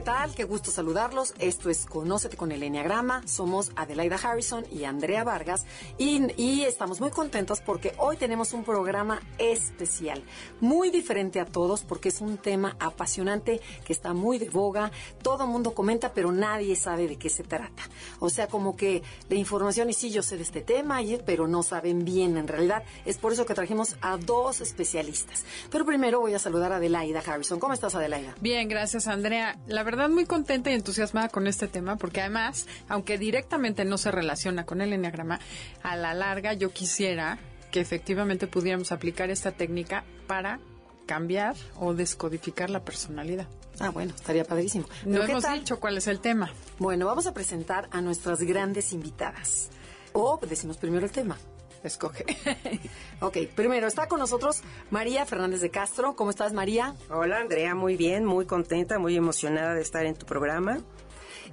¿Qué 0.00 0.06
tal? 0.06 0.34
Qué 0.34 0.44
gusto 0.44 0.70
saludarlos. 0.70 1.34
Esto 1.38 1.68
es 1.68 1.84
Conócete 1.84 2.38
con 2.38 2.52
el 2.52 2.62
Enneagrama. 2.62 3.20
Somos 3.28 3.70
Adelaida 3.76 4.16
Harrison 4.16 4.64
y 4.72 4.84
Andrea 4.84 5.24
Vargas 5.24 5.66
y, 5.98 6.62
estamos 6.62 7.00
muy 7.00 7.10
contentos 7.10 7.60
porque 7.60 7.92
hoy 7.98 8.16
tenemos 8.16 8.54
un 8.54 8.64
programa 8.64 9.20
especial, 9.36 10.22
muy 10.60 10.88
diferente 10.88 11.38
a 11.38 11.44
todos 11.44 11.82
porque 11.82 12.08
es 12.08 12.22
un 12.22 12.38
tema 12.38 12.76
apasionante 12.80 13.60
que 13.84 13.92
está 13.92 14.14
muy 14.14 14.38
de 14.38 14.48
boga. 14.48 14.90
Todo 15.20 15.46
mundo 15.46 15.74
comenta, 15.74 16.14
pero 16.14 16.32
nadie 16.32 16.76
sabe 16.76 17.06
de 17.06 17.16
qué 17.16 17.28
se 17.28 17.42
trata. 17.42 17.82
O 18.20 18.30
sea, 18.30 18.46
como 18.46 18.76
que 18.76 19.02
la 19.28 19.36
información, 19.36 19.90
y 19.90 19.92
sí, 19.92 20.10
yo 20.10 20.22
sé 20.22 20.38
de 20.38 20.44
este 20.44 20.62
tema, 20.62 21.00
pero 21.26 21.46
no 21.46 21.62
saben 21.62 22.06
bien 22.06 22.38
en 22.38 22.48
realidad. 22.48 22.84
Es 23.04 23.18
por 23.18 23.34
eso 23.34 23.44
que 23.44 23.52
trajimos 23.52 23.96
a 24.00 24.16
dos 24.16 24.62
especialistas. 24.62 25.44
Pero 25.70 25.84
primero 25.84 26.20
voy 26.20 26.32
a 26.32 26.38
saludar 26.38 26.72
a 26.72 26.76
Adelaida 26.76 27.20
Harrison. 27.20 27.60
¿Cómo 27.60 27.74
estás, 27.74 27.94
Adelaida? 27.94 28.34
Bien, 28.40 28.66
gracias, 28.66 29.06
Andrea 29.06 29.58
la 29.66 29.89
verdad 29.90 30.08
muy 30.08 30.24
contenta 30.24 30.70
y 30.70 30.74
entusiasmada 30.74 31.28
con 31.28 31.48
este 31.48 31.66
tema 31.66 31.96
porque 31.96 32.20
además, 32.20 32.66
aunque 32.88 33.18
directamente 33.18 33.84
no 33.84 33.98
se 33.98 34.12
relaciona 34.12 34.64
con 34.64 34.80
el 34.80 34.92
enneagrama, 34.92 35.40
a 35.82 35.96
la 35.96 36.14
larga 36.14 36.52
yo 36.52 36.70
quisiera 36.70 37.38
que 37.72 37.80
efectivamente 37.80 38.46
pudiéramos 38.46 38.92
aplicar 38.92 39.30
esta 39.30 39.50
técnica 39.50 40.04
para 40.28 40.60
cambiar 41.06 41.56
o 41.74 41.92
descodificar 41.92 42.70
la 42.70 42.84
personalidad. 42.84 43.48
Ah, 43.80 43.90
bueno, 43.90 44.14
estaría 44.14 44.44
padrísimo. 44.44 44.86
No 45.04 45.24
hemos 45.24 45.44
dicho 45.52 45.80
cuál 45.80 45.96
es 45.96 46.06
el 46.06 46.20
tema. 46.20 46.52
Bueno, 46.78 47.06
vamos 47.06 47.26
a 47.26 47.34
presentar 47.34 47.88
a 47.90 48.00
nuestras 48.00 48.40
grandes 48.42 48.92
invitadas. 48.92 49.70
O 50.12 50.38
decimos 50.48 50.76
primero 50.76 51.04
el 51.04 51.12
tema. 51.12 51.36
Escoge. 51.82 52.24
ok, 53.20 53.38
primero 53.54 53.86
está 53.86 54.06
con 54.06 54.20
nosotros 54.20 54.62
María 54.90 55.24
Fernández 55.26 55.60
de 55.60 55.70
Castro. 55.70 56.14
¿Cómo 56.14 56.30
estás, 56.30 56.52
María? 56.52 56.94
Hola, 57.10 57.38
Andrea, 57.38 57.74
muy 57.74 57.96
bien, 57.96 58.24
muy 58.24 58.46
contenta, 58.46 58.98
muy 58.98 59.16
emocionada 59.16 59.74
de 59.74 59.82
estar 59.82 60.04
en 60.04 60.14
tu 60.14 60.26
programa. 60.26 60.78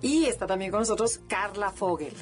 Y 0.01 0.25
está 0.25 0.45
también 0.45 0.71
con 0.71 0.81
nosotros 0.81 1.21
Carla 1.27 1.71
Fogel. 1.71 2.13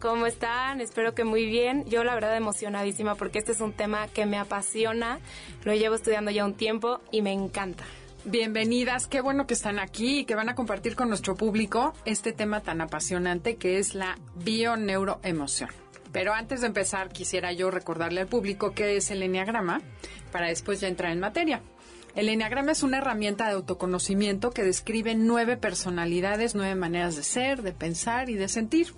¿Cómo 0.00 0.26
están? 0.26 0.80
Espero 0.80 1.14
que 1.14 1.22
muy 1.22 1.46
bien. 1.46 1.84
Yo 1.86 2.02
la 2.02 2.14
verdad 2.14 2.36
emocionadísima 2.36 3.14
porque 3.14 3.38
este 3.38 3.52
es 3.52 3.60
un 3.60 3.72
tema 3.72 4.08
que 4.08 4.26
me 4.26 4.36
apasiona. 4.36 5.20
Lo 5.62 5.72
llevo 5.74 5.94
estudiando 5.94 6.32
ya 6.32 6.44
un 6.44 6.54
tiempo 6.54 7.00
y 7.12 7.22
me 7.22 7.32
encanta. 7.32 7.84
Bienvenidas, 8.24 9.08
qué 9.08 9.20
bueno 9.20 9.46
que 9.46 9.54
están 9.54 9.80
aquí 9.80 10.20
y 10.20 10.24
que 10.24 10.36
van 10.36 10.48
a 10.48 10.54
compartir 10.54 10.94
con 10.94 11.08
nuestro 11.08 11.34
público 11.34 11.92
este 12.04 12.32
tema 12.32 12.60
tan 12.60 12.80
apasionante 12.80 13.56
que 13.56 13.78
es 13.78 13.94
la 13.94 14.16
bioneuroemoción. 14.36 15.81
Pero 16.12 16.34
antes 16.34 16.60
de 16.60 16.66
empezar, 16.66 17.08
quisiera 17.08 17.52
yo 17.52 17.70
recordarle 17.70 18.20
al 18.20 18.26
público 18.26 18.72
qué 18.72 18.96
es 18.96 19.10
el 19.10 19.22
Enneagrama 19.22 19.80
para 20.30 20.48
después 20.48 20.80
ya 20.80 20.88
entrar 20.88 21.10
en 21.12 21.20
materia. 21.20 21.62
El 22.14 22.28
Enneagrama 22.28 22.72
es 22.72 22.82
una 22.82 22.98
herramienta 22.98 23.46
de 23.46 23.54
autoconocimiento 23.54 24.50
que 24.50 24.64
describe 24.64 25.14
nueve 25.14 25.56
personalidades, 25.56 26.54
nueve 26.54 26.74
maneras 26.74 27.16
de 27.16 27.22
ser, 27.22 27.62
de 27.62 27.72
pensar 27.72 28.28
y 28.28 28.34
de 28.34 28.48
sentir. 28.48 28.92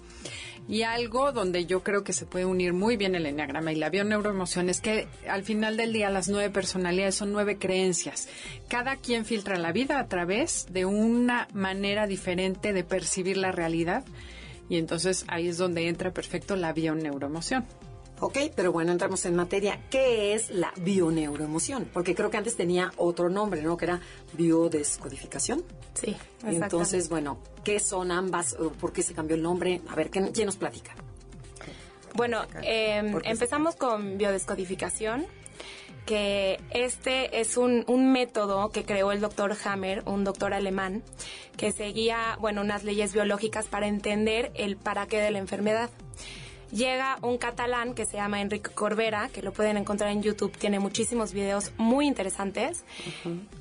Y 0.67 0.83
algo 0.83 1.31
donde 1.31 1.67
yo 1.67 1.83
creo 1.85 2.03
que 2.03 2.15
se 2.15 2.27
puede 2.27 2.47
unir 2.47 2.73
muy 2.73 2.97
bien 2.97 3.15
el 3.15 3.27
Enneagrama 3.27 3.71
y 3.71 3.77
la 3.77 3.91
bioneuroemoción 3.91 4.69
es 4.69 4.81
que 4.81 5.07
al 5.29 5.45
final 5.45 5.77
del 5.77 5.93
día 5.93 6.11
las 6.11 6.29
nueve 6.29 6.51
personalidades 6.51 7.15
son 7.15 7.33
nueve 7.33 7.59
creencias. 7.59 8.29
Cada 8.69 8.97
quien 8.97 9.25
filtra 9.25 9.59
la 9.59 9.73
vida 9.73 10.01
a 10.01 10.09
través 10.09 10.67
de 10.71 10.87
una 10.87 11.47
manera 11.53 12.09
diferente 12.09 12.73
de 12.73 12.83
percibir 12.83 13.37
la 13.37 13.53
realidad 13.53 14.05
y 14.69 14.79
entonces 14.79 15.25
ahí 15.29 15.49
es 15.49 15.59
donde 15.59 15.89
entra 15.89 16.13
perfecto 16.13 16.57
la 16.57 16.73
bioneuroemoción. 16.73 17.67
Ok, 18.21 18.39
pero 18.55 18.73
bueno, 18.73 18.93
entramos 18.93 19.25
en 19.27 19.35
materia. 19.35 19.81
¿Qué 19.91 20.35
es 20.35 20.51
la 20.51 20.73
bioneuroemoción? 20.81 21.91
Porque 21.93 22.15
creo 22.15 22.31
que 22.31 22.37
antes 22.37 22.57
tenía 22.57 22.93
otro 22.97 23.29
nombre, 23.29 23.61
¿no? 23.61 23.77
Que 23.77 23.87
era 23.87 24.01
biodescodificación. 24.35 25.65
Sí, 25.95 26.17
Entonces, 26.45 27.09
bueno, 27.09 27.39
¿qué 27.65 27.81
son 27.81 28.13
ambas? 28.13 28.57
¿Por 28.81 28.93
qué 28.93 29.03
se 29.03 29.15
cambió 29.15 29.37
el 29.37 29.43
nombre? 29.43 29.83
A 29.89 29.95
ver, 29.95 30.11
¿quién, 30.11 30.33
nos 30.47 30.57
platica? 30.57 30.95
Bueno, 32.15 32.43
eh, 32.63 33.13
empezamos 33.25 33.75
con 33.75 34.17
biodescodificación, 34.17 35.27
que 36.07 36.61
este 36.71 37.41
es 37.41 37.57
un, 37.57 37.85
un, 37.87 38.13
método 38.13 38.71
que 38.71 38.85
creó 38.85 39.13
el 39.13 39.21
doctor 39.21 39.57
Hammer, 39.65 40.03
un 40.07 40.25
doctor 40.25 40.53
alemán, 40.53 41.03
que 41.57 41.73
seguía, 41.73 42.37
bueno, 42.41 42.61
unas 42.61 42.85
leyes 42.85 43.13
biológicas 43.13 43.67
para 43.67 43.87
entender 43.87 44.53
el 44.55 44.77
para 44.77 45.07
qué 45.07 45.21
de 45.21 45.31
la 45.31 45.39
enfermedad. 45.39 45.91
Llega 46.75 47.19
un 47.23 47.39
catalán 47.39 47.95
que 47.95 48.05
se 48.05 48.17
llama 48.17 48.41
Enrique 48.41 48.71
Corbera, 48.71 49.29
que 49.29 49.43
lo 49.43 49.53
pueden 49.53 49.77
encontrar 49.77 50.11
en 50.11 50.23
YouTube, 50.23 50.57
tiene 50.59 50.81
muchísimos 50.81 51.33
videos 51.33 51.73
muy 51.77 52.05
interesantes, 52.07 52.85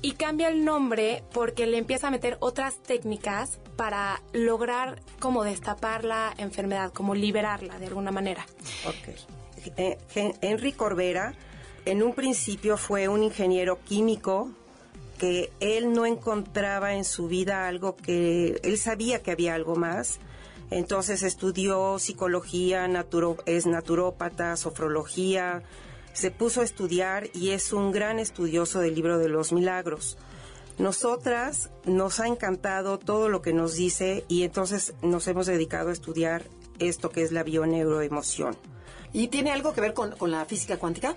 y 0.02 0.12
cambia 0.12 0.48
el 0.48 0.64
nombre 0.64 1.22
porque 1.32 1.66
le 1.66 1.78
empieza 1.78 2.08
a 2.08 2.10
meter 2.10 2.36
otras 2.40 2.82
técnicas 2.82 3.60
para 3.76 4.20
lograr 4.32 5.00
como 5.20 5.44
destapar 5.44 6.04
la 6.04 6.34
enfermedad, 6.38 6.92
como 6.92 7.14
liberarla 7.14 7.78
de 7.78 7.86
alguna 7.86 8.10
manera. 8.10 8.46
Ok. 8.84 9.14
Eh, 9.76 9.96
Enrique 10.40 10.76
Corbera 10.76 11.34
en 11.84 12.02
un 12.02 12.14
principio 12.14 12.76
fue 12.76 13.08
un 13.08 13.22
ingeniero 13.22 13.78
químico 13.84 14.50
que 15.18 15.52
él 15.60 15.92
no 15.92 16.06
encontraba 16.06 16.94
en 16.94 17.04
su 17.04 17.28
vida 17.28 17.68
algo 17.68 17.96
que 17.96 18.60
él 18.62 18.78
sabía 18.78 19.22
que 19.22 19.30
había 19.30 19.54
algo 19.54 19.76
más. 19.76 20.18
Entonces 20.70 21.22
estudió 21.22 21.98
psicología, 21.98 22.88
es 23.46 23.66
naturópata, 23.66 24.56
sofrología, 24.56 25.62
se 26.12 26.30
puso 26.30 26.62
a 26.62 26.64
estudiar 26.64 27.28
y 27.34 27.50
es 27.50 27.72
un 27.72 27.92
gran 27.92 28.18
estudioso 28.18 28.80
del 28.80 28.94
libro 28.94 29.18
de 29.18 29.28
los 29.28 29.52
milagros. 29.52 30.16
Nosotras 30.78 31.70
nos 31.84 32.18
ha 32.18 32.26
encantado 32.26 32.98
todo 32.98 33.28
lo 33.28 33.42
que 33.42 33.52
nos 33.52 33.74
dice 33.74 34.24
y 34.26 34.42
entonces 34.42 34.94
nos 35.02 35.28
hemos 35.28 35.46
dedicado 35.46 35.90
a 35.90 35.92
estudiar 35.92 36.44
esto 36.78 37.10
que 37.10 37.22
es 37.22 37.30
la 37.30 37.44
bioneuroemoción. 37.44 38.56
¿Y 39.12 39.28
tiene 39.28 39.52
algo 39.52 39.74
que 39.74 39.80
ver 39.80 39.94
con, 39.94 40.12
con 40.12 40.32
la 40.32 40.44
física 40.44 40.78
cuántica? 40.78 41.16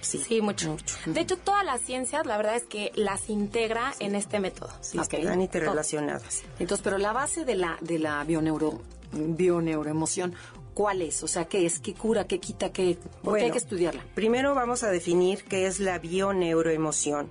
Sí, 0.00 0.40
mucho. 0.40 0.70
mucho. 0.70 0.96
De 1.06 1.20
hecho, 1.20 1.36
todas 1.36 1.64
las 1.64 1.80
ciencias, 1.80 2.26
la 2.26 2.36
verdad 2.36 2.56
es 2.56 2.64
que 2.64 2.92
las 2.94 3.28
integra 3.28 3.92
en 3.98 4.14
este 4.14 4.40
método. 4.40 4.70
Sí, 4.80 4.98
están 4.98 5.40
interrelacionadas. 5.40 6.42
Entonces, 6.58 6.82
pero 6.82 6.98
la 6.98 7.12
base 7.12 7.44
de 7.44 7.56
la, 7.56 7.78
de 7.80 7.98
la 7.98 8.22
bioneuro, 8.24 8.80
bioneuroemoción, 9.12 10.34
¿cuál 10.74 11.02
es? 11.02 11.22
O 11.22 11.28
sea, 11.28 11.46
¿qué 11.46 11.66
es? 11.66 11.80
¿Qué 11.80 11.94
cura? 11.94 12.26
¿Qué 12.26 12.40
quita? 12.40 12.72
¿Qué? 12.72 12.98
¿Por 13.22 13.38
qué 13.38 13.44
hay 13.44 13.50
que 13.50 13.58
estudiarla? 13.58 14.04
Primero 14.14 14.54
vamos 14.54 14.82
a 14.82 14.90
definir 14.90 15.44
qué 15.44 15.66
es 15.66 15.80
la 15.80 15.98
bioneuroemoción. 15.98 17.30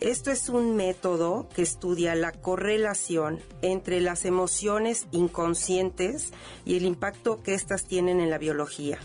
Esto 0.00 0.30
es 0.30 0.48
un 0.48 0.76
método 0.76 1.48
que 1.54 1.62
estudia 1.62 2.14
la 2.14 2.32
correlación 2.32 3.40
entre 3.62 4.00
las 4.00 4.24
emociones 4.24 5.06
inconscientes 5.12 6.32
y 6.64 6.76
el 6.76 6.84
impacto 6.84 7.42
que 7.42 7.54
éstas 7.54 7.84
tienen 7.84 8.20
en 8.20 8.28
la 8.28 8.38
biología. 8.38 8.98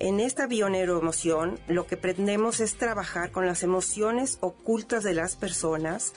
En 0.00 0.18
esta 0.18 0.46
bioneuroemoción 0.46 1.60
lo 1.68 1.86
que 1.86 1.98
pretendemos 1.98 2.60
es 2.60 2.76
trabajar 2.76 3.32
con 3.32 3.44
las 3.44 3.62
emociones 3.62 4.38
ocultas 4.40 5.04
de 5.04 5.12
las 5.12 5.36
personas, 5.36 6.14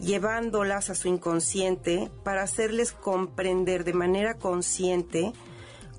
llevándolas 0.00 0.90
a 0.90 0.96
su 0.96 1.06
inconsciente 1.06 2.10
para 2.24 2.42
hacerles 2.42 2.90
comprender 2.90 3.84
de 3.84 3.92
manera 3.92 4.34
consciente 4.34 5.32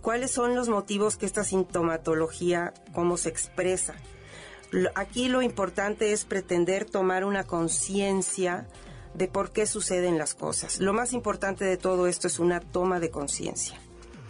cuáles 0.02 0.32
son 0.32 0.54
los 0.54 0.68
motivos 0.68 1.16
que 1.16 1.26
esta 1.26 1.46
sintomatología, 1.46 2.74
cómo 2.94 3.16
se 3.16 3.30
expresa. 3.30 3.96
Aquí 4.94 5.30
lo 5.30 5.42
importante 5.42 6.12
es 6.12 6.26
pretender 6.26 6.84
tomar 6.84 7.24
una 7.24 7.46
conciencia 7.46 8.68
de 9.14 9.30
por 9.30 9.54
qué 9.54 9.66
suceden 9.66 10.18
las 10.18 10.34
cosas. 10.34 10.82
Lo 10.82 10.92
más 10.92 11.14
importante 11.14 11.64
de 11.64 11.78
todo 11.78 12.08
esto 12.08 12.28
es 12.28 12.38
una 12.40 12.60
toma 12.60 13.00
de 13.00 13.12
conciencia. 13.12 13.80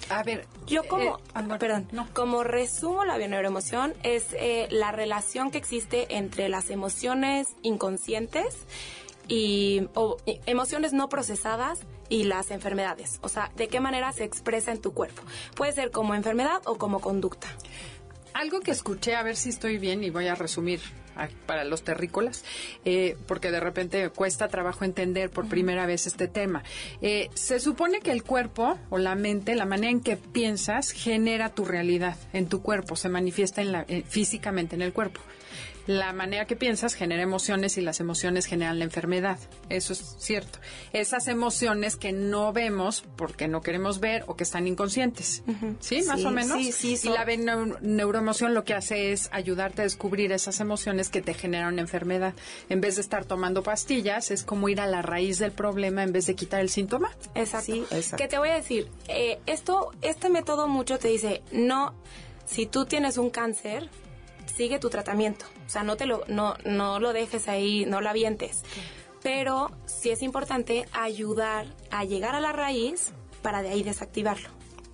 A 0.10 0.24
ver, 0.24 0.48
yo 0.68 0.84
como, 0.88 1.18
eh, 1.18 1.58
perdón, 1.60 1.88
como 2.14 2.44
resumo 2.44 3.06
la 3.06 3.18
bioneuroemoción 3.18 3.94
es 4.04 4.28
eh, 4.34 4.68
la 4.70 4.92
relación 4.92 5.52
que 5.52 5.58
existe 5.58 6.16
entre 6.18 6.50
las 6.50 6.70
emociones 6.70 7.48
inconscientes 7.62 8.66
y 9.28 9.88
o, 9.94 10.18
emociones 10.46 10.94
no 10.94 11.10
procesadas 11.10 11.80
y 12.10 12.26
las 12.26 12.52
enfermedades. 12.52 13.20
O 13.22 13.30
sea, 13.30 13.52
de 13.56 13.68
qué 13.68 13.80
manera 13.80 14.12
se 14.12 14.24
expresa 14.24 14.72
en 14.72 14.82
tu 14.82 14.94
cuerpo. 14.94 15.24
Puede 15.56 15.72
ser 15.72 15.92
como 15.92 16.16
enfermedad 16.16 16.62
o 16.66 16.78
como 16.78 17.00
conducta. 17.00 17.48
Algo 18.34 18.60
que 18.60 18.72
escuché, 18.72 19.16
a 19.16 19.24
ver 19.24 19.36
si 19.36 19.50
estoy 19.50 19.78
bien 19.78 20.04
y 20.04 20.10
voy 20.10 20.28
a 20.28 20.36
resumir 20.36 20.82
para 21.46 21.64
los 21.64 21.84
terrícolas, 21.84 22.44
eh, 22.86 23.18
porque 23.28 23.52
de 23.52 23.60
repente 23.60 24.10
cuesta 24.10 24.48
trabajo 24.48 24.86
entender 24.86 25.30
por 25.30 25.48
primera 25.48 25.86
vez 25.86 26.08
este 26.08 26.28
tema. 26.28 26.64
Eh, 27.02 27.30
se 27.34 27.60
supone 27.60 28.00
que 28.00 28.12
el 28.12 28.24
cuerpo 28.24 28.80
o 28.90 28.98
la 28.98 29.16
mente, 29.16 29.56
la 29.56 29.66
manera 29.66 29.92
en 29.92 30.02
que 30.02 30.18
piensas, 30.18 30.92
genera 30.92 31.50
tu 31.50 31.66
realidad 31.66 32.18
en 32.34 32.48
tu 32.48 32.62
cuerpo, 32.62 32.96
se 32.96 33.10
manifiesta 33.10 33.62
en 33.62 33.72
la, 33.72 33.86
eh, 33.88 34.04
físicamente 34.08 34.76
en 34.76 34.82
el 34.82 34.94
cuerpo 34.94 35.22
la 35.86 36.14
manera 36.14 36.46
que 36.46 36.56
piensas 36.56 36.94
genera 36.94 37.22
emociones 37.22 37.78
y 37.78 37.82
las 37.82 38.00
emociones 38.00 38.46
generan 38.46 38.80
la 38.80 38.86
enfermedad. 38.86 39.38
Eso 39.70 39.94
es 39.94 40.16
cierto. 40.20 40.60
Esas 40.94 41.28
emociones 41.28 41.96
que 41.96 42.12
no 42.12 42.54
vemos 42.54 43.04
porque 43.16 43.48
no 43.48 43.62
queremos 43.62 44.00
ver 44.00 44.24
o 44.28 44.36
que 44.36 44.44
están 44.44 44.68
inconscientes. 44.68 45.44
¿Sí? 45.80 46.04
Más 46.04 46.24
o 46.24 46.32
menos. 46.32 46.58
Sí, 46.58 46.72
sí, 46.72 47.08
Y 47.08 47.10
la 47.10 47.26
neuroemoción 47.82 48.54
lo 48.54 48.64
que 48.64 48.74
hace 48.74 49.12
es 49.12 49.30
ayudarte 49.32 49.82
a 49.82 49.84
descubrir 49.84 50.32
esas 50.32 50.60
emociones 50.60 51.10
que 51.10 51.22
te 51.22 51.34
generan 51.34 51.80
enfermedad. 51.80 52.34
En 52.70 52.82
vez 52.82 52.96
de 52.96 53.02
estar 53.02 53.26
tomando 53.26 53.64
pastillas, 53.64 54.32
es 54.32 54.44
como 54.44 54.70
ir 54.70 54.80
a 54.80 54.88
la 54.88 55.02
raíz 55.02 55.40
del 55.40 55.52
problema 55.52 56.04
en 56.04 56.12
vez 56.12 56.26
de 56.26 56.36
quitar 56.36 56.62
el 56.62 56.70
síntoma. 56.70 57.12
Exacto. 57.36 57.74
exacto. 57.92 58.18
Que 58.18 58.28
te 58.28 58.38
voy 58.38 58.50
a 58.50 58.56
decir, 58.56 58.88
eh, 59.08 59.40
esto, 59.46 59.92
este 60.02 60.30
método 60.30 60.68
mucho 60.68 60.98
te 61.00 61.10
dice, 61.10 61.42
no, 61.52 61.94
si 62.46 62.66
tú 62.66 62.86
tienes 62.86 63.18
un 63.18 63.30
cáncer, 63.30 63.90
sigue 64.56 64.80
tu 64.80 64.90
tratamiento. 64.90 65.46
O 65.74 65.78
sea, 65.82 65.82
no 65.82 65.98
te 65.98 66.06
lo, 66.06 66.22
no, 66.28 66.54
no 66.66 67.00
lo 67.00 67.14
dejes 67.14 67.48
ahí, 67.48 67.84
no 67.88 68.00
lo 68.00 68.08
avientes. 68.08 68.62
Pero 69.24 69.72
sí 69.88 70.12
es 70.12 70.22
importante 70.22 70.86
ayudar 70.92 71.66
a 71.90 72.04
llegar 72.04 72.36
a 72.36 72.40
la 72.40 72.52
raíz 72.52 73.12
para 73.42 73.64
de 73.64 73.70
ahí 73.70 73.82
desactivarlo. 73.82 74.50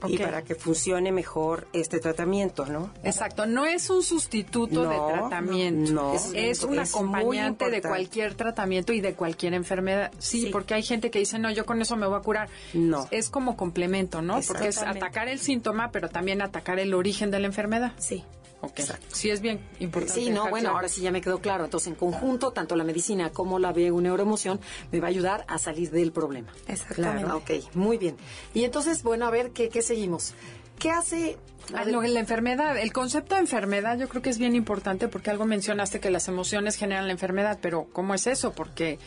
Y 0.07 0.17
para 0.19 0.41
que 0.41 0.55
funcione 0.55 1.11
mejor 1.11 1.67
este 1.73 1.99
tratamiento, 1.99 2.65
¿no? 2.65 2.93
Exacto, 3.03 3.45
no 3.45 3.65
es 3.65 3.89
un 3.89 4.03
sustituto 4.03 4.87
de 4.87 4.95
tratamiento, 4.95 5.91
no, 5.91 6.13
es, 6.13 6.63
un 6.63 6.79
acompañante 6.79 7.69
de 7.69 7.81
cualquier 7.81 8.35
tratamiento 8.35 8.93
y 8.93 9.01
de 9.01 9.15
cualquier 9.15 9.55
enfermedad. 9.55 10.13
Sí, 10.17 10.47
porque 10.49 10.75
hay 10.75 10.83
gente 10.83 11.11
que 11.11 11.19
dice, 11.19 11.39
no, 11.39 11.51
yo 11.51 11.65
con 11.65 11.81
eso 11.81 11.97
me 11.97 12.07
voy 12.07 12.17
a 12.17 12.21
curar. 12.21 12.47
No. 12.73 13.05
Es 13.11 13.29
como 13.29 13.57
complemento, 13.57 14.21
¿no? 14.21 14.39
Porque 14.47 14.69
es 14.69 14.77
atacar 14.77 15.27
el 15.27 15.39
síntoma, 15.39 15.91
pero 15.91 16.07
también 16.07 16.41
atacar 16.41 16.79
el 16.79 16.93
origen 16.93 17.31
de 17.31 17.41
la 17.41 17.47
enfermedad. 17.47 17.91
Sí. 17.97 18.23
Ok. 18.61 18.81
Sí, 19.11 19.29
es 19.29 19.41
bien 19.41 19.61
importante. 19.79 20.21
Sí, 20.21 20.29
no, 20.29 20.49
bueno, 20.49 20.71
ahora 20.71 20.89
sí 20.89 21.01
ya 21.01 21.11
me 21.11 21.21
quedó 21.21 21.39
claro. 21.39 21.65
Entonces, 21.65 21.87
en 21.87 21.95
conjunto, 21.95 22.51
tanto 22.51 22.75
la 22.75 22.83
medicina 22.83 23.31
como 23.31 23.57
la 23.59 23.71
neuroemoción 23.71 24.59
me 24.91 24.99
va 24.99 25.07
a 25.07 25.09
ayudar 25.09 25.45
a 25.47 25.57
salir 25.57 25.91
del 25.91 26.11
problema. 26.11 26.51
Exactamente. 26.67 27.23
Claro, 27.23 27.37
ok, 27.37 27.75
muy 27.75 27.97
bien. 27.97 28.17
Y 28.53 28.63
entonces, 28.65 29.03
bueno, 29.03 29.25
a 29.25 29.29
ver, 29.29 29.51
¿qué, 29.51 29.69
qué 29.69 29.81
seguimos? 29.81 30.33
¿Qué 30.77 30.91
hace 30.91 31.37
la 31.71 32.19
enfermedad, 32.19 32.77
el 32.77 32.93
concepto 32.93 33.35
de 33.35 33.41
enfermedad 33.41 33.97
yo 33.97 34.07
creo 34.07 34.21
que 34.21 34.29
es 34.29 34.37
bien 34.37 34.55
importante 34.55 35.07
porque 35.07 35.29
algo 35.29 35.45
mencionaste 35.45 35.99
que 35.99 36.09
las 36.09 36.27
emociones 36.27 36.75
generan 36.75 37.07
la 37.07 37.13
enfermedad, 37.13 37.59
pero 37.61 37.87
¿cómo 37.91 38.13
es 38.13 38.27
eso? 38.27 38.53
Porque 38.53 38.99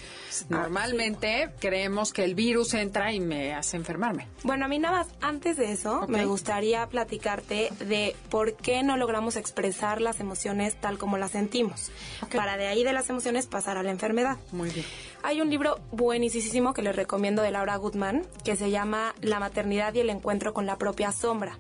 normalmente 0.49 1.51
creemos 1.59 2.13
que 2.13 2.25
el 2.25 2.35
virus 2.35 2.75
entra 2.75 3.13
y 3.13 3.21
me 3.21 3.55
hace 3.55 3.77
enfermarme. 3.77 4.29
Bueno, 4.43 4.65
a 4.65 4.69
mí 4.69 4.79
nada 4.79 4.99
más, 4.99 5.09
antes 5.21 5.57
de 5.57 5.73
eso, 5.73 6.07
me 6.09 6.25
gustaría 6.27 6.87
platicarte 6.87 7.71
de 7.87 8.15
por 8.31 8.55
qué 8.55 8.83
no 8.83 8.97
logramos 8.97 9.37
expresar 9.37 10.01
las 10.01 10.21
emociones 10.21 10.77
tal 10.77 10.99
como 10.99 11.19
las 11.19 11.33
sentimos, 11.33 11.91
para 12.35 12.57
de 12.57 12.67
ahí 12.69 12.85
de 12.85 12.93
las 12.93 13.09
emociones 13.11 13.47
pasar 13.47 13.77
a 13.77 13.83
la 13.83 13.91
enfermedad. 13.91 14.37
Muy 14.53 14.71
bien. 14.71 14.87
Hay 15.25 15.41
un 15.41 15.51
libro 15.51 15.79
buenísimo 15.93 16.75
que 16.75 16.83
les 16.83 16.97
recomiendo 16.97 17.43
de 17.43 17.53
Laura 17.53 17.77
Goodman 17.77 18.27
que 18.45 18.57
se 18.57 18.71
llama 18.71 19.15
La 19.21 19.39
maternidad 19.39 19.95
y 19.95 20.01
el 20.01 20.11
encuentro 20.11 20.53
con 20.53 20.67
la 20.67 20.79
propia 20.79 21.13
sombra. 21.13 21.59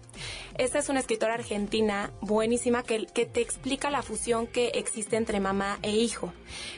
Esta 0.58 0.80
es 0.80 0.88
una 0.92 1.00
escritora 1.00 1.34
argentina 1.34 2.12
buenísima 2.20 2.82
que, 2.82 3.06
que 3.06 3.26
te 3.26 3.40
explica 3.40 3.90
la 3.90 4.02
fusión 4.02 4.46
que 4.46 4.68
existe 4.68 5.16
entre 5.16 5.40
mamá 5.40 5.78
e 5.82 5.90
hijo. 5.90 6.32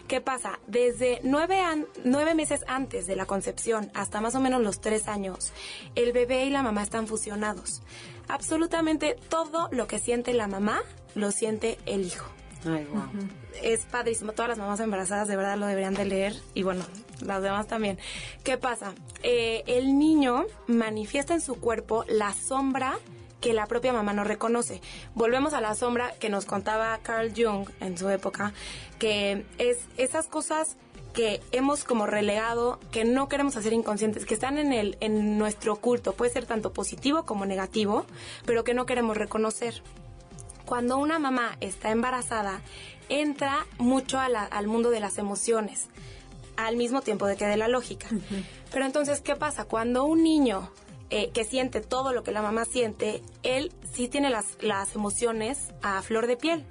¿Qué 0.06 0.20
pasa? 0.20 0.60
Desde 0.68 1.20
nueve, 1.24 1.60
nueve 2.04 2.34
meses 2.34 2.64
antes 2.68 3.06
de 3.06 3.16
la 3.16 3.26
concepción 3.26 3.90
hasta 3.92 4.20
más 4.20 4.36
o 4.36 4.40
menos 4.40 4.62
los 4.62 4.80
tres 4.80 5.08
años, 5.08 5.52
el 5.96 6.12
bebé 6.12 6.44
y 6.46 6.50
la 6.50 6.62
mamá 6.62 6.84
están 6.84 7.08
fusionados. 7.08 7.82
Absolutamente 8.28 9.16
todo 9.28 9.68
lo 9.72 9.88
que 9.88 9.98
siente 9.98 10.32
la 10.32 10.46
mamá 10.46 10.80
lo 11.16 11.32
siente 11.32 11.78
el 11.84 12.06
hijo. 12.06 12.26
Ay, 12.64 12.86
wow. 12.92 13.02
Es 13.62 13.84
padrísimo. 13.84 14.32
Todas 14.32 14.50
las 14.50 14.58
mamás 14.58 14.78
embarazadas 14.80 15.26
de 15.28 15.36
verdad 15.36 15.58
lo 15.58 15.66
deberían 15.66 15.94
de 15.94 16.04
leer. 16.04 16.34
Y 16.54 16.62
bueno, 16.62 16.84
las 17.20 17.42
demás 17.42 17.66
también. 17.66 17.98
¿Qué 18.44 18.58
pasa? 18.58 18.94
Eh, 19.24 19.64
el 19.66 19.98
niño 19.98 20.46
manifiesta 20.68 21.34
en 21.34 21.40
su 21.40 21.56
cuerpo 21.56 22.04
la 22.08 22.32
sombra 22.32 22.96
que 23.44 23.52
la 23.52 23.66
propia 23.66 23.92
mamá 23.92 24.14
no 24.14 24.24
reconoce. 24.24 24.80
Volvemos 25.14 25.52
a 25.52 25.60
la 25.60 25.74
sombra 25.74 26.14
que 26.18 26.30
nos 26.30 26.46
contaba 26.46 26.98
Carl 27.02 27.30
Jung 27.36 27.68
en 27.80 27.98
su 27.98 28.08
época, 28.08 28.54
que 28.98 29.44
es 29.58 29.80
esas 29.98 30.28
cosas 30.28 30.78
que 31.12 31.42
hemos 31.52 31.84
como 31.84 32.06
relegado, 32.06 32.80
que 32.90 33.04
no 33.04 33.28
queremos 33.28 33.54
hacer 33.58 33.74
inconscientes, 33.74 34.24
que 34.24 34.32
están 34.32 34.56
en 34.56 34.72
el 34.72 34.96
en 35.00 35.36
nuestro 35.36 35.76
culto, 35.76 36.14
puede 36.14 36.32
ser 36.32 36.46
tanto 36.46 36.72
positivo 36.72 37.24
como 37.26 37.44
negativo, 37.44 38.06
pero 38.46 38.64
que 38.64 38.72
no 38.72 38.86
queremos 38.86 39.18
reconocer 39.18 39.82
cuando 40.64 40.96
una 40.96 41.18
mamá 41.18 41.58
está 41.60 41.90
embarazada, 41.90 42.62
entra 43.10 43.66
mucho 43.76 44.18
al 44.20 44.66
mundo 44.66 44.88
de 44.88 45.00
las 45.00 45.18
emociones, 45.18 45.88
al 46.56 46.76
mismo 46.78 47.02
tiempo 47.02 47.26
de 47.26 47.36
que 47.36 47.44
de 47.44 47.58
la 47.58 47.68
lógica. 47.68 48.08
Pero 48.72 48.86
entonces, 48.86 49.20
¿qué 49.20 49.36
pasa? 49.36 49.66
Cuando 49.66 50.04
un 50.04 50.22
niño 50.22 50.70
eh, 51.10 51.30
que 51.30 51.44
siente 51.44 51.80
todo 51.80 52.12
lo 52.12 52.22
que 52.22 52.32
la 52.32 52.42
mamá 52.42 52.64
siente, 52.64 53.22
él 53.42 53.72
sí 53.92 54.08
tiene 54.08 54.30
las, 54.30 54.56
las 54.60 54.94
emociones 54.94 55.68
a 55.82 56.02
flor 56.02 56.26
de 56.26 56.36
piel. 56.36 56.64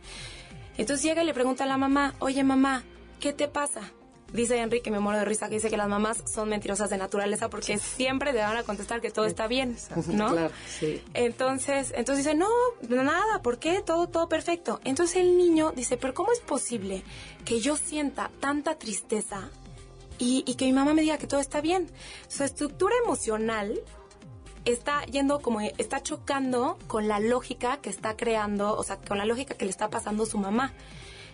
Entonces 0.77 1.03
llega 1.03 1.23
y 1.23 1.25
le 1.25 1.33
pregunta 1.33 1.63
a 1.63 1.67
la 1.67 1.77
mamá, 1.77 2.15
oye 2.19 2.43
mamá, 2.43 2.83
¿qué 3.19 3.33
te 3.33 3.47
pasa? 3.47 3.91
dice 4.33 4.57
Enrique, 4.57 4.91
me 4.91 4.99
muero 4.99 5.19
de 5.19 5.25
risa, 5.25 5.47
que 5.47 5.55
dice 5.55 5.69
que 5.69 5.77
las 5.77 5.87
mamás 5.87 6.23
son 6.25 6.49
mentirosas 6.49 6.89
de 6.89 6.97
naturaleza 6.97 7.49
porque 7.49 7.77
siempre 7.77 8.33
le 8.33 8.39
van 8.39 8.57
a 8.57 8.63
contestar 8.63 8.99
que 8.99 9.11
todo 9.11 9.25
está 9.25 9.47
bien, 9.47 9.77
¿no? 10.07 10.31
Claro, 10.31 10.51
sí. 10.67 11.01
Entonces, 11.13 11.93
entonces 11.95 12.25
dice, 12.25 12.35
no, 12.35 12.49
nada, 12.89 13.41
¿por 13.41 13.59
qué? 13.59 13.81
Todo, 13.85 14.07
todo 14.07 14.27
perfecto. 14.27 14.81
Entonces 14.83 15.17
el 15.17 15.37
niño 15.37 15.71
dice, 15.71 15.97
pero 15.97 16.13
¿cómo 16.13 16.31
es 16.31 16.39
posible 16.39 17.03
que 17.45 17.61
yo 17.61 17.77
sienta 17.77 18.31
tanta 18.39 18.75
tristeza 18.77 19.49
y, 20.17 20.43
y 20.47 20.55
que 20.55 20.65
mi 20.65 20.73
mamá 20.73 20.93
me 20.93 21.01
diga 21.03 21.17
que 21.17 21.27
todo 21.27 21.39
está 21.39 21.61
bien? 21.61 21.89
Su 22.27 22.43
estructura 22.43 22.95
emocional 23.03 23.79
está 24.65 25.05
yendo 25.05 25.39
como 25.39 25.61
está 25.61 26.01
chocando 26.01 26.77
con 26.87 27.07
la 27.07 27.19
lógica 27.19 27.77
que 27.77 27.89
está 27.89 28.15
creando, 28.15 28.75
o 28.75 28.83
sea, 28.83 28.97
con 28.97 29.17
la 29.17 29.25
lógica 29.25 29.55
que 29.55 29.65
le 29.65 29.71
está 29.71 29.89
pasando 29.89 30.25
su 30.25 30.37
mamá. 30.37 30.73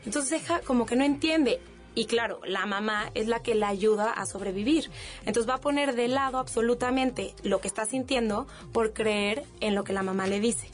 Entonces 0.06 0.32
deja 0.32 0.62
como 0.62 0.86
que 0.86 0.96
no 0.96 1.04
entiende. 1.04 1.62
Y 1.96 2.06
claro, 2.06 2.40
la 2.46 2.66
mamá 2.66 3.12
es 3.14 3.28
la 3.28 3.42
que 3.42 3.56
la 3.56 3.68
ayuda 3.68 4.12
a 4.12 4.26
sobrevivir. 4.26 4.90
Entonces 5.26 5.50
va 5.50 5.56
a 5.56 5.62
poner 5.62 5.96
de 5.96 6.08
lado 6.08 6.38
absolutamente 6.38 7.34
lo 7.44 7.60
que 7.60 7.68
está 7.68 7.86
sintiendo 7.86 8.48
por 8.72 8.94
creer 8.94 9.44
en 9.60 9.76
lo 9.76 9.84
que 9.84 9.94
la 9.94 10.04
mamá 10.04 10.28
le 10.28 10.40
dice. 10.40 10.70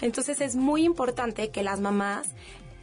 Entonces 0.00 0.40
es 0.40 0.56
muy 0.56 0.84
importante 0.84 1.50
que 1.50 1.62
las 1.62 1.80
mamás 1.80 2.28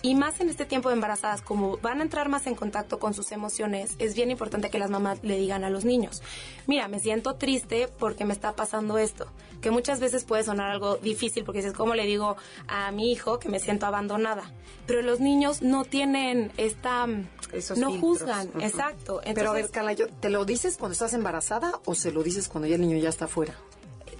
y 0.01 0.15
más 0.15 0.39
en 0.39 0.49
este 0.49 0.65
tiempo 0.65 0.89
de 0.89 0.95
embarazadas, 0.95 1.41
como 1.41 1.77
van 1.77 1.99
a 1.99 2.03
entrar 2.03 2.29
más 2.29 2.47
en 2.47 2.55
contacto 2.55 2.99
con 2.99 3.13
sus 3.13 3.31
emociones, 3.31 3.95
es 3.99 4.15
bien 4.15 4.31
importante 4.31 4.69
que 4.69 4.79
las 4.79 4.89
mamás 4.89 5.23
le 5.23 5.37
digan 5.37 5.63
a 5.63 5.69
los 5.69 5.85
niños, 5.85 6.21
mira, 6.67 6.87
me 6.87 6.99
siento 6.99 7.35
triste 7.35 7.89
porque 7.99 8.25
me 8.25 8.33
está 8.33 8.53
pasando 8.53 8.97
esto, 8.97 9.27
que 9.61 9.71
muchas 9.71 9.99
veces 9.99 10.23
puede 10.23 10.43
sonar 10.43 10.71
algo 10.71 10.97
difícil 10.97 11.43
porque 11.43 11.59
dices, 11.59 11.73
¿cómo 11.73 11.95
le 11.95 12.05
digo 12.05 12.37
a 12.67 12.91
mi 12.91 13.11
hijo 13.11 13.39
que 13.39 13.49
me 13.49 13.59
siento 13.59 13.85
abandonada? 13.85 14.51
Pero 14.85 15.01
los 15.01 15.19
niños 15.19 15.61
no 15.61 15.83
tienen 15.83 16.51
esta... 16.57 17.07
no 17.07 17.99
juzgan, 17.99 18.49
exacto. 18.61 19.21
Pero 19.33 19.49
a 19.49 19.53
ver, 19.53 19.69
Carla, 19.69 19.95
¿te 19.95 20.29
lo 20.29 20.45
dices 20.45 20.77
cuando 20.77 20.93
estás 20.93 21.13
embarazada 21.13 21.79
o 21.85 21.95
se 21.95 22.11
lo 22.11 22.23
dices 22.23 22.47
cuando 22.47 22.67
ya 22.67 22.75
el 22.75 22.81
niño 22.81 22.97
ya 22.97 23.09
está 23.09 23.27
fuera? 23.27 23.55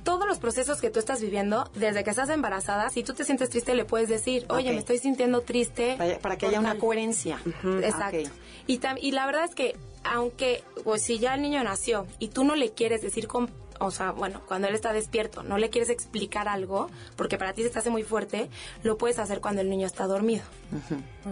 Todos 0.07 0.25
los 0.25 0.39
procesos 0.39 0.79
que 0.79 0.89
tú 0.89 0.99
estás 0.99 1.19
viviendo, 1.19 1.69
desde 1.75 2.01
que 2.05 2.11
estás 2.11 2.29
embarazada, 2.29 2.89
si 2.89 3.03
tú 3.03 3.13
te 3.13 3.25
sientes 3.25 3.49
triste, 3.49 3.75
le 3.75 3.83
puedes 3.83 4.07
decir, 4.07 4.45
oye, 4.47 4.71
me 4.71 4.77
estoy 4.77 4.99
sintiendo 4.99 5.41
triste. 5.41 5.97
Para, 6.21 6.37
que 6.37 6.45
haya 6.45 6.61
una 6.61 6.77
coherencia. 6.77 7.41
Exacto. 7.83 8.29
Y, 8.67 8.79
y 9.01 9.11
la 9.11 9.25
verdad 9.25 9.43
es 9.43 9.53
que, 9.53 9.75
aunque, 10.05 10.63
pues 10.85 11.01
si 11.03 11.19
ya 11.19 11.35
el 11.35 11.41
niño 11.41 11.61
nació 11.61 12.07
y 12.19 12.29
tú 12.29 12.45
no 12.45 12.55
le 12.55 12.71
quieres 12.71 13.01
decir 13.01 13.27
con 13.27 13.49
o 13.79 13.91
sea, 13.91 14.11
bueno, 14.11 14.41
cuando 14.47 14.69
él 14.69 14.75
está 14.75 14.93
despierto, 14.93 15.43
no 15.43 15.57
le 15.57 15.69
quieres 15.69 15.89
explicar 15.89 16.47
algo, 16.47 16.89
porque 17.17 17.37
para 17.37 17.51
ti 17.51 17.63
se 17.63 17.69
te 17.69 17.77
hace 17.77 17.89
muy 17.89 18.03
fuerte, 18.03 18.49
lo 18.83 18.97
puedes 18.97 19.19
hacer 19.19 19.41
cuando 19.41 19.59
el 19.59 19.69
niño 19.69 19.85
está 19.85 20.07
dormido. 20.07 20.43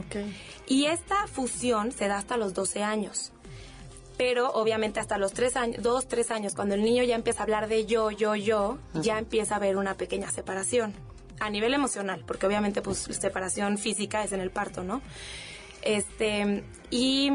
okay. 0.06 0.38
Y 0.68 0.88
esta 0.88 1.28
fusión 1.28 1.94
se 1.94 2.10
da 2.10 2.18
hasta 2.18 2.36
los 2.36 2.54
12 2.54 2.84
años 2.84 3.32
pero 4.18 4.52
obviamente 4.52 5.00
hasta 5.00 5.18
los 5.18 5.34
tres 5.34 5.56
años, 5.56 5.82
dos, 5.84 6.08
tres 6.08 6.32
años, 6.32 6.56
cuando 6.56 6.76
el 6.76 6.84
niño 6.84 7.04
ya 7.04 7.16
empieza 7.16 7.42
a 7.42 7.44
hablar 7.44 7.68
de 7.68 7.86
yo, 7.86 8.12
yo, 8.12 8.36
yo, 8.36 8.78
ya 8.94 9.20
empieza 9.20 9.56
a 9.56 9.58
haber 9.58 9.78
una 9.78 9.96
pequeña 9.96 10.32
separación 10.32 10.94
a 11.40 11.50
nivel 11.50 11.74
emocional, 11.74 12.24
porque 12.26 12.46
obviamente 12.46 12.82
pues 12.82 12.98
separación 12.98 13.78
física 13.78 14.24
es 14.24 14.32
en 14.32 14.40
el 14.40 14.52
parto, 14.52 14.84
¿no? 14.84 15.02
Este, 15.82 16.64
y, 16.90 17.32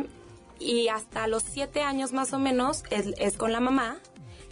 y 0.59 0.89
hasta 0.89 1.27
los 1.27 1.43
siete 1.43 1.83
años 1.83 2.13
más 2.13 2.33
o 2.33 2.39
menos 2.39 2.83
es, 2.91 3.15
es 3.19 3.37
con 3.37 3.53
la 3.53 3.61
mamá 3.61 3.99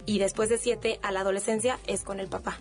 y 0.09 0.17
después 0.17 0.49
de 0.49 0.57
7 0.57 0.99
a 1.03 1.11
la 1.11 1.19
adolescencia 1.19 1.77
es 1.85 2.01
con 2.01 2.19
el 2.19 2.27
papá. 2.27 2.57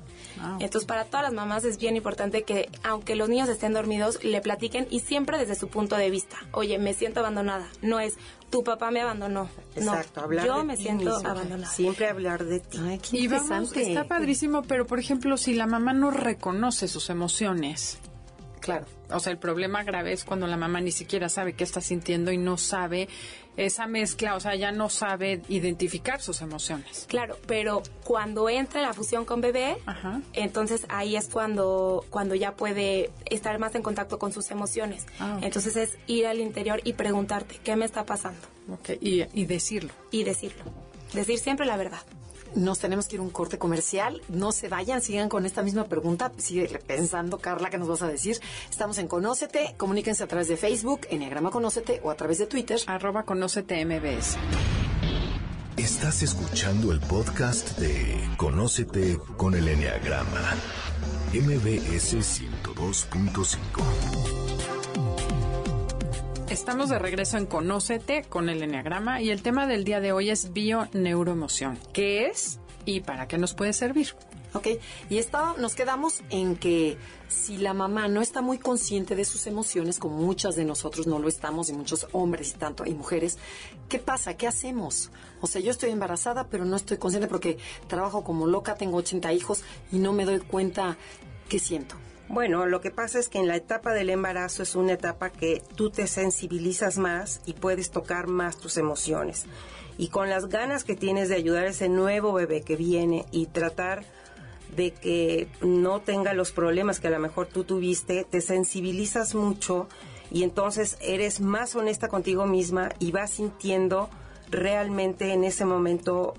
Entonces, 0.61 0.85
para 0.85 1.07
todas 1.07 1.23
las 1.23 1.33
mamás 1.33 1.65
es 1.65 1.79
bien 1.79 1.97
importante 1.97 2.43
que, 2.43 2.69
aunque 2.83 3.17
los 3.17 3.31
niños 3.31 3.49
estén 3.49 3.73
dormidos, 3.73 4.23
le 4.23 4.43
platiquen 4.43 4.87
y 4.91 5.01
siempre 5.01 5.39
desde 5.39 5.55
su 5.55 5.69
punto 5.69 5.97
de 5.97 6.11
vista. 6.11 6.37
Oye, 6.53 6.79
me 6.79 6.93
siento 6.93 7.21
abandonada. 7.21 7.67
No 7.81 8.01
es, 8.01 8.19
tu 8.51 8.63
papá 8.65 8.91
me 8.91 9.01
abandonó. 9.01 9.49
Exacto, 9.75 10.21
hablar 10.21 10.45
yo 10.45 10.63
me 10.63 10.77
siento 10.77 11.17
abandonada. 11.17 11.73
Siempre 11.73 12.09
hablar 12.09 12.45
de 12.45 12.61
ti. 12.61 12.79
Ay, 12.83 12.99
qué 12.99 13.17
y 13.17 13.29
vamos, 13.29 13.75
está 13.75 14.05
padrísimo, 14.05 14.61
pero 14.65 14.87
por 14.87 14.99
ejemplo, 14.99 15.39
si 15.39 15.55
la 15.55 15.67
mamá 15.67 15.95
no 15.95 16.11
reconoce 16.11 16.87
sus 16.87 17.09
emociones, 17.09 17.99
claro. 18.61 18.85
O 19.11 19.21
sea, 19.21 19.33
el 19.33 19.39
problema 19.39 19.85
grave 19.85 20.13
es 20.13 20.23
cuando 20.25 20.47
la 20.47 20.59
mamá 20.59 20.83
ni 20.83 20.93
siquiera 20.93 21.31
sabe 21.31 21.55
qué 21.55 21.65
está 21.65 21.81
sintiendo 21.81 22.31
y 22.31 22.37
no 22.37 22.59
sabe 22.59 23.09
esa 23.59 23.87
mezcla, 23.87 24.37
o 24.37 24.41
sea, 24.41 24.55
ya 24.55 24.73
no 24.73 24.89
sabe 24.89 25.43
identificar 25.49 26.23
sus 26.23 26.41
emociones. 26.41 27.07
Claro, 27.09 27.37
pero 27.47 27.83
cuando 28.05 28.49
entra 28.49 28.81
la 28.81 28.95
fusión 28.95 29.25
con 29.25 29.41
bebé, 29.41 29.77
entonces 30.33 30.87
ahí 30.89 31.17
es 31.17 31.29
cuando, 31.29 32.05
cuando 32.09 32.35
ya 32.37 32.53
puede 32.53 33.11
estar 33.27 33.59
más 33.59 33.75
en 33.75 33.83
contacto 33.83 34.19
con 34.19 34.33
sus 34.33 34.51
emociones. 34.51 35.07
Ah, 35.19 35.39
entonces 35.43 35.77
es 35.77 35.99
ir 36.07 36.27
al 36.27 36.39
interior 36.39 36.81
y 36.85 36.93
preguntarte, 36.93 37.59
¿qué 37.63 37.77
me 37.77 37.85
está 37.85 38.07
pasando? 38.07 38.41
y, 39.01 39.25
y 39.33 39.47
decirlo. 39.47 39.93
Y 40.11 40.25
decirlo. 40.25 40.63
Decir 41.13 41.39
siempre 41.39 41.67
la 41.67 41.77
verdad. 41.77 42.03
Nos 42.59 42.81
tenemos 42.81 43.07
que 43.07 43.15
ir 43.15 43.21
a 43.21 43.23
un 43.23 43.31
corte 43.31 43.57
comercial. 43.57 44.21
No 44.29 44.51
se 44.51 44.69
vayan, 44.69 45.01
sigan 45.01 45.29
con 45.29 45.47
esta 45.47 45.63
misma 45.63 45.85
pregunta. 45.85 46.33
Sigue 46.39 46.67
pensando, 46.85 47.39
Carla, 47.39 47.71
¿qué 47.71 47.79
nos 47.79 47.87
vas 47.87 48.03
a 48.03 48.09
decir? 48.09 48.41
Estamos 48.69 48.99
en 48.99 49.07
Conócete. 49.07 49.77
Comuníquense 49.77 50.25
a 50.25 50.27
través 50.27 50.49
de 50.49 50.57
Facebook, 50.57 51.03
Enneagrama 51.09 51.53
Conócete, 51.53 52.01
o 52.03 52.11
a 52.11 52.17
través 52.17 52.39
de 52.39 52.47
Twitter. 52.47 52.81
Arroba. 52.89 53.25
Estás 55.77 56.25
escuchando 56.25 56.91
el 56.91 56.99
podcast 56.99 57.79
de 57.79 58.29
Conócete 58.37 59.21
con 59.37 59.55
el 59.55 59.69
Enneagrama. 59.69 60.57
MBS 61.33 62.17
102.5. 62.17 64.38
Estamos 66.51 66.89
de 66.89 66.99
regreso 66.99 67.37
en 67.37 67.45
Conócete 67.45 68.25
con 68.27 68.49
el 68.49 68.63
Enneagrama 68.63 69.21
y 69.21 69.29
el 69.29 69.43
tema 69.43 69.67
del 69.67 69.85
día 69.85 70.01
de 70.01 70.13
hoy 70.13 70.31
es 70.31 70.55
bio-neuroemoción. 70.55 71.79
¿Qué 71.93 72.29
es 72.29 72.59
y 72.87 73.01
para 73.01 73.29
qué 73.29 73.37
nos 73.37 73.53
puede 73.53 73.75
servir? 73.75 74.15
Ok, 74.55 74.69
y 75.11 75.19
esto 75.19 75.57
nos 75.59 75.75
quedamos 75.75 76.23
en 76.31 76.57
que 76.57 76.97
si 77.29 77.59
la 77.59 77.75
mamá 77.75 78.09
no 78.09 78.23
está 78.23 78.41
muy 78.41 78.57
consciente 78.57 79.15
de 79.15 79.27
sus 79.27 79.47
emociones, 79.47 79.99
como 79.99 80.17
muchas 80.17 80.57
de 80.57 80.65
nosotros 80.65 81.07
no 81.07 81.19
lo 81.19 81.29
estamos, 81.29 81.69
y 81.69 81.75
muchos 81.75 82.09
hombres 82.13 82.55
y 82.55 82.59
tanto, 82.59 82.87
y 82.87 82.95
mujeres, 82.95 83.37
¿qué 83.91 83.99
pasa? 83.99 84.39
¿Qué 84.39 84.47
hacemos? 84.47 85.11
O 85.43 85.47
sea, 85.47 85.61
yo 85.61 85.71
estoy 85.71 85.91
embarazada, 85.91 86.49
pero 86.49 86.65
no 86.65 86.77
estoy 86.77 86.97
consciente 86.97 87.29
porque 87.29 87.59
trabajo 87.89 88.25
como 88.25 88.47
loca, 88.47 88.75
tengo 88.75 88.97
80 88.97 89.35
hijos 89.35 89.65
y 89.93 89.99
no 89.99 90.15
me 90.15 90.25
doy 90.25 90.39
cuenta 90.41 90.97
qué 91.51 91.59
siento. 91.59 91.97
Bueno, 92.29 92.67
lo 92.67 92.81
que 92.81 92.91
pasa 92.91 93.19
es 93.19 93.29
que 93.29 93.39
en 93.39 93.49
la 93.49 93.57
etapa 93.57 93.95
del 93.95 94.11
embarazo 94.11 94.63
es 94.63 94.75
una 94.75 94.93
etapa 94.93 95.31
que 95.31 95.63
tú 95.77 95.91
te 95.91 96.07
sensibilizas 96.07 96.99
más 96.99 97.41
y 97.47 97.55
puedes 97.55 97.91
tocar 97.91 98.27
más 98.27 98.59
tus 98.59 98.77
emociones. 98.77 99.47
Y 99.97 100.09
con 100.09 100.29
las 100.29 100.47
ganas 100.47 100.85
que 100.85 100.95
tienes 100.95 101.31
de 101.31 101.37
ayudar 101.37 101.65
a 101.65 101.71
ese 101.71 101.89
nuevo 101.89 102.33
bebé 102.35 102.61
que 102.61 102.77
viene 102.77 103.25
y 103.33 103.47
tratar 103.47 104.05
de 104.77 104.93
que 104.93 105.49
no 105.63 106.01
tenga 106.01 106.35
los 106.35 106.53
problemas 106.53 107.01
que 107.01 107.09
a 107.09 107.11
lo 107.11 107.19
mejor 107.19 107.47
tú 107.47 107.65
tuviste, 107.65 108.25
te 108.25 108.43
sensibilizas 108.43 109.35
mucho 109.35 109.89
y 110.31 110.43
entonces 110.43 110.99
eres 111.01 111.41
más 111.41 111.75
honesta 111.75 112.09
contigo 112.09 112.47
misma 112.47 112.91
y 112.99 113.11
vas 113.11 113.31
sintiendo 113.31 114.11
realmente 114.51 115.33
en 115.33 115.45
ese 115.45 115.65
momento 115.65 116.35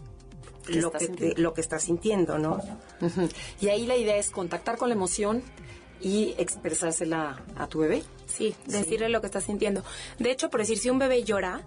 lo 0.67 0.91
que, 0.91 1.33
lo 1.37 1.55
que 1.55 1.61
estás 1.61 1.83
sintiendo, 1.83 2.37
¿no? 2.37 2.61
Y 3.59 3.69
ahí 3.69 3.87
la 3.87 3.97
idea 3.97 4.17
es 4.17 4.29
contactar 4.29 4.77
con 4.77 4.89
la 4.89 4.95
emoción 4.95 5.41
y 6.01 6.35
expresársela 6.37 7.43
a 7.55 7.67
tu 7.67 7.79
bebé. 7.79 8.03
Sí, 8.25 8.55
decirle 8.65 9.09
lo 9.09 9.21
que 9.21 9.27
está 9.27 9.41
sintiendo. 9.41 9.83
De 10.17 10.31
hecho, 10.31 10.49
por 10.49 10.61
decir, 10.61 10.77
si 10.77 10.89
un 10.89 10.99
bebé 10.99 11.23
llora 11.23 11.63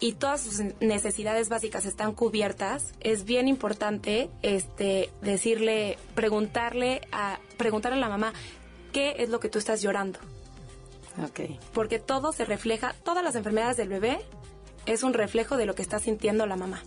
y 0.00 0.12
todas 0.12 0.40
sus 0.40 0.60
necesidades 0.80 1.48
básicas 1.48 1.84
están 1.84 2.14
cubiertas, 2.14 2.92
es 3.00 3.24
bien 3.24 3.48
importante 3.48 4.30
este 4.42 5.10
decirle, 5.20 5.98
preguntarle 6.14 7.02
a 7.12 7.38
preguntarle 7.58 7.98
a 7.98 8.00
la 8.00 8.08
mamá 8.08 8.32
qué 8.92 9.16
es 9.18 9.28
lo 9.28 9.40
que 9.40 9.48
tú 9.48 9.58
estás 9.58 9.82
llorando. 9.82 10.18
Okay. 11.30 11.58
Porque 11.74 11.98
todo 11.98 12.32
se 12.32 12.44
refleja, 12.44 12.94
todas 13.04 13.22
las 13.22 13.34
enfermedades 13.34 13.76
del 13.76 13.88
bebé 13.88 14.20
es 14.86 15.02
un 15.02 15.12
reflejo 15.12 15.56
de 15.56 15.66
lo 15.66 15.74
que 15.74 15.82
está 15.82 15.98
sintiendo 15.98 16.46
la 16.46 16.56
mamá. 16.56 16.82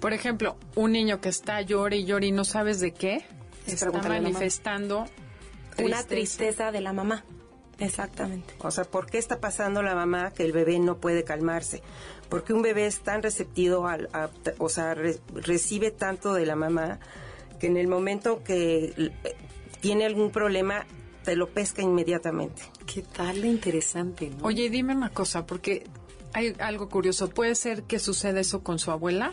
Por 0.00 0.12
ejemplo, 0.12 0.56
un 0.74 0.92
niño 0.92 1.20
que 1.20 1.30
está 1.30 1.60
llore 1.62 1.96
y 1.96 2.04
llore 2.04 2.26
y 2.26 2.32
no 2.32 2.44
sabes 2.44 2.78
de 2.80 2.92
qué, 2.92 3.24
está 3.66 3.90
manifestando 3.90 5.06
una 5.78 6.02
tristeza 6.04 6.72
de 6.72 6.80
la 6.80 6.92
mamá. 6.92 7.24
Exactamente. 7.78 8.54
O 8.60 8.70
sea, 8.70 8.84
¿por 8.84 9.06
qué 9.06 9.18
está 9.18 9.40
pasando 9.40 9.82
la 9.82 9.94
mamá 9.94 10.32
que 10.32 10.44
el 10.44 10.52
bebé 10.52 10.78
no 10.78 10.98
puede 10.98 11.24
calmarse? 11.24 11.82
Porque 12.28 12.52
un 12.52 12.62
bebé 12.62 12.86
es 12.86 13.00
tan 13.00 13.22
receptivo, 13.22 13.86
al, 13.86 14.08
o 14.58 14.68
sea, 14.68 14.94
recibe 14.94 15.90
tanto 15.90 16.34
de 16.34 16.46
la 16.46 16.56
mamá 16.56 17.00
que 17.58 17.66
en 17.66 17.76
el 17.76 17.88
momento 17.88 18.42
que 18.42 19.12
tiene 19.80 20.04
algún 20.04 20.30
problema 20.30 20.86
te 21.24 21.36
lo 21.36 21.48
pesca 21.48 21.82
inmediatamente. 21.82 22.62
¿Qué 22.86 23.02
tal 23.02 23.42
de 23.42 23.48
interesante? 23.48 24.30
¿no? 24.30 24.44
Oye, 24.44 24.68
dime 24.70 24.94
una 24.94 25.10
cosa, 25.10 25.46
porque 25.46 25.84
hay 26.32 26.54
algo 26.58 26.88
curioso. 26.88 27.30
¿Puede 27.30 27.54
ser 27.54 27.84
que 27.84 27.98
suceda 27.98 28.40
eso 28.40 28.62
con 28.62 28.78
su 28.78 28.90
abuela? 28.90 29.32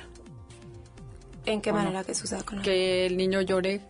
¿En 1.45 1.61
qué 1.61 1.73
manera 1.73 2.03
que 2.03 2.13
suceda 2.15 2.43
con 2.43 2.59
la 2.59 2.63
Que 2.63 3.05
el 3.05 3.17
niño 3.17 3.41
llore. 3.41 3.81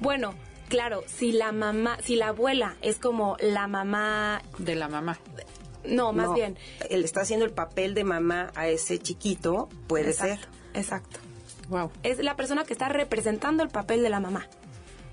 Bueno, 0.00 0.34
Claro, 0.70 1.02
si 1.06 1.32
la 1.32 1.50
mamá, 1.52 1.98
si 2.02 2.14
la 2.16 2.28
abuela 2.28 2.76
es 2.80 2.96
como 2.98 3.36
la 3.40 3.66
mamá 3.66 4.40
de 4.56 4.76
la 4.76 4.88
mamá. 4.88 5.18
No, 5.84 6.12
más 6.12 6.32
bien. 6.32 6.56
Él 6.88 7.04
está 7.04 7.22
haciendo 7.22 7.44
el 7.44 7.52
papel 7.52 7.92
de 7.94 8.04
mamá 8.04 8.52
a 8.54 8.68
ese 8.68 8.98
chiquito, 8.98 9.68
puede 9.88 10.12
ser. 10.12 10.38
Exacto. 10.72 11.18
Wow. 11.68 11.90
Es 12.04 12.18
la 12.18 12.36
persona 12.36 12.64
que 12.64 12.72
está 12.72 12.88
representando 12.88 13.62
el 13.62 13.68
papel 13.68 14.02
de 14.02 14.10
la 14.10 14.20
mamá. 14.20 14.46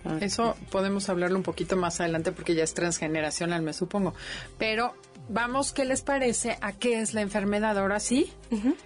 Ah, 0.05 0.17
Eso 0.21 0.55
podemos 0.71 1.09
hablarlo 1.09 1.37
un 1.37 1.43
poquito 1.43 1.75
más 1.75 1.99
adelante 2.01 2.31
porque 2.31 2.53
ya 2.53 2.63
es 2.63 2.73
transgeneracional, 2.73 3.61
me 3.63 3.73
supongo. 3.73 4.13
Pero 4.59 4.93
vamos, 5.27 5.73
¿qué 5.73 5.85
les 5.85 6.01
parece? 6.01 6.57
¿A 6.61 6.73
qué 6.73 7.01
es 7.01 7.13
la 7.13 7.21
enfermedad 7.21 7.77
ahora 7.77 7.99
sí? 7.99 8.31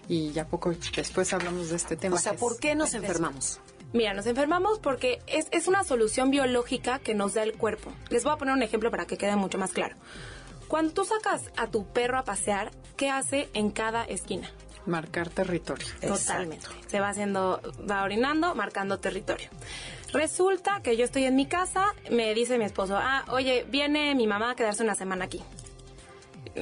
Y 0.08 0.32
ya 0.32 0.48
poco 0.48 0.74
después 0.96 1.34
hablamos 1.34 1.70
de 1.70 1.76
este 1.76 1.98
tema. 1.98 2.16
O 2.16 2.20
sea, 2.20 2.34
¿por 2.34 2.60
qué 2.60 2.76
nos 2.76 2.94
enfermamos? 2.94 3.60
Mira, 3.94 4.14
nos 4.14 4.26
enfermamos 4.26 4.80
porque 4.80 5.20
es, 5.28 5.48
es 5.52 5.68
una 5.68 5.84
solución 5.84 6.32
biológica 6.32 7.00
que 7.00 7.14
nos 7.14 7.34
da 7.34 7.44
el 7.44 7.54
cuerpo. 7.54 7.92
Les 8.10 8.24
voy 8.24 8.34
a 8.34 8.38
poner 8.38 8.54
un 8.54 8.64
ejemplo 8.64 8.90
para 8.90 9.06
que 9.06 9.18
quede 9.18 9.36
mucho 9.36 9.58
más 9.58 9.74
claro. 9.74 9.96
Cuando 10.68 10.94
tú 10.94 11.04
sacas 11.04 11.52
a 11.58 11.68
tu 11.68 11.86
perro 11.86 12.18
a 12.18 12.24
pasear, 12.24 12.72
¿qué 12.96 13.10
hace 13.10 13.50
en 13.54 13.72
cada 13.72 14.06
esquina? 14.06 14.50
Marcar 14.86 15.30
territorio. 15.30 15.86
Totalmente. 16.00 16.66
Se 16.88 17.02
va 17.02 17.10
haciendo, 17.10 17.62
va 17.90 18.04
orinando, 18.04 18.56
marcando 18.56 18.98
territorio. 18.98 19.50
Resulta 20.14 20.82
que 20.82 20.96
yo 20.96 21.04
estoy 21.04 21.26
en 21.26 21.36
mi 21.36 21.46
casa, 21.46 21.94
me 22.10 22.34
dice 22.34 22.58
mi 22.58 22.64
esposo, 22.66 22.98
ah, 22.98 23.26
oye, 23.30 23.66
viene 23.70 24.16
mi 24.16 24.28
mamá 24.28 24.52
a 24.52 24.56
quedarse 24.56 24.84
una 24.84 24.96
semana 24.96 25.26
aquí. 25.26 25.42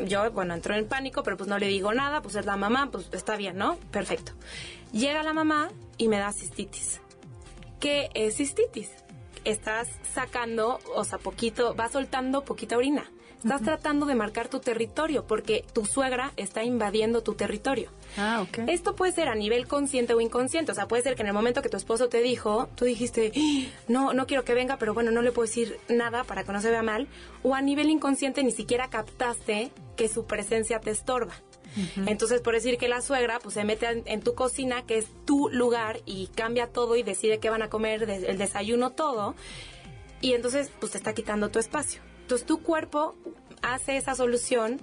Yo, 0.06 0.32
bueno, 0.32 0.54
entro 0.56 0.76
en 0.76 0.88
pánico, 0.88 1.24
pero 1.24 1.38
pues 1.38 1.48
no 1.48 1.58
le 1.58 1.68
digo 1.68 1.94
nada, 1.94 2.22
pues 2.22 2.36
es 2.36 2.46
la 2.46 2.58
mamá, 2.58 2.90
pues 2.92 3.10
está 3.12 3.38
bien, 3.38 3.58
¿no? 3.58 3.78
Perfecto. 3.92 4.34
Llega 4.92 5.24
la 5.24 5.34
mamá 5.34 5.70
y 5.98 6.08
me 6.08 6.18
da 6.18 6.32
cistitis. 6.32 7.00
¿Qué 7.80 8.10
es 8.14 8.38
cistitis? 8.38 8.92
Estás 9.46 9.88
sacando, 10.14 10.80
o 10.96 11.04
sea, 11.06 11.18
poquito, 11.18 11.76
va 11.76 11.88
soltando 11.88 12.44
poquita 12.44 12.78
orina. 12.78 13.10
Estás 13.38 13.62
tratando 13.62 14.06
de 14.06 14.16
marcar 14.16 14.50
tu 14.50 14.60
territorio 14.60 15.26
porque 15.26 15.64
tu 15.72 15.86
suegra 15.86 16.34
está 16.36 16.66
invadiendo 16.66 17.24
tu 17.24 17.36
territorio. 17.36 17.90
Ah, 18.18 18.42
ok. 18.42 18.68
Esto 18.68 18.98
puede 18.98 19.14
ser 19.14 19.30
a 19.30 19.36
nivel 19.36 19.66
consciente 19.66 20.14
o 20.14 20.20
inconsciente. 20.20 20.74
O 20.74 20.76
sea, 20.76 20.90
puede 20.90 21.04
ser 21.04 21.16
que 21.16 21.22
en 21.22 21.30
el 21.30 21.34
momento 21.34 21.62
que 21.62 21.70
tu 21.70 21.78
esposo 21.78 22.10
te 22.10 22.22
dijo, 22.22 22.68
tú 22.76 22.84
dijiste, 22.84 23.32
¡Ah! 23.34 23.70
no, 23.88 24.12
no 24.12 24.28
quiero 24.28 24.44
que 24.44 24.54
venga, 24.54 24.76
pero 24.76 24.94
bueno, 24.94 25.12
no 25.12 25.22
le 25.22 25.32
puedo 25.32 25.48
decir 25.48 25.80
nada 25.88 26.26
para 26.26 26.44
que 26.44 26.52
no 26.52 26.60
se 26.60 26.70
vea 26.70 26.84
mal. 26.84 27.08
O 27.42 27.56
a 27.56 27.62
nivel 27.62 27.90
inconsciente 27.90 28.44
ni 28.44 28.52
siquiera 28.52 28.90
captaste 28.90 29.72
que 29.96 30.10
su 30.10 30.26
presencia 30.26 30.82
te 30.82 30.92
estorba. 30.92 31.34
Entonces, 32.06 32.42
por 32.42 32.54
decir 32.54 32.78
que 32.78 32.88
la 32.88 33.02
suegra 33.02 33.40
pues 33.40 33.56
se 33.56 33.64
mete 33.64 34.04
en, 34.06 34.22
tu 34.22 34.36
cocina, 34.36 34.86
que 34.86 34.98
es 34.98 35.08
tu 35.26 35.50
lugar, 35.50 36.02
y 36.06 36.28
cambia 36.28 36.68
todo 36.68 36.96
y 36.96 37.04
decide 37.04 37.40
qué 37.40 37.50
van 37.50 37.62
a 37.62 37.70
comer, 37.70 38.04
el 38.04 38.38
desayuno, 38.38 38.92
todo, 38.92 39.36
y 40.22 40.34
entonces 40.34 40.72
pues 40.80 40.94
te 40.94 40.98
está 40.98 41.14
quitando 41.14 41.50
tu 41.50 41.60
espacio. 41.60 42.02
Entonces 42.22 42.46
tu 42.46 42.62
cuerpo 42.62 43.16
hace 43.62 43.98
esa 43.98 44.16
solución 44.16 44.80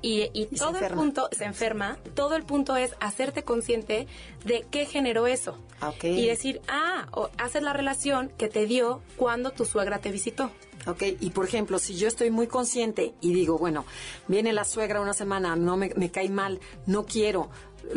y, 0.00 0.46
todo 0.56 0.78
el 0.78 0.92
punto 0.92 1.28
se 1.32 1.44
enferma, 1.44 1.98
todo 2.14 2.36
el 2.36 2.44
punto 2.44 2.76
es 2.76 2.94
hacerte 3.00 3.42
consciente 3.42 4.06
de 4.44 4.64
qué 4.70 4.86
generó 4.86 5.26
eso. 5.26 5.58
Y 6.02 6.26
decir, 6.26 6.60
ah, 6.68 7.06
o 7.12 7.30
haces 7.38 7.62
la 7.62 7.72
relación 7.72 8.30
que 8.36 8.48
te 8.48 8.66
dio 8.66 9.00
cuando 9.16 9.50
tu 9.50 9.64
suegra 9.64 9.98
te 9.98 10.10
visitó. 10.10 10.50
Ok, 10.86 11.02
y 11.20 11.30
por 11.30 11.44
ejemplo, 11.44 11.78
si 11.78 11.96
yo 11.96 12.08
estoy 12.08 12.30
muy 12.30 12.46
consciente 12.46 13.14
y 13.20 13.34
digo, 13.34 13.58
bueno, 13.58 13.84
viene 14.28 14.52
la 14.52 14.64
suegra 14.64 15.00
una 15.00 15.12
semana, 15.12 15.56
no 15.56 15.76
me, 15.76 15.90
me 15.96 16.10
cae 16.10 16.28
mal, 16.28 16.60
no 16.86 17.04
quiero, 17.04 17.50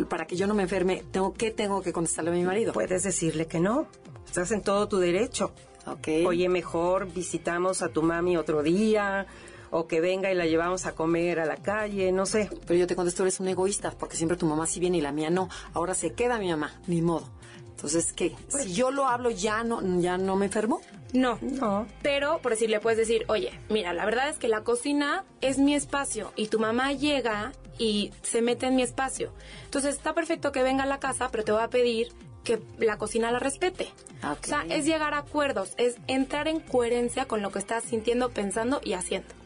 para 0.08 0.26
que 0.26 0.36
yo 0.36 0.46
no 0.46 0.54
me 0.54 0.64
enferme, 0.64 1.04
tengo, 1.10 1.32
¿qué 1.32 1.50
tengo 1.50 1.82
que 1.82 1.92
contestarle 1.92 2.30
a 2.30 2.34
mi 2.34 2.42
marido? 2.42 2.72
Puedes 2.72 3.04
decirle 3.04 3.46
que 3.46 3.60
no, 3.60 3.86
estás 4.26 4.50
en 4.50 4.62
todo 4.62 4.88
tu 4.88 4.98
derecho. 4.98 5.52
Okay. 5.84 6.24
Oye, 6.24 6.48
mejor 6.48 7.12
visitamos 7.12 7.82
a 7.82 7.88
tu 7.88 8.02
mami 8.02 8.36
otro 8.36 8.62
día, 8.62 9.26
o 9.72 9.88
que 9.88 10.00
venga 10.00 10.30
y 10.30 10.34
la 10.34 10.46
llevamos 10.46 10.86
a 10.86 10.94
comer 10.94 11.40
a 11.40 11.46
la 11.46 11.56
calle, 11.56 12.12
no 12.12 12.26
sé. 12.26 12.48
Pero 12.66 12.78
yo 12.78 12.86
te 12.86 12.94
contesto, 12.94 13.22
eres 13.22 13.40
un 13.40 13.48
egoísta, 13.48 13.90
porque 13.98 14.16
siempre 14.16 14.36
tu 14.36 14.46
mamá 14.46 14.66
sí 14.66 14.78
viene 14.78 14.98
y 14.98 15.00
la 15.00 15.12
mía 15.12 15.30
no. 15.30 15.48
Ahora 15.72 15.94
se 15.94 16.12
queda 16.12 16.38
mi 16.38 16.50
mamá, 16.50 16.78
ni 16.86 17.02
modo. 17.02 17.28
Entonces, 17.70 18.12
¿qué? 18.12 18.36
Pues 18.50 18.64
si 18.64 18.74
yo 18.74 18.90
lo 18.90 19.06
hablo, 19.06 19.30
¿ya 19.30 19.64
no, 19.64 19.80
¿ya 20.00 20.18
no 20.18 20.36
me 20.36 20.46
enfermo? 20.46 20.82
No, 21.14 21.38
no. 21.40 21.86
Pero, 22.02 22.38
por 22.40 22.52
decir, 22.52 22.70
le 22.70 22.80
puedes 22.80 22.98
decir, 22.98 23.24
oye, 23.28 23.58
mira, 23.70 23.92
la 23.92 24.04
verdad 24.04 24.28
es 24.28 24.36
que 24.36 24.46
la 24.46 24.62
cocina 24.62 25.24
es 25.40 25.58
mi 25.58 25.74
espacio 25.74 26.32
y 26.36 26.46
tu 26.46 26.60
mamá 26.60 26.92
llega 26.92 27.52
y 27.78 28.12
se 28.22 28.42
mete 28.42 28.66
en 28.66 28.76
mi 28.76 28.82
espacio. 28.82 29.32
Entonces, 29.64 29.96
está 29.96 30.14
perfecto 30.14 30.52
que 30.52 30.62
venga 30.62 30.84
a 30.84 30.86
la 30.86 31.00
casa, 31.00 31.30
pero 31.32 31.44
te 31.44 31.52
voy 31.52 31.62
a 31.62 31.68
pedir 31.68 32.12
que 32.44 32.60
la 32.78 32.98
cocina 32.98 33.32
la 33.32 33.38
respete. 33.38 33.90
O 34.22 34.46
sea, 34.46 34.64
es 34.68 34.84
llegar 34.84 35.14
a 35.14 35.18
acuerdos, 35.18 35.72
es 35.78 35.96
entrar 36.06 36.46
en 36.46 36.60
coherencia 36.60 37.24
con 37.24 37.40
lo 37.40 37.50
que 37.50 37.58
estás 37.58 37.84
sintiendo, 37.84 38.30
pensando 38.30 38.80
y 38.84 38.92
haciendo. 38.92 39.41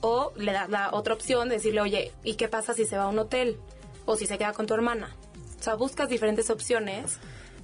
O 0.00 0.32
le 0.36 0.52
das 0.52 0.70
la 0.70 0.90
otra 0.92 1.14
opción 1.14 1.48
de 1.48 1.56
decirle, 1.56 1.80
oye, 1.80 2.12
¿y 2.24 2.34
qué 2.34 2.48
pasa 2.48 2.74
si 2.74 2.84
se 2.84 2.96
va 2.96 3.04
a 3.04 3.08
un 3.08 3.18
hotel? 3.18 3.58
O 4.06 4.16
si 4.16 4.26
se 4.26 4.38
queda 4.38 4.52
con 4.52 4.66
tu 4.66 4.74
hermana. 4.74 5.14
O 5.58 5.62
sea, 5.62 5.74
buscas 5.74 6.08
diferentes 6.08 6.48
opciones 6.48 7.18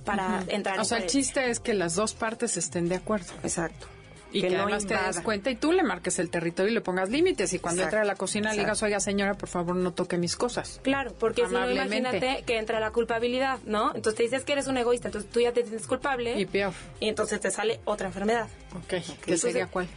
para 0.05 0.45
entrar 0.49 0.79
O 0.79 0.85
sea, 0.85 0.99
el 0.99 1.07
chiste 1.07 1.51
es 1.51 1.61
que 1.61 1.75
las 1.75 1.95
dos 1.95 2.15
partes 2.15 2.57
estén 2.57 2.89
de 2.89 2.97
acuerdo. 2.97 3.33
Exacto. 3.43 3.89
Y 4.33 4.41
que, 4.43 4.57
además 4.57 4.87
te 4.87 4.95
des 4.95 5.21
cuenta 5.21 5.51
y 5.51 5.57
tú 5.57 5.73
le 5.73 5.83
marques 5.83 6.19
el 6.19 6.31
territorio 6.31 6.71
y 6.71 6.75
le 6.75 6.81
pongas 6.81 7.09
límites. 7.09 7.53
Y 7.55 7.59
cuando 7.59 7.83
entra 7.83 8.03
a 8.03 8.05
la 8.05 8.17
cocina 8.17 8.53
le 8.53 8.61
digas, 8.61 8.83
oiga 8.83 9.01
señora, 9.01 9.35
por 9.35 9.49
favor 9.49 9.77
no 9.77 9.93
toque 9.95 10.19
mis 10.19 10.37
cosas. 10.37 10.81
Claro, 10.83 11.15
porque 11.19 11.47
si 11.47 11.55
no, 11.55 11.71
imagínate 11.71 12.43
que 12.45 12.59
entra 12.59 12.81
la 12.81 12.91
culpabilidad, 12.91 13.61
¿no? 13.65 13.95
Entonces 13.95 14.17
te 14.17 14.23
dices 14.25 14.45
que 14.45 14.53
eres 14.53 14.67
un 14.67 14.77
egoísta, 14.77 15.09
entonces 15.09 15.31
tú 15.31 15.41
ya 15.41 15.53
te 15.53 15.63
sientes 15.63 15.87
culpable. 15.87 16.39
Y 16.39 16.45
peor. 16.45 16.75
Y 17.01 17.09
entonces 17.09 17.41
te 17.41 17.51
sale 17.51 17.81
otra 17.85 18.09
enfermedad. 18.09 18.49
Ok, 18.75 18.95
¿qué 19.25 19.39
sería 19.39 19.69
cuál? 19.69 19.89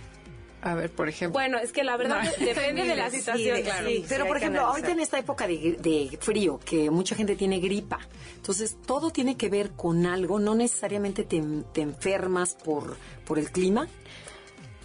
A 0.62 0.76
ver, 0.76 0.92
por 0.92 1.08
ejemplo. 1.08 1.34
Bueno, 1.40 1.58
es 1.58 1.72
que 1.72 1.84
la 1.84 1.96
verdad 1.96 2.22
depende 2.40 2.84
de 2.86 2.96
la 2.96 3.10
situación. 3.10 3.60
Pero, 4.08 4.28
por 4.28 4.38
ejemplo, 4.38 4.62
ahorita 4.62 4.92
en 4.92 5.00
esta 5.00 5.18
época 5.18 5.48
de, 5.48 6.18
frío, 6.20 6.60
que 6.60 6.90
mucha 6.90 7.16
gente 7.16 7.36
tiene 7.36 7.60
gripa, 7.60 8.00
entonces 8.36 8.78
todo 8.86 9.12
tiene 9.12 9.38
que 9.38 9.50
ver 9.50 9.72
con 9.72 10.06
algo, 10.06 10.40
no 10.40 10.56
necesariamente 10.56 11.24
te, 11.24 11.38
enfermas 11.82 12.56
por, 12.56 12.98
por 13.26 13.40
el 13.40 13.52
clima. 13.52 13.88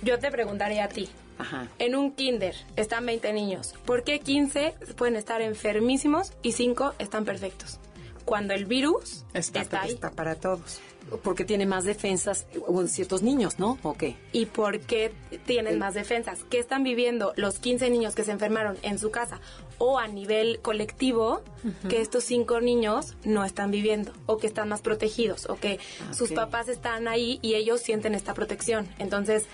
Yo 0.02 0.19
te 0.19 0.31
preguntaría 0.31 0.85
a 0.85 0.88
ti. 0.88 1.09
Ajá. 1.37 1.66
En 1.81 1.97
un 1.97 2.12
kinder 2.12 2.54
están 2.76 3.04
20 3.07 3.33
niños. 3.33 3.75
¿Por 3.85 4.04
qué 4.04 4.21
15 4.21 4.75
pueden 4.97 5.16
estar 5.16 5.43
enfermísimos 5.43 6.33
y 6.43 6.52
5 6.52 6.95
están 7.00 7.25
perfectos? 7.25 7.81
Cuando 8.25 8.54
el 8.54 8.64
virus 8.64 9.25
está, 9.35 9.61
está 9.61 9.83
ahí. 9.83 9.93
Está 9.93 10.11
para 10.11 10.35
todos 10.35 10.81
porque 11.23 11.45
tiene 11.45 11.66
más 11.66 11.85
defensas 11.85 12.47
ciertos 12.87 13.23
niños, 13.23 13.59
¿no? 13.59 13.78
¿O 13.83 13.95
qué? 13.95 14.16
¿Y 14.33 14.47
por 14.47 14.81
qué 14.81 15.12
tienen 15.47 15.78
más 15.78 15.95
defensas? 15.95 16.45
¿Qué 16.49 16.59
están 16.59 16.83
viviendo 16.83 17.33
los 17.37 17.59
15 17.59 17.90
niños 17.90 18.14
que 18.14 18.25
se 18.25 18.33
enfermaron 18.33 18.78
en 18.83 18.99
su 18.99 19.11
casa 19.11 19.40
o 19.78 19.99
a 19.99 20.09
nivel 20.09 20.61
colectivo 20.61 21.43
que 21.88 22.00
estos 22.00 22.25
cinco 22.25 22.61
niños 22.61 23.16
no 23.25 23.45
están 23.45 23.71
viviendo 23.71 24.12
o 24.26 24.38
que 24.38 24.47
están 24.47 24.69
más 24.69 24.81
protegidos 24.81 25.47
o 25.49 25.57
que 25.57 25.78
sus 26.12 26.33
papás 26.33 26.69
están 26.69 27.09
ahí 27.09 27.38
y 27.43 27.54
ellos 27.54 27.81
sienten 27.81 28.14
esta 28.14 28.35
protección? 28.35 28.88
Entonces, 28.99 29.45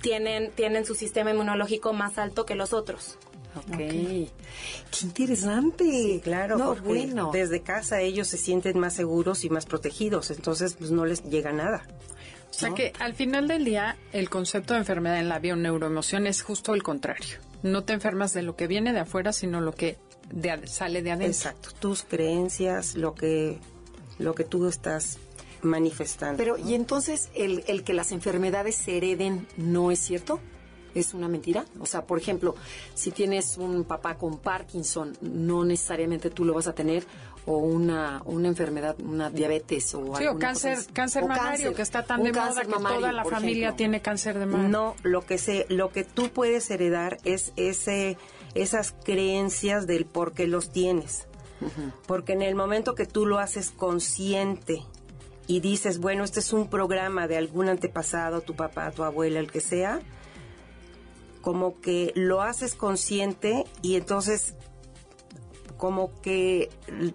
tienen, 0.00 0.50
tienen 0.50 0.84
su 0.84 0.94
sistema 0.94 1.30
inmunológico 1.30 1.92
más 1.92 2.18
alto 2.18 2.44
que 2.44 2.54
los 2.56 2.72
otros. 2.72 3.18
Ok. 3.56 3.76
Qué 3.76 4.28
interesante. 5.02 6.20
claro, 6.22 6.58
porque 6.58 6.80
bueno. 6.80 7.30
desde 7.32 7.60
casa 7.62 8.00
ellos 8.00 8.28
se 8.28 8.38
sienten 8.38 8.78
más 8.78 8.94
seguros 8.94 9.44
y 9.44 9.50
más 9.50 9.66
protegidos, 9.66 10.30
entonces 10.30 10.74
pues 10.74 10.90
no 10.90 11.04
les 11.04 11.22
llega 11.24 11.52
nada. 11.52 11.86
O 12.50 12.54
sea 12.54 12.74
que 12.74 12.92
al 12.98 13.14
final 13.14 13.48
del 13.48 13.64
día 13.64 13.96
el 14.12 14.28
concepto 14.28 14.74
de 14.74 14.80
enfermedad 14.80 15.18
en 15.18 15.28
la 15.28 15.38
bioneuroemoción 15.38 16.26
es 16.26 16.42
justo 16.42 16.74
el 16.74 16.82
contrario. 16.82 17.38
No 17.62 17.84
te 17.84 17.92
enfermas 17.92 18.34
de 18.34 18.42
lo 18.42 18.56
que 18.56 18.66
viene 18.66 18.92
de 18.92 19.00
afuera, 19.00 19.32
sino 19.32 19.60
lo 19.60 19.74
que 19.74 19.96
sale 20.64 21.02
de 21.02 21.12
adentro. 21.12 21.28
Exacto, 21.28 21.70
tus 21.78 22.02
creencias, 22.02 22.94
lo 22.94 23.14
que 23.14 23.58
lo 24.18 24.34
que 24.34 24.44
tú 24.44 24.68
estás 24.68 25.18
manifestando. 25.62 26.36
Pero 26.36 26.58
y 26.58 26.74
entonces 26.74 27.30
el, 27.34 27.64
el 27.66 27.84
que 27.84 27.94
las 27.94 28.12
enfermedades 28.12 28.76
se 28.76 28.96
hereden 28.96 29.46
no 29.56 29.90
es 29.90 30.00
cierto? 30.00 30.40
Es 30.94 31.14
una 31.14 31.28
mentira? 31.28 31.64
O 31.80 31.86
sea, 31.86 32.04
por 32.04 32.18
ejemplo, 32.18 32.54
si 32.94 33.10
tienes 33.10 33.56
un 33.56 33.84
papá 33.84 34.16
con 34.16 34.38
Parkinson, 34.38 35.16
no 35.20 35.64
necesariamente 35.64 36.30
tú 36.30 36.44
lo 36.44 36.54
vas 36.54 36.66
a 36.66 36.74
tener 36.74 37.04
o 37.46 37.58
una, 37.58 38.22
una 38.24 38.48
enfermedad, 38.48 38.96
una 39.00 39.30
diabetes 39.30 39.94
o 39.94 40.16
sí, 40.16 40.26
o 40.26 40.38
cáncer, 40.38 40.78
cáncer 40.92 41.26
mamario 41.26 41.74
que 41.74 41.82
está 41.82 42.04
tan 42.04 42.22
de 42.22 42.32
moda 42.32 42.62
que 42.62 42.72
toda 42.72 43.12
la 43.12 43.24
familia 43.24 43.74
tiene 43.74 44.00
cáncer 44.00 44.38
de 44.38 44.46
mama. 44.46 44.68
No, 44.68 44.94
lo 45.02 45.22
que 45.26 45.38
se, 45.38 45.66
lo 45.68 45.90
que 45.90 46.04
tú 46.04 46.30
puedes 46.30 46.70
heredar 46.70 47.18
es 47.24 47.52
ese, 47.56 48.16
esas 48.54 48.94
creencias 49.04 49.86
del 49.86 50.04
por 50.06 50.32
qué 50.32 50.46
los 50.46 50.70
tienes. 50.70 51.26
Porque 52.06 52.32
en 52.32 52.42
el 52.42 52.56
momento 52.56 52.96
que 52.96 53.06
tú 53.06 53.24
lo 53.24 53.38
haces 53.38 53.70
consciente 53.70 54.82
y 55.46 55.60
dices, 55.60 55.98
bueno, 55.98 56.24
este 56.24 56.40
es 56.40 56.52
un 56.52 56.68
programa 56.68 57.28
de 57.28 57.36
algún 57.36 57.68
antepasado, 57.68 58.40
tu 58.40 58.54
papá, 58.56 58.90
tu 58.90 59.04
abuela, 59.04 59.38
el 59.38 59.50
que 59.50 59.60
sea, 59.60 60.00
como 61.42 61.78
que 61.80 62.12
lo 62.14 62.40
haces 62.40 62.74
consciente 62.74 63.64
y 63.82 63.96
entonces 63.96 64.54
como 65.76 66.12
que 66.22 66.70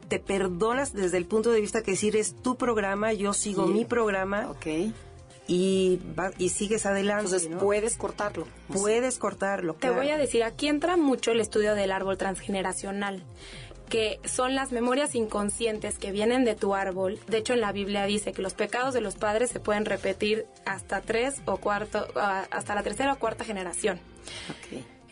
te 0.10 0.20
perdonas 0.20 0.94
desde 0.94 1.18
el 1.18 1.26
punto 1.26 1.52
de 1.52 1.62
vista 1.62 1.84
que 1.84 1.92
decir 1.92 2.18
es 2.18 2.36
tu 2.36 2.58
programa, 2.58 3.14
yo 3.14 3.32
sigo 3.34 3.66
mi 3.66 3.86
programa. 3.86 4.50
Ok. 4.52 4.68
Y, 5.48 6.02
y 6.38 6.50
sigues 6.50 6.86
adelante. 6.86 7.24
Entonces 7.24 7.50
puedes 7.62 7.96
cortarlo. 7.96 8.46
Puedes 8.68 9.18
cortarlo. 9.18 9.76
Te 9.76 9.90
voy 9.90 10.10
a 10.10 10.18
decir, 10.18 10.44
aquí 10.44 10.68
entra 10.68 10.98
mucho 10.98 11.32
el 11.32 11.40
estudio 11.40 11.76
del 11.76 11.94
árbol 11.94 12.18
transgeneracional 12.18 13.24
que 13.88 14.20
son 14.26 14.56
las 14.56 14.72
memorias 14.72 15.16
inconscientes 15.16 15.98
que 15.98 16.12
vienen 16.12 16.44
de 16.44 16.56
tu 16.56 16.76
árbol. 16.76 17.20
De 17.28 17.38
hecho, 17.38 17.54
en 17.54 17.62
la 17.62 17.72
Biblia 17.72 18.06
dice 18.06 18.34
que 18.34 18.42
los 18.42 18.54
pecados 18.54 18.94
de 18.94 19.02
los 19.02 19.16
padres 19.16 19.50
se 19.50 19.60
pueden 19.60 19.86
repetir 19.86 20.46
hasta 20.66 21.02
tres 21.02 21.42
o 21.46 21.58
cuarto, 21.58 22.06
ah, 22.16 22.46
hasta 22.52 22.76
la 22.76 22.84
tercera 22.84 23.14
o 23.14 23.20
cuarta 23.20 23.46
generación. 23.46 24.00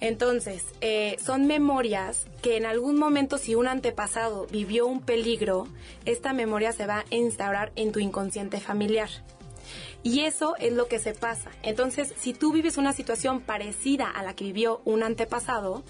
Entonces, 0.01 0.65
eh, 0.81 1.15
son 1.23 1.47
memorias 1.47 2.27
que 2.41 2.57
en 2.57 2.65
algún 2.65 2.97
momento, 2.97 3.37
si 3.37 3.55
un 3.55 3.67
antepasado 3.67 4.45
vivió 4.51 4.87
un 4.87 5.01
peligro, 5.01 5.67
esta 6.05 6.33
memoria 6.33 6.73
se 6.73 6.85
va 6.85 6.99
a 6.99 7.15
instaurar 7.15 7.71
en 7.75 7.91
tu 7.91 7.99
inconsciente 7.99 8.59
familiar. 8.59 9.09
Y 10.03 10.19
eso 10.21 10.55
es 10.59 10.73
lo 10.73 10.87
que 10.87 10.99
se 10.99 11.13
pasa. 11.13 11.49
Entonces, 11.63 12.13
si 12.17 12.33
tú 12.33 12.51
vives 12.51 12.77
una 12.77 12.93
situación 12.93 13.41
parecida 13.41 14.07
a 14.07 14.21
la 14.21 14.35
que 14.35 14.45
vivió 14.45 14.81
un 14.85 15.01
antepasado, 15.01 15.83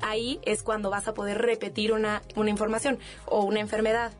ahí 0.00 0.40
es 0.44 0.62
cuando 0.62 0.88
vas 0.88 1.08
a 1.08 1.14
poder 1.14 1.38
repetir 1.38 1.92
una, 1.92 2.22
una 2.36 2.50
información 2.50 2.98
o 3.26 3.44
una 3.44 3.60
enfermedad. 3.60 4.12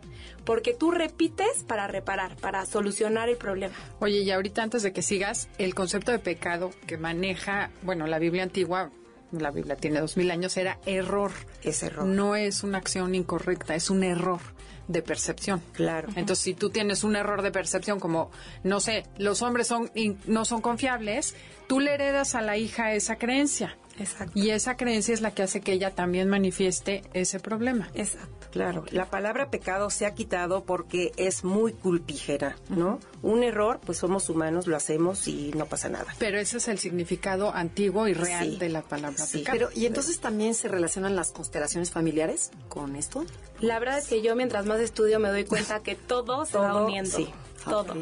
Porque 0.45 0.75
tú 0.75 0.91
repites 0.91 1.65
para 1.67 1.87
reparar, 1.87 2.37
para 2.37 2.67
solucionar 2.67 3.29
el 3.29 3.37
problema. 3.37 3.75
Oye, 4.01 4.21
y 4.21 4.31
ahorita 4.31 4.63
antes 4.63 4.83
de 4.83 4.93
que 4.93 5.03
sigas, 5.03 5.49
el 5.59 5.75
concepto 5.75 6.13
de 6.13 6.19
pecado 6.19 6.71
que 6.87 6.97
maneja, 6.97 7.71
bueno, 7.83 8.07
la 8.07 8.19
Biblia 8.19 8.43
antigua, 8.43 8.91
la 9.33 9.51
Biblia 9.51 9.77
tiene 9.77 10.01
dos 10.01 10.17
mil 10.17 10.31
años, 10.31 10.57
era 10.57 10.79
error. 10.87 11.31
Es 11.63 11.83
error. 11.83 12.07
No 12.07 12.35
es 12.35 12.63
una 12.65 12.79
acción 12.79 13.15
incorrecta, 13.15 13.75
es 13.75 13.91
un 13.91 14.03
error 14.03 14.41
de 14.89 15.03
percepción. 15.03 15.63
Claro. 15.73 16.09
Entonces, 16.17 16.43
si 16.43 16.55
tú 16.55 16.71
tienes 16.71 17.05
un 17.05 17.15
error 17.15 17.43
de 17.43 17.53
percepción 17.53 18.01
como, 18.01 18.31
no 18.65 18.81
sé, 18.81 19.05
los 19.19 19.41
hombres 19.43 19.69
son 19.69 19.91
no 20.27 20.45
son 20.45 20.61
confiables, 20.61 21.37
tú 21.69 21.79
le 21.79 21.95
heredas 21.95 22.35
a 22.35 22.41
la 22.41 22.57
hija 22.57 22.93
esa 22.93 23.17
creencia. 23.17 23.77
Exacto. 24.01 24.33
Y 24.35 24.51
esa 24.51 24.77
creencia 24.77 25.15
es 25.15 25.21
la 25.21 25.33
que 25.33 25.43
hace 25.43 25.61
que 25.61 25.73
ella 25.73 25.95
también 25.95 26.29
manifieste 26.29 27.03
ese 27.13 27.39
problema. 27.39 27.91
Exacto. 27.95 28.41
Claro, 28.51 28.85
la 28.91 29.09
palabra 29.09 29.49
pecado 29.49 29.91
se 29.91 30.07
ha 30.07 30.15
quitado 30.15 30.65
porque 30.65 31.13
es 31.17 31.45
muy 31.45 31.73
culpígera, 31.73 32.57
¿no? 32.69 32.99
Un 33.23 33.45
error, 33.45 33.79
pues 33.85 33.99
somos 33.99 34.29
humanos, 34.29 34.67
lo 34.67 34.77
hacemos 34.77 35.29
y 35.29 35.53
no 35.55 35.67
pasa 35.67 35.89
nada. 35.89 36.07
Pero 36.19 36.39
ese 36.41 36.57
es 36.57 36.67
el 36.67 36.81
significado 36.81 37.55
antiguo 37.55 38.09
y 38.09 38.15
real 38.15 38.59
de 38.59 38.69
la 38.69 38.83
palabra 38.83 39.25
pecado. 39.31 39.57
Pero, 39.57 39.69
¿y 39.73 39.87
entonces 39.87 40.19
también 40.19 40.55
se 40.55 40.67
relacionan 40.67 41.15
las 41.15 41.31
constelaciones 41.31 41.93
familiares 41.93 42.51
con 42.69 42.97
esto? 42.97 43.25
La 43.61 43.79
verdad 43.79 43.99
es 43.99 44.09
que 44.09 44.21
yo 44.21 44.35
mientras 44.35 44.67
más 44.67 44.81
estudio 44.81 45.21
me 45.21 45.29
doy 45.29 45.45
cuenta 45.45 45.81
que 45.81 45.95
todo 45.95 46.45
se 46.45 46.59
va 46.59 46.83
uniendo. 46.83 47.19
Sí. 47.19 47.29
Todo. 47.65 47.95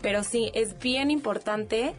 Pero 0.00 0.22
sí, 0.22 0.50
es 0.54 0.78
bien 0.78 1.10
importante 1.10 1.94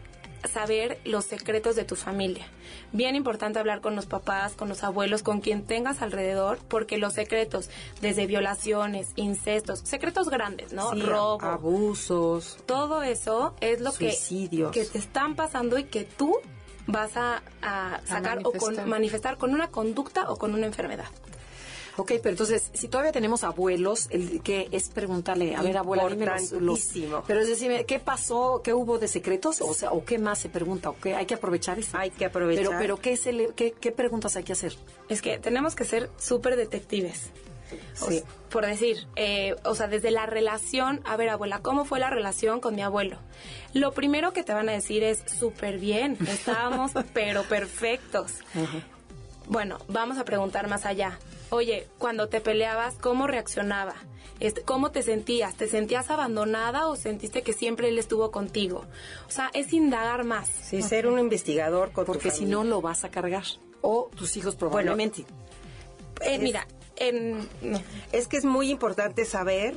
saber 0.48 0.98
los 1.04 1.24
secretos 1.24 1.76
de 1.76 1.84
tu 1.84 1.96
familia. 1.96 2.46
Bien 2.92 3.16
importante 3.16 3.58
hablar 3.58 3.80
con 3.80 3.96
los 3.96 4.06
papás, 4.06 4.54
con 4.54 4.68
los 4.68 4.84
abuelos, 4.84 5.22
con 5.22 5.40
quien 5.40 5.64
tengas 5.64 6.02
alrededor, 6.02 6.58
porque 6.68 6.98
los 6.98 7.14
secretos, 7.14 7.70
desde 8.00 8.26
violaciones, 8.26 9.12
incestos, 9.16 9.80
secretos 9.80 10.28
grandes, 10.28 10.72
¿no? 10.72 10.92
Robo, 10.94 11.42
abusos, 11.42 12.58
todo 12.66 13.02
eso 13.02 13.54
es 13.60 13.80
lo 13.80 13.92
que, 13.92 14.14
que 14.72 14.84
te 14.84 14.98
están 14.98 15.34
pasando 15.34 15.78
y 15.78 15.84
que 15.84 16.04
tú 16.04 16.36
vas 16.86 17.16
a, 17.16 17.42
sacar 18.04 18.40
o 18.44 18.52
con, 18.52 18.88
manifestar 18.88 19.38
con 19.38 19.54
una 19.54 19.68
conducta 19.68 20.30
o 20.30 20.36
con 20.36 20.54
una 20.54 20.66
enfermedad. 20.66 21.06
Ok, 21.96 22.12
pero 22.22 22.30
entonces, 22.30 22.70
si 22.72 22.88
todavía 22.88 23.12
tenemos 23.12 23.44
abuelos, 23.44 24.08
el 24.10 24.42
que 24.42 24.68
es 24.72 24.88
preguntarle, 24.88 25.54
a 25.54 25.62
ver, 25.62 25.76
abuela, 25.76 26.08
dime 26.08 26.26
los, 26.60 26.88
Pero 27.26 27.40
es 27.40 27.48
decir, 27.48 27.84
¿qué 27.86 27.98
pasó? 27.98 28.60
¿Qué 28.64 28.72
hubo 28.72 28.98
de 28.98 29.08
secretos? 29.08 29.60
O 29.60 29.74
sea, 29.74 29.92
¿o 29.92 30.04
qué 30.04 30.18
más 30.18 30.38
se 30.38 30.48
pregunta? 30.48 30.90
¿O 30.90 30.96
qué 30.96 31.14
hay 31.14 31.26
que 31.26 31.34
aprovechar 31.34 31.78
eso? 31.78 31.96
Hay 31.96 32.10
que 32.10 32.24
aprovechar. 32.24 32.64
Pero, 32.64 32.78
pero 32.78 32.96
¿qué, 32.96 33.16
se 33.16 33.48
qué, 33.54 33.72
qué 33.72 33.92
preguntas 33.92 34.36
hay 34.36 34.44
que 34.44 34.52
hacer? 34.52 34.76
Es 35.08 35.20
que 35.20 35.38
tenemos 35.38 35.74
que 35.74 35.84
ser 35.84 36.10
súper 36.18 36.56
detectives. 36.56 37.30
Sí. 37.94 38.22
por 38.50 38.66
decir, 38.66 39.06
eh, 39.16 39.56
o 39.64 39.74
sea, 39.74 39.86
desde 39.86 40.10
la 40.10 40.26
relación, 40.26 41.00
a 41.04 41.16
ver, 41.16 41.30
abuela, 41.30 41.60
¿cómo 41.60 41.84
fue 41.84 42.00
la 42.00 42.10
relación 42.10 42.60
con 42.60 42.74
mi 42.74 42.82
abuelo? 42.82 43.18
Lo 43.72 43.92
primero 43.92 44.32
que 44.32 44.42
te 44.42 44.52
van 44.52 44.68
a 44.68 44.72
decir 44.72 45.02
es 45.02 45.22
súper 45.38 45.78
bien, 45.78 46.18
estábamos 46.28 46.92
pero 47.14 47.44
perfectos. 47.44 48.34
Bueno, 49.46 49.78
vamos 49.88 50.18
a 50.18 50.24
preguntar 50.24 50.68
más 50.68 50.84
allá. 50.84 51.18
Oye, 51.52 51.86
cuando 51.98 52.30
te 52.30 52.40
peleabas, 52.40 52.94
¿cómo 52.94 53.26
reaccionaba? 53.26 53.94
Este, 54.40 54.62
¿Cómo 54.62 54.90
te 54.90 55.02
sentías? 55.02 55.54
¿Te 55.54 55.68
sentías 55.68 56.08
abandonada 56.08 56.86
o 56.86 56.96
sentiste 56.96 57.42
que 57.42 57.52
siempre 57.52 57.88
él 57.88 57.98
estuvo 57.98 58.30
contigo? 58.30 58.86
O 59.28 59.30
sea, 59.30 59.50
es 59.52 59.74
indagar 59.74 60.24
más. 60.24 60.48
Sí, 60.48 60.80
ser 60.80 61.06
un 61.06 61.18
investigador 61.18 61.92
con 61.92 62.06
Porque 62.06 62.30
si 62.30 62.46
no 62.46 62.64
lo 62.64 62.80
vas 62.80 63.04
a 63.04 63.10
cargar. 63.10 63.44
O 63.82 64.08
tus 64.16 64.34
hijos 64.38 64.56
probablemente. 64.56 65.26
eh, 66.22 66.38
mira, 66.38 66.66
en... 66.96 67.46
es 68.12 68.28
que 68.28 68.38
es 68.38 68.46
muy 68.46 68.70
importante 68.70 69.26
saber 69.26 69.74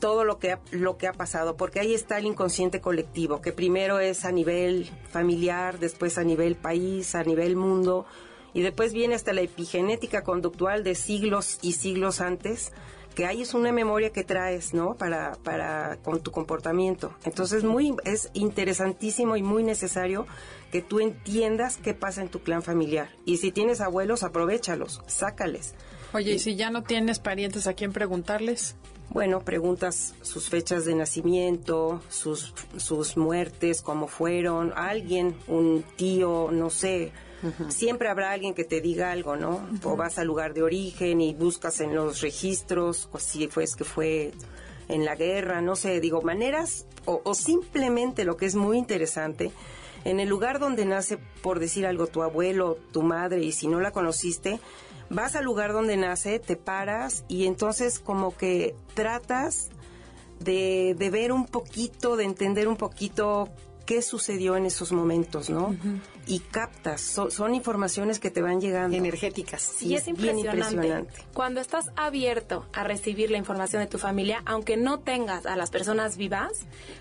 todo 0.00 0.24
lo 0.24 0.38
que, 0.38 0.56
lo 0.70 0.96
que 0.96 1.06
ha 1.06 1.12
pasado, 1.12 1.58
porque 1.58 1.80
ahí 1.80 1.92
está 1.92 2.16
el 2.16 2.24
inconsciente 2.24 2.80
colectivo, 2.80 3.42
que 3.42 3.52
primero 3.52 4.00
es 4.00 4.24
a 4.24 4.32
nivel 4.32 4.90
familiar, 5.10 5.78
después 5.78 6.16
a 6.16 6.24
nivel 6.24 6.56
país, 6.56 7.14
a 7.14 7.24
nivel 7.24 7.56
mundo, 7.56 8.06
y 8.54 8.62
después 8.62 8.92
viene 8.92 9.16
hasta 9.16 9.32
la 9.32 9.42
epigenética 9.42 10.22
conductual 10.22 10.84
de 10.84 10.94
siglos 10.94 11.58
y 11.60 11.72
siglos 11.72 12.20
antes, 12.20 12.72
que 13.14 13.26
ahí 13.26 13.42
es 13.42 13.54
una 13.54 13.72
memoria 13.72 14.10
que 14.10 14.24
traes, 14.24 14.74
¿no? 14.74 14.94
Para, 14.94 15.36
para 15.42 15.98
con 16.02 16.20
tu 16.20 16.30
comportamiento. 16.30 17.14
Entonces 17.24 17.64
muy, 17.64 17.94
es 18.04 18.30
interesantísimo 18.32 19.36
y 19.36 19.42
muy 19.42 19.62
necesario 19.62 20.26
que 20.72 20.82
tú 20.82 21.00
entiendas 21.00 21.76
qué 21.76 21.94
pasa 21.94 22.22
en 22.22 22.28
tu 22.28 22.40
clan 22.40 22.62
familiar. 22.62 23.10
Y 23.24 23.36
si 23.36 23.52
tienes 23.52 23.80
abuelos, 23.80 24.22
aprovechalos, 24.22 25.02
sácales. 25.06 25.74
Oye, 26.12 26.34
¿y 26.34 26.38
si 26.38 26.56
ya 26.56 26.70
no 26.70 26.82
tienes 26.82 27.18
parientes 27.18 27.66
a 27.66 27.74
quién 27.74 27.92
preguntarles? 27.92 28.76
Bueno, 29.10 29.40
preguntas 29.40 30.14
sus 30.22 30.48
fechas 30.48 30.84
de 30.84 30.94
nacimiento, 30.94 32.00
sus, 32.08 32.54
sus 32.76 33.16
muertes, 33.16 33.82
cómo 33.82 34.08
fueron, 34.08 34.72
alguien, 34.74 35.36
un 35.46 35.84
tío, 35.96 36.48
no 36.50 36.70
sé, 36.70 37.12
Siempre 37.68 38.08
habrá 38.08 38.30
alguien 38.30 38.54
que 38.54 38.64
te 38.64 38.80
diga 38.80 39.10
algo, 39.10 39.36
¿no? 39.36 39.66
O 39.82 39.96
vas 39.96 40.18
al 40.18 40.26
lugar 40.26 40.54
de 40.54 40.62
origen 40.62 41.20
y 41.20 41.34
buscas 41.34 41.80
en 41.80 41.94
los 41.94 42.20
registros, 42.20 43.08
o 43.12 43.18
si 43.18 43.48
fue 43.48 43.64
que 43.76 43.84
fue 43.84 44.32
en 44.88 45.04
la 45.04 45.14
guerra, 45.14 45.60
no 45.60 45.76
sé, 45.76 46.00
digo, 46.00 46.22
maneras, 46.22 46.86
o, 47.06 47.20
o 47.24 47.34
simplemente 47.34 48.24
lo 48.24 48.36
que 48.36 48.46
es 48.46 48.54
muy 48.54 48.78
interesante, 48.78 49.50
en 50.04 50.20
el 50.20 50.28
lugar 50.28 50.58
donde 50.58 50.84
nace, 50.84 51.18
por 51.42 51.58
decir 51.58 51.86
algo, 51.86 52.06
tu 52.06 52.22
abuelo, 52.22 52.78
tu 52.92 53.02
madre, 53.02 53.42
y 53.42 53.52
si 53.52 53.66
no 53.66 53.80
la 53.80 53.90
conociste, 53.90 54.60
vas 55.10 55.34
al 55.36 55.44
lugar 55.44 55.72
donde 55.72 55.96
nace, 55.96 56.38
te 56.38 56.56
paras 56.56 57.24
y 57.28 57.46
entonces 57.46 57.98
como 57.98 58.36
que 58.36 58.74
tratas 58.94 59.70
de, 60.40 60.94
de 60.98 61.10
ver 61.10 61.32
un 61.32 61.46
poquito, 61.46 62.16
de 62.16 62.24
entender 62.24 62.68
un 62.68 62.76
poquito 62.76 63.48
qué 63.86 64.02
sucedió 64.02 64.56
en 64.56 64.66
esos 64.66 64.92
momentos, 64.92 65.50
¿no? 65.50 65.76
Y 66.26 66.40
captas, 66.40 67.00
son 67.00 67.54
informaciones 67.54 68.18
que 68.18 68.30
te 68.30 68.40
van 68.40 68.60
llegando. 68.60 68.96
Energéticas. 68.96 69.82
y 69.82 69.94
es, 69.94 70.08
impresionante. 70.08 71.22
Cuando 71.32 71.60
estás 71.60 71.90
abierto 71.96 72.66
a 72.72 72.84
recibir 72.84 73.30
la 73.30 73.38
información 73.38 73.82
de 73.82 73.88
tu 73.88 73.98
familia, 73.98 74.42
aunque 74.46 74.76
no 74.76 75.00
tengas 75.00 75.46
a 75.46 75.56
las 75.56 75.70
personas 75.70 76.16
vivas, 76.16 76.52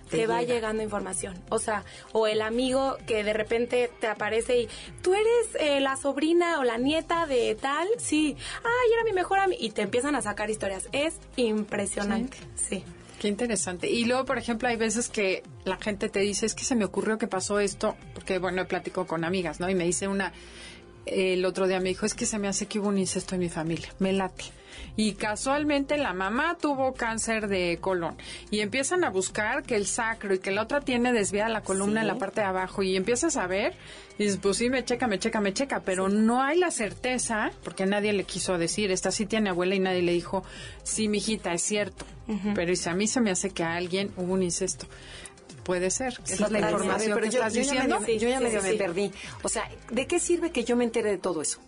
te, 0.09 0.27
va 0.27 0.43
llegando 0.43 0.83
información. 0.83 1.41
O 1.49 1.59
sea, 1.59 1.83
o 2.11 2.27
el 2.27 2.41
amigo 2.41 2.97
que 3.07 3.23
de 3.23 3.33
repente 3.33 3.89
te 3.99 4.07
aparece 4.07 4.61
y 4.61 4.69
tú 5.01 5.13
eres 5.13 5.55
eh, 5.59 5.79
la 5.79 5.95
sobrina 5.95 6.59
o 6.59 6.63
la 6.63 6.77
nieta 6.77 7.25
de 7.25 7.55
tal, 7.55 7.87
sí, 7.97 8.35
ay, 8.63 8.93
era 8.93 9.03
mi 9.03 9.13
mejor 9.13 9.39
amigo, 9.39 9.61
y 9.63 9.71
te 9.71 9.81
empiezan 9.81 10.15
a 10.15 10.21
sacar 10.21 10.49
historias. 10.49 10.89
Es 10.91 11.15
impresionante, 11.35 12.37
sí. 12.55 12.83
Qué 13.23 13.29
interesante. 13.29 13.89
Y 13.89 14.03
luego, 14.03 14.25
por 14.25 14.37
ejemplo, 14.37 14.67
hay 14.67 14.75
veces 14.75 15.07
que 15.07 15.43
la 15.63 15.77
gente 15.77 16.09
te 16.09 16.19
dice, 16.19 16.45
es 16.45 16.53
que 16.53 16.65
se 16.65 16.75
me 16.75 16.83
ocurrió 16.83 17.17
que 17.17 17.25
pasó 17.25 17.61
esto, 17.61 17.95
porque 18.13 18.37
bueno, 18.37 18.67
platico 18.67 19.07
con 19.07 19.23
amigas, 19.23 19.61
¿no? 19.61 19.69
Y 19.69 19.75
me 19.75 19.85
dice 19.85 20.09
una, 20.09 20.33
el 21.05 21.45
otro 21.45 21.65
día 21.65 21.79
me 21.79 21.87
dijo, 21.87 22.05
es 22.05 22.15
que 22.15 22.25
se 22.25 22.37
me 22.37 22.49
hace 22.49 22.65
que 22.65 22.79
hubo 22.79 22.89
un 22.89 22.97
incesto 22.97 23.35
en 23.35 23.39
mi 23.39 23.47
familia, 23.47 23.87
me 23.99 24.11
late 24.11 24.43
y 24.95 25.13
casualmente 25.13 25.97
la 25.97 26.13
mamá 26.13 26.57
tuvo 26.59 26.93
cáncer 26.93 27.47
de 27.47 27.77
colon 27.81 28.15
y 28.51 28.59
empiezan 28.59 29.03
a 29.03 29.09
buscar 29.09 29.63
que 29.63 29.75
el 29.75 29.85
sacro 29.85 30.33
y 30.33 30.39
que 30.39 30.51
la 30.51 30.63
otra 30.63 30.81
tiene 30.81 31.13
desviada 31.13 31.49
la 31.49 31.61
columna 31.61 32.01
en 32.01 32.07
la 32.07 32.17
parte 32.17 32.41
de 32.41 32.47
abajo 32.47 32.83
y 32.83 32.95
empiezas 32.95 33.37
a 33.37 33.47
ver 33.47 33.73
y 34.17 34.25
dices, 34.25 34.39
pues 34.41 34.57
sí, 34.57 34.69
me 34.69 34.85
checa, 34.85 35.07
me 35.07 35.17
checa, 35.17 35.41
me 35.41 35.53
checa, 35.53 35.81
pero 35.81 36.07
no 36.07 36.43
hay 36.43 36.59
la 36.59 36.69
certeza, 36.69 37.51
porque 37.63 37.85
nadie 37.85 38.13
le 38.13 38.25
quiso 38.25 38.57
decir, 38.57 38.91
esta 38.91 39.11
sí 39.11 39.25
tiene 39.25 39.49
abuela 39.49 39.73
y 39.73 39.79
nadie 39.79 40.03
le 40.03 40.13
dijo, 40.13 40.43
sí, 40.83 41.07
mijita, 41.07 41.53
es 41.53 41.63
cierto, 41.63 42.05
pero 42.53 42.69
dice, 42.69 42.89
a 42.89 42.93
mí 42.93 43.07
se 43.07 43.21
me 43.21 43.31
hace 43.31 43.49
que 43.49 43.63
a 43.63 43.73
alguien 43.75 44.11
hubo 44.17 44.33
un 44.33 44.43
incesto. 44.43 44.85
Puede 45.63 45.91
ser. 45.91 46.19
Esa 46.27 46.45
es 46.45 46.51
la 46.51 46.59
información 46.59 47.19
que 47.19 47.27
estás 47.27 47.53
diciendo. 47.53 47.99
yo 48.05 48.27
ya 48.27 48.39
medio 48.39 48.61
me 48.61 48.73
perdí. 48.73 49.11
O 49.43 49.49
sea, 49.49 49.69
¿de 49.89 50.07
qué 50.07 50.19
sirve 50.19 50.51
que 50.51 50.65
yo 50.65 50.75
me 50.75 50.83
entere 50.83 51.09
de 51.09 51.17
todo 51.17 51.41
eso? 51.41 51.59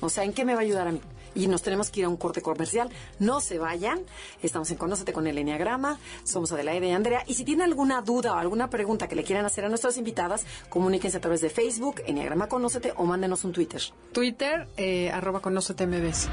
O 0.00 0.08
sea, 0.08 0.24
¿en 0.24 0.32
qué 0.32 0.44
me 0.44 0.54
va 0.54 0.60
a 0.60 0.62
ayudar 0.62 0.88
a 0.88 0.92
mí? 0.92 1.00
Y 1.34 1.46
nos 1.46 1.62
tenemos 1.62 1.90
que 1.90 2.00
ir 2.00 2.06
a 2.06 2.08
un 2.08 2.16
corte 2.16 2.42
comercial. 2.42 2.90
No 3.18 3.40
se 3.40 3.58
vayan. 3.58 4.00
Estamos 4.42 4.70
en 4.70 4.76
Conócete 4.76 5.12
con 5.12 5.26
el 5.26 5.38
Enneagrama. 5.38 5.98
Somos 6.24 6.52
Adelaide 6.52 6.88
y 6.88 6.92
Andrea. 6.92 7.24
Y 7.26 7.34
si 7.34 7.44
tienen 7.44 7.64
alguna 7.64 8.02
duda 8.02 8.34
o 8.34 8.36
alguna 8.36 8.70
pregunta 8.70 9.08
que 9.08 9.16
le 9.16 9.24
quieran 9.24 9.44
hacer 9.44 9.64
a 9.64 9.68
nuestras 9.68 9.96
invitadas, 9.96 10.44
comuníquense 10.68 11.18
a 11.18 11.20
través 11.20 11.40
de 11.40 11.50
Facebook, 11.50 12.02
Enneagrama 12.06 12.48
Conócete 12.48 12.92
o 12.96 13.04
mándenos 13.04 13.44
un 13.44 13.52
Twitter. 13.52 13.82
Twitter, 14.12 14.68
eh, 14.76 15.10
arroba 15.10 15.40
Conócete 15.40 15.86
MBS. 15.86 16.28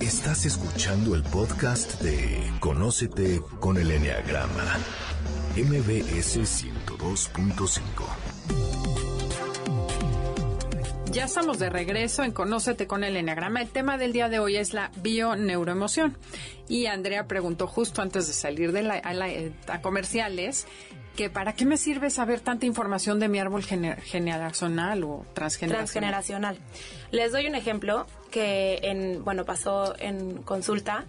Estás 0.00 0.44
escuchando 0.44 1.14
el 1.14 1.22
podcast 1.22 2.00
de 2.02 2.52
Conócete 2.60 3.40
con 3.60 3.78
el 3.78 3.90
Enneagrama. 3.90 4.76
MBS 5.56 6.36
102.5. 6.36 9.05
Ya 11.16 11.24
estamos 11.24 11.58
de 11.58 11.70
regreso 11.70 12.24
en 12.24 12.32
Conócete 12.32 12.86
con 12.86 13.02
el 13.02 13.16
Enneagrama. 13.16 13.62
El 13.62 13.70
tema 13.70 13.96
del 13.96 14.12
día 14.12 14.28
de 14.28 14.38
hoy 14.38 14.56
es 14.56 14.74
la 14.74 14.90
bioneuroemoción. 14.96 16.14
Y 16.68 16.84
Andrea 16.84 17.26
preguntó 17.26 17.66
justo 17.66 18.02
antes 18.02 18.26
de 18.26 18.34
salir 18.34 18.70
de 18.70 18.82
la, 18.82 19.00
a, 19.66 19.80
comerciales 19.80 20.66
que 21.16 21.30
para 21.30 21.54
qué 21.54 21.64
me 21.64 21.78
sirve 21.78 22.10
saber 22.10 22.40
tanta 22.40 22.66
información 22.66 23.18
de 23.18 23.28
mi 23.28 23.38
árbol 23.38 23.64
generacional 23.64 25.04
o 25.04 25.24
transgeneracional. 25.32 25.86
Transgeneracional. 25.86 26.58
Les 27.12 27.32
doy 27.32 27.46
un 27.46 27.54
ejemplo 27.54 28.06
que 28.30 28.80
en 28.82 29.24
bueno 29.24 29.46
pasó 29.46 29.98
en 29.98 30.42
consulta 30.42 31.06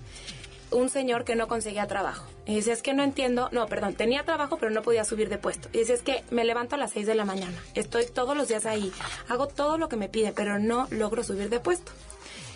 un 0.72 0.90
señor 0.90 1.24
que 1.24 1.36
no 1.36 1.48
conseguía 1.48 1.88
trabajo. 1.88 2.26
Y 2.46 2.56
dice, 2.56 2.72
es 2.72 2.82
que 2.82 2.94
no 2.94 3.04
entiendo, 3.04 3.50
no, 3.52 3.68
perdón, 3.68 3.94
tenía 3.94 4.24
trabajo 4.24 4.58
pero 4.58 4.72
no 4.72 4.82
podía 4.82 5.04
subir 5.04 5.30
de 5.30 5.38
puesto. 5.38 5.70
Y 5.74 5.80
dice, 5.80 5.94
es 5.94 6.02
que 6.02 6.24
me 6.30 6.46
levanto 6.46 6.76
a 6.76 6.78
las 6.78 6.92
6 6.92 7.08
de 7.08 7.16
la 7.16 7.26
mañana, 7.26 7.58
estoy 7.76 8.06
todos 8.06 8.36
los 8.36 8.48
días 8.48 8.66
ahí, 8.66 8.92
hago 9.28 9.48
todo 9.48 9.78
lo 9.78 9.90
que 9.90 9.96
me 9.96 10.10
pide, 10.10 10.34
pero 10.34 10.60
no 10.60 10.88
logro 10.90 11.24
subir 11.24 11.50
de 11.50 11.60
puesto. 11.60 11.92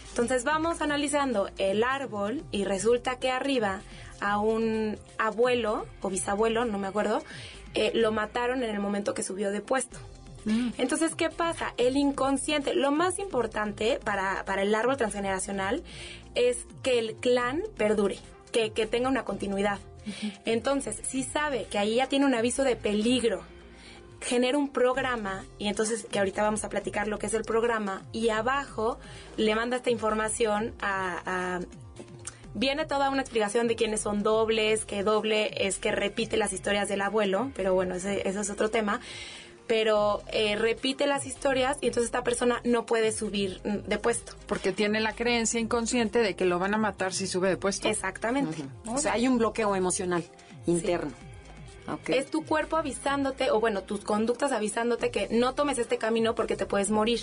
Entonces 0.09 0.43
vamos 0.43 0.81
analizando 0.81 1.49
el 1.57 1.83
árbol 1.83 2.43
y 2.51 2.65
resulta 2.65 3.17
que 3.17 3.31
arriba 3.31 3.81
a 4.19 4.39
un 4.39 4.97
abuelo 5.17 5.85
o 6.01 6.09
bisabuelo, 6.09 6.65
no 6.65 6.77
me 6.77 6.87
acuerdo, 6.87 7.23
eh, 7.73 7.91
lo 7.95 8.11
mataron 8.11 8.63
en 8.63 8.69
el 8.69 8.79
momento 8.79 9.13
que 9.13 9.23
subió 9.23 9.51
de 9.51 9.61
puesto. 9.61 9.97
Mm. 10.45 10.69
Entonces, 10.77 11.15
¿qué 11.15 11.29
pasa? 11.29 11.73
El 11.77 11.97
inconsciente, 11.97 12.73
lo 12.73 12.91
más 12.91 13.19
importante 13.19 13.99
para, 14.03 14.43
para 14.45 14.63
el 14.63 14.73
árbol 14.73 14.97
transgeneracional 14.97 15.83
es 16.35 16.65
que 16.83 16.99
el 16.99 17.15
clan 17.15 17.61
perdure, 17.77 18.17
que, 18.51 18.69
tenga 18.69 19.09
una 19.09 19.23
continuidad. 19.23 19.79
Entonces, 20.45 20.99
si 21.07 21.23
sabe 21.23 21.67
que 21.69 21.77
ahí 21.77 21.95
ya 21.95 22.07
tiene 22.07 22.25
un 22.25 22.33
aviso 22.33 22.63
de 22.63 22.75
peligro, 22.75 23.43
genera 24.19 24.57
un 24.57 24.69
programa, 24.69 25.45
y 25.57 25.67
entonces 25.67 26.05
que 26.09 26.19
ahorita 26.19 26.43
vamos 26.43 26.63
a 26.63 26.69
platicar 26.69 27.07
lo 27.07 27.19
que 27.19 27.27
es 27.27 27.33
el 27.33 27.43
programa, 27.43 28.03
y 28.11 28.29
abajo 28.29 28.99
le 29.37 29.55
manda 29.55 29.77
esta 29.77 29.91
información 29.91 30.73
a, 30.81 31.59
viene 32.53 32.85
toda 32.85 33.09
una 33.09 33.21
explicación 33.21 33.67
de 33.67 33.75
quiénes 33.75 34.01
son 34.01 34.23
dobles, 34.23 34.85
que 34.85 35.03
doble 35.03 35.67
es 35.67 35.77
que 35.77 35.91
repite 35.91 36.35
las 36.35 36.51
historias 36.51 36.89
del 36.89 37.01
abuelo, 37.01 37.51
pero 37.55 37.73
bueno, 37.73 37.95
ese, 37.95 38.27
ese 38.27 38.41
es 38.41 38.49
otro 38.49 38.69
tema 38.69 38.99
pero 39.71 40.21
eh, 40.33 40.57
repite 40.57 41.07
las 41.07 41.25
historias 41.25 41.77
y 41.79 41.87
entonces 41.87 42.07
esta 42.07 42.25
persona 42.25 42.59
no 42.65 42.85
puede 42.85 43.13
subir 43.13 43.61
mm, 43.63 43.87
de 43.87 43.97
puesto. 43.99 44.33
Porque 44.45 44.73
tiene 44.73 44.99
la 44.99 45.13
creencia 45.13 45.61
inconsciente 45.61 46.19
de 46.19 46.35
que 46.35 46.43
lo 46.43 46.59
van 46.59 46.73
a 46.73 46.77
matar 46.77 47.13
si 47.13 47.25
sube 47.25 47.47
de 47.47 47.55
puesto. 47.55 47.87
Exactamente. 47.87 48.65
O 48.85 48.97
sea, 48.97 49.13
hay 49.13 49.29
un 49.29 49.37
bloqueo 49.37 49.73
emocional 49.73 50.25
interno. 50.65 51.13
Es 52.07 52.29
tu 52.29 52.45
cuerpo 52.45 52.77
avisándote, 52.77 53.51
o 53.51 53.59
bueno, 53.59 53.83
tus 53.83 54.01
conductas 54.01 54.51
avisándote 54.51 55.11
que 55.11 55.27
no 55.31 55.53
tomes 55.53 55.77
este 55.77 55.97
camino 55.97 56.35
porque 56.35 56.55
te 56.55 56.65
puedes 56.65 56.91
morir. 56.91 57.21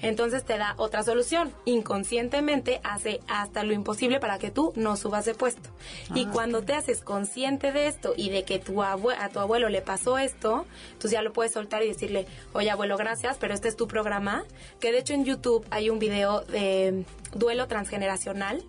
Entonces 0.00 0.44
te 0.44 0.58
da 0.58 0.74
otra 0.78 1.02
solución. 1.02 1.52
Inconscientemente 1.64 2.80
hace 2.82 3.20
hasta 3.28 3.62
lo 3.62 3.72
imposible 3.72 4.20
para 4.20 4.38
que 4.38 4.50
tú 4.50 4.72
no 4.74 4.96
subas 4.96 5.24
de 5.24 5.34
puesto. 5.34 5.70
y 6.14 6.24
ah, 6.24 6.30
cuando 6.32 6.62
te 6.62 6.74
haces 6.74 7.02
consciente 7.02 7.72
de 7.72 7.86
esto 7.86 8.14
y 8.16 8.30
de 8.30 8.44
que 8.44 8.58
tu 8.58 8.82
a 8.82 8.96
tu 9.32 9.38
abuelo 9.38 9.68
le 9.68 9.80
pasó 9.80 10.18
esto, 10.18 10.66
entonces 10.86 11.12
ya 11.12 11.22
lo 11.22 11.32
puedes 11.32 11.52
soltar 11.52 11.82
y 11.82 11.88
decirle, 11.88 12.26
oye 12.52 12.70
abuelo, 12.70 12.96
gracias, 12.96 13.36
pero 13.38 13.54
este 13.54 13.68
es 13.68 13.76
tu 13.76 13.86
programa. 13.86 14.44
Que 14.80 14.92
de 14.92 14.98
hecho 14.98 15.14
en 15.14 15.24
YouTube 15.24 15.64
hay 15.70 15.90
un 15.90 15.98
video 15.98 16.40
de 16.40 17.04
duelo 17.34 17.66
transgeneracional 17.68 18.62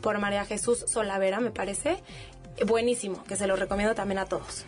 por 0.00 0.18
María 0.18 0.44
Jesús 0.44 0.84
Solavera, 0.86 1.40
me 1.40 1.50
parece 1.50 2.02
buenísimo, 2.66 3.22
que 3.24 3.36
se 3.36 3.46
lo 3.46 3.56
recomiendo 3.56 3.94
también 3.94 4.18
a 4.18 4.26
todos. 4.26 4.64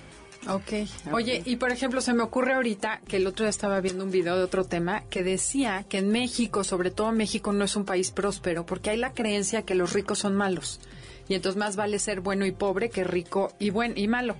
Okay. 0.46 0.88
Oye, 1.12 1.42
y 1.44 1.56
por 1.56 1.70
ejemplo, 1.70 2.00
se 2.00 2.12
me 2.12 2.22
ocurre 2.22 2.54
ahorita 2.54 3.00
que 3.08 3.16
el 3.16 3.26
otro 3.26 3.44
día 3.44 3.50
estaba 3.50 3.80
viendo 3.80 4.04
un 4.04 4.10
video 4.10 4.36
de 4.36 4.42
otro 4.42 4.64
tema 4.64 5.02
que 5.08 5.22
decía 5.22 5.86
que 5.88 5.98
en 5.98 6.10
México, 6.10 6.64
sobre 6.64 6.90
todo 6.90 7.12
México, 7.12 7.52
no 7.52 7.64
es 7.64 7.76
un 7.76 7.84
país 7.84 8.10
próspero 8.10 8.66
porque 8.66 8.90
hay 8.90 8.98
la 8.98 9.12
creencia 9.14 9.62
que 9.62 9.74
los 9.74 9.92
ricos 9.94 10.18
son 10.18 10.34
malos. 10.34 10.80
Y 11.28 11.34
entonces 11.34 11.58
más 11.58 11.76
vale 11.76 11.98
ser 11.98 12.20
bueno 12.20 12.44
y 12.44 12.52
pobre 12.52 12.90
que 12.90 13.04
rico 13.04 13.52
y 13.58 13.70
buen 13.70 13.96
y 13.96 14.06
malo. 14.08 14.36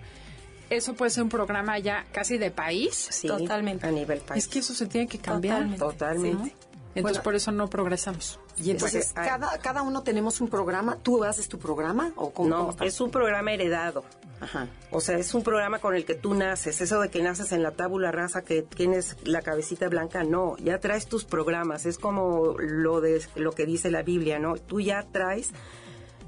Eso 0.69 0.95
puede 0.95 1.11
ser 1.11 1.23
un 1.23 1.29
programa 1.31 1.79
ya 1.79 2.05
casi 2.13 2.37
de 2.37 2.51
país. 2.51 2.95
Sí, 3.11 3.27
totalmente. 3.27 3.87
A 3.87 3.91
nivel 3.91 4.21
país. 4.21 4.45
Es 4.45 4.51
que 4.51 4.59
eso 4.59 4.75
se 4.75 4.87
tiene 4.87 5.07
que 5.07 5.19
cambiar. 5.19 5.77
Totalmente. 5.77 6.55
Entonces 6.95 7.23
por 7.23 7.35
eso 7.35 7.51
no 7.51 7.69
progresamos. 7.69 8.39
Y 8.57 8.71
entonces 8.71 9.13
cada, 9.13 9.59
cada 9.59 9.83
uno 9.83 10.03
tenemos 10.03 10.41
un 10.41 10.49
programa. 10.49 10.97
¿Tú 11.03 11.25
haces 11.25 11.49
tu 11.49 11.59
programa 11.59 12.13
o 12.17 12.31
cómo? 12.31 12.49
No, 12.49 12.77
es 12.81 13.01
un 13.01 13.11
programa 13.11 13.53
heredado. 13.53 14.05
Ajá. 14.41 14.69
O 14.91 15.01
sea, 15.01 15.19
es 15.19 15.35
un 15.35 15.43
programa 15.43 15.79
con 15.79 15.95
el 15.95 16.05
que 16.05 16.15
tú 16.15 16.35
naces. 16.35 16.81
Eso 16.81 17.01
de 17.01 17.11
que 17.11 17.23
naces 17.23 17.53
en 17.53 17.63
la 17.63 17.73
tábula 17.73 18.13
rasa, 18.13 18.43
que 18.43 18.63
tienes 18.63 19.17
la 19.25 19.43
cabecita 19.43 19.89
blanca, 19.89 20.23
no. 20.23 20.57
Ya 20.59 20.79
traes 20.79 21.07
tus 21.07 21.25
programas. 21.25 21.87
Es 21.87 21.99
como 21.99 22.55
lo 22.59 23.01
de 23.01 23.25
lo 23.35 23.53
que 23.53 23.67
dice 23.67 23.91
la 23.91 24.03
Biblia, 24.03 24.39
¿no? 24.39 24.57
Tú 24.57 24.81
ya 24.81 25.03
traes 25.11 25.51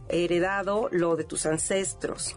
heredado 0.09 0.89
lo 0.91 1.17
de 1.17 1.25
tus 1.25 1.47
ancestros. 1.47 2.37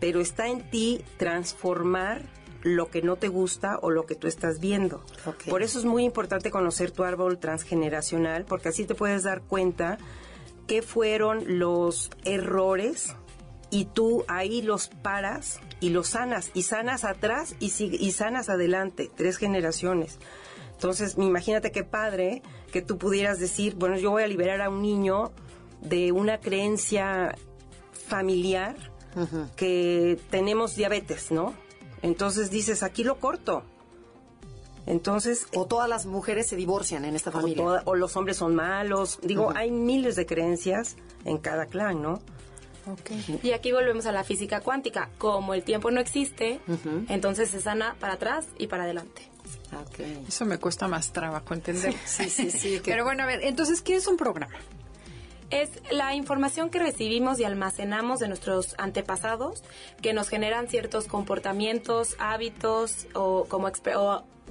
Pero 0.00 0.20
está 0.20 0.46
en 0.46 0.70
ti 0.70 1.04
transformar 1.16 2.22
lo 2.62 2.90
que 2.90 3.02
no 3.02 3.16
te 3.16 3.28
gusta 3.28 3.78
o 3.82 3.90
lo 3.90 4.06
que 4.06 4.14
tú 4.14 4.26
estás 4.26 4.60
viendo. 4.60 5.04
Por 5.48 5.62
eso 5.62 5.78
es 5.78 5.84
muy 5.84 6.04
importante 6.04 6.50
conocer 6.50 6.90
tu 6.90 7.04
árbol 7.04 7.38
transgeneracional, 7.38 8.44
porque 8.44 8.70
así 8.70 8.84
te 8.84 8.94
puedes 8.94 9.22
dar 9.22 9.42
cuenta 9.42 9.98
qué 10.66 10.82
fueron 10.82 11.58
los 11.58 12.10
errores 12.24 13.14
y 13.70 13.84
tú 13.86 14.24
ahí 14.28 14.62
los 14.62 14.88
paras 14.88 15.60
y 15.80 15.90
los 15.90 16.08
sanas, 16.08 16.50
y 16.54 16.62
sanas 16.62 17.04
atrás 17.04 17.54
y, 17.60 17.66
y 17.84 18.12
sanas 18.12 18.48
adelante, 18.48 19.10
tres 19.14 19.36
generaciones. 19.36 20.18
Entonces, 20.72 21.16
imagínate 21.18 21.72
qué 21.72 21.84
padre 21.84 22.42
que 22.72 22.82
tú 22.82 22.98
pudieras 22.98 23.40
decir, 23.40 23.74
bueno, 23.74 23.96
yo 23.98 24.10
voy 24.10 24.22
a 24.22 24.26
liberar 24.26 24.60
a 24.60 24.70
un 24.70 24.82
niño 24.82 25.32
de 25.80 26.12
una 26.12 26.38
creencia 26.38 27.34
familiar 27.92 28.76
que 29.56 30.18
tenemos 30.30 30.76
diabetes, 30.76 31.32
¿no? 31.32 31.54
Entonces 32.02 32.50
dices, 32.50 32.82
aquí 32.82 33.04
lo 33.04 33.18
corto. 33.18 33.62
Entonces... 34.86 35.46
O 35.54 35.66
todas 35.66 35.88
las 35.88 36.06
mujeres 36.06 36.46
se 36.46 36.56
divorcian 36.56 37.04
en 37.04 37.14
esta 37.14 37.30
familia. 37.30 37.82
O, 37.84 37.94
los 37.94 38.16
hombres 38.16 38.36
son 38.36 38.54
malos. 38.54 39.18
Digo, 39.22 39.52
hay 39.54 39.70
miles 39.70 40.16
de 40.16 40.26
creencias 40.26 40.96
en 41.24 41.38
cada 41.38 41.66
clan, 41.66 42.02
¿no? 42.02 42.20
Okay. 43.00 43.40
Y 43.42 43.52
aquí 43.52 43.70
volvemos 43.72 44.06
a 44.06 44.12
la 44.12 44.24
física 44.24 44.60
cuántica. 44.60 45.10
Como 45.18 45.52
el 45.52 45.62
tiempo 45.62 45.90
no 45.90 46.00
existe, 46.00 46.60
entonces 47.08 47.50
se 47.50 47.60
sana 47.60 47.96
para 48.00 48.14
atrás 48.14 48.46
y 48.56 48.66
para 48.66 48.84
adelante. 48.84 49.28
Okay. 49.88 50.24
Eso 50.26 50.46
me 50.46 50.58
cuesta 50.58 50.88
más 50.88 51.12
trabajo 51.12 51.52
entender. 51.52 51.94
Sí, 52.06 52.28
sí, 52.30 52.50
sí. 52.50 52.80
Pero 52.84 53.04
bueno, 53.04 53.24
a 53.24 53.26
ver, 53.26 53.42
entonces, 53.42 53.82
¿qué 53.82 53.96
es 53.96 54.06
un 54.06 54.16
programa? 54.16 54.54
Es 55.50 55.70
la 55.90 56.14
información 56.14 56.70
que 56.70 56.78
recibimos 56.78 57.40
y 57.40 57.44
almacenamos 57.44 58.20
de 58.20 58.28
nuestros 58.28 58.74
antepasados 58.78 59.62
que 60.02 60.12
nos 60.12 60.28
generan 60.28 60.68
ciertos 60.68 61.06
comportamientos, 61.06 62.16
hábitos 62.18 63.06
o 63.14 63.46
como 63.46 63.70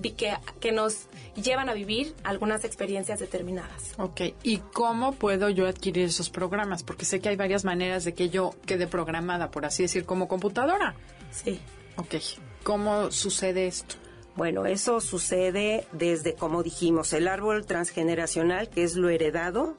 que, 0.01 0.33
que 0.59 0.71
nos 0.71 1.07
llevan 1.35 1.69
a 1.69 1.73
vivir 1.73 2.15
algunas 2.23 2.63
experiencias 2.63 3.19
determinadas. 3.19 3.93
Ok, 3.97 4.21
¿y 4.43 4.57
cómo 4.57 5.13
puedo 5.13 5.49
yo 5.49 5.67
adquirir 5.67 6.05
esos 6.05 6.29
programas? 6.29 6.83
Porque 6.83 7.05
sé 7.05 7.19
que 7.19 7.29
hay 7.29 7.35
varias 7.35 7.63
maneras 7.65 8.03
de 8.03 8.13
que 8.13 8.29
yo 8.29 8.55
quede 8.65 8.87
programada, 8.87 9.51
por 9.51 9.65
así 9.65 9.83
decir, 9.83 10.05
como 10.05 10.27
computadora. 10.27 10.95
Sí. 11.31 11.59
Ok, 11.97 12.15
¿cómo 12.63 13.11
sucede 13.11 13.67
esto? 13.67 13.95
Bueno, 14.35 14.67
eso 14.67 15.01
sucede 15.01 15.87
desde, 15.93 16.35
como 16.35 16.61
dijimos, 16.61 17.11
el 17.13 17.27
árbol 17.27 17.65
transgeneracional, 17.65 18.69
que 18.69 18.83
es 18.83 18.95
lo 18.95 19.09
heredado 19.09 19.75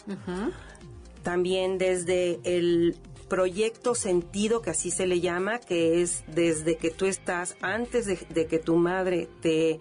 también 1.28 1.76
desde 1.76 2.40
el 2.44 2.96
proyecto 3.28 3.94
sentido, 3.94 4.62
que 4.62 4.70
así 4.70 4.90
se 4.90 5.06
le 5.06 5.20
llama, 5.20 5.58
que 5.58 6.00
es 6.00 6.24
desde 6.26 6.78
que 6.78 6.88
tú 6.88 7.04
estás, 7.04 7.54
antes 7.60 8.06
de, 8.06 8.46
que 8.46 8.58
tu 8.58 8.76
madre 8.76 9.28
te 9.42 9.78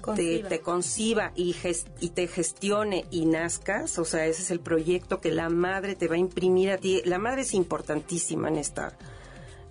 conciba, 0.00 0.48
te, 0.48 0.60
conciba 0.60 1.32
y, 1.34 1.56
y, 1.98 2.10
te 2.10 2.28
gestione 2.28 3.04
y 3.10 3.26
nazcas, 3.26 3.98
o 3.98 4.04
sea, 4.04 4.26
ese 4.26 4.42
es 4.42 4.52
el 4.52 4.60
proyecto 4.60 5.20
que 5.20 5.32
la 5.32 5.48
madre 5.48 5.96
te 5.96 6.06
va 6.06 6.14
a 6.14 6.18
imprimir 6.18 6.70
a 6.70 6.78
ti. 6.78 7.02
La 7.04 7.18
madre 7.18 7.40
es 7.40 7.52
importantísima 7.52 8.46
en 8.46 8.56
esta, 8.56 8.96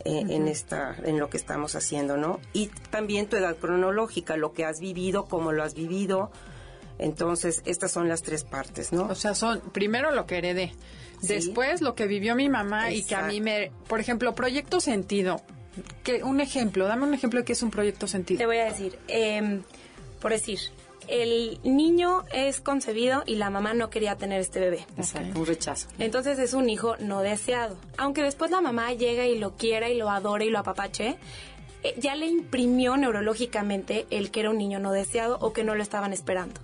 eh, 0.03 0.25
en 0.27 0.49
esta, 0.49 0.97
en 1.05 1.17
lo 1.17 1.29
que 1.29 1.37
estamos 1.37 1.77
haciendo, 1.77 2.17
¿no? 2.17 2.41
Y 2.51 2.67
también 2.89 3.29
tu 3.29 3.37
edad 3.37 3.55
cronológica, 3.55 4.35
lo 4.35 4.51
que 4.51 4.65
has 4.65 4.81
vivido, 4.81 5.27
cómo 5.27 5.53
lo 5.53 5.63
has 5.63 5.75
vivido, 5.75 6.29
entonces, 6.99 7.61
estas 7.65 7.91
son 7.91 8.09
las 8.09 8.21
tres 8.21 8.43
partes, 8.43 8.91
¿no? 8.91 9.03
O 9.05 9.15
sea, 9.15 9.33
son 9.33 9.61
primero 9.71 10.11
lo 10.11 10.25
que 10.25 10.37
heredé, 10.37 10.73
después 11.21 11.81
lo 11.81 11.95
que 11.95 12.07
vivió 12.07 12.35
mi 12.35 12.49
mamá 12.49 12.91
y 12.91 13.03
que 13.03 13.15
a 13.15 13.23
mí 13.23 13.41
me, 13.41 13.71
por 13.87 13.99
ejemplo, 13.99 14.35
proyecto 14.35 14.79
sentido. 14.79 15.41
Que 16.03 16.23
un 16.23 16.41
ejemplo, 16.41 16.87
dame 16.87 17.05
un 17.05 17.13
ejemplo 17.13 17.39
de 17.39 17.45
qué 17.45 17.53
es 17.53 17.63
un 17.63 17.71
proyecto 17.71 18.05
sentido. 18.05 18.39
Te 18.39 18.45
voy 18.45 18.57
a 18.57 18.65
decir, 18.65 18.99
em, 19.07 19.63
por 20.19 20.31
decir, 20.31 20.59
el 21.09 21.59
niño 21.63 22.25
es 22.33 22.61
concebido 22.61 23.23
y 23.25 23.35
la 23.35 23.49
mamá 23.49 23.73
no 23.73 23.89
quería 23.89 24.15
tener 24.15 24.41
este 24.41 24.59
bebé. 24.59 24.85
un 25.35 25.45
rechazo. 25.45 25.87
Entonces 25.97 26.37
es 26.37 26.53
un 26.53 26.69
hijo 26.69 26.97
no 26.97 27.21
deseado. 27.21 27.77
Aunque 27.97 28.21
después 28.21 28.51
la 28.51 28.61
mamá 28.61 28.93
llega 28.93 29.25
y 29.25 29.37
lo 29.37 29.55
quiera 29.55 29.89
y 29.89 29.97
lo 29.97 30.09
adore 30.09 30.45
y 30.45 30.49
lo 30.49 30.59
apapache, 30.59 31.07
eh, 31.07 31.17
ya 31.97 32.15
le 32.15 32.27
imprimió 32.27 32.97
neurológicamente 32.97 34.05
el 34.09 34.31
que 34.31 34.41
era 34.41 34.49
un 34.49 34.57
niño 34.57 34.79
no 34.79 34.91
deseado 34.91 35.37
o 35.39 35.53
que 35.53 35.63
no 35.63 35.75
lo 35.75 35.83
estaban 35.83 36.13
esperando. 36.13 36.59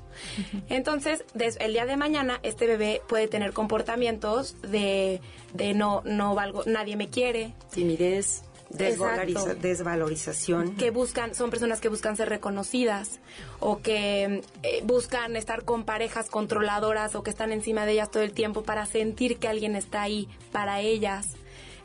Entonces, 0.70 1.24
el 1.60 1.74
día 1.74 1.86
de 1.86 1.98
mañana, 1.98 2.40
este 2.44 2.68
bebé 2.68 3.02
puede 3.08 3.28
tener 3.28 3.54
comportamientos 3.54 4.56
de, 4.62 5.22
de 5.54 5.74
no, 5.74 6.02
no 6.06 6.36
valgo, 6.36 6.64
nadie 6.66 6.96
me 6.96 7.10
quiere. 7.10 7.54
Timidez. 7.72 8.44
desvalorización. 8.70 10.76
Que 10.76 10.92
buscan, 10.92 11.36
son 11.36 11.50
personas 11.50 11.80
que 11.80 11.90
buscan 11.90 12.18
ser 12.18 12.30
reconocidas 12.30 13.20
o 13.60 13.82
que 13.82 14.42
eh, 14.64 14.82
buscan 14.84 15.36
estar 15.36 15.64
con 15.64 15.86
parejas 15.86 16.30
controladoras 16.30 17.16
o 17.16 17.24
que 17.24 17.30
están 17.30 17.52
encima 17.52 17.86
de 17.86 17.94
ellas 17.94 18.12
todo 18.12 18.24
el 18.24 18.34
tiempo 18.34 18.64
para 18.64 18.86
sentir 18.86 19.38
que 19.38 19.48
alguien 19.48 19.76
está 19.76 20.02
ahí 20.02 20.28
para 20.52 20.82
ellas. 20.82 21.36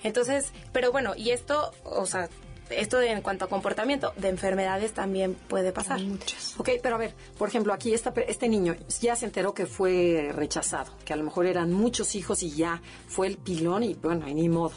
Entonces, 0.03 0.53
pero 0.73 0.93
bueno, 0.93 1.15
y 1.17 1.31
esto, 1.31 1.73
o 1.85 2.07
sea, 2.07 2.29
esto 2.71 2.99
de, 2.99 3.11
en 3.11 3.23
cuanto 3.23 3.45
a 3.45 3.49
comportamiento, 3.49 4.13
de 4.17 4.29
enfermedades 4.29 4.93
también 4.93 5.35
puede 5.35 5.73
pasar. 5.73 6.01
muchas. 6.01 6.55
Ok, 6.59 6.71
pero 6.83 6.95
a 6.95 6.99
ver, 6.99 7.15
por 7.39 7.49
ejemplo, 7.49 7.73
aquí 7.73 7.93
esta, 7.93 8.13
este 8.27 8.49
niño 8.49 8.77
ya 9.01 9.17
se 9.17 9.27
enteró 9.27 9.55
que 9.55 9.67
fue 9.67 10.31
rechazado, 10.35 10.93
que 11.05 11.13
a 11.13 11.17
lo 11.17 11.25
mejor 11.25 11.47
eran 11.47 11.73
muchos 11.73 12.15
hijos 12.15 12.43
y 12.43 12.51
ya 12.51 12.83
fue 13.07 13.27
el 13.27 13.37
pilón 13.37 13.83
y 13.83 13.95
bueno, 13.95 14.27
ni 14.27 14.49
modo. 14.49 14.75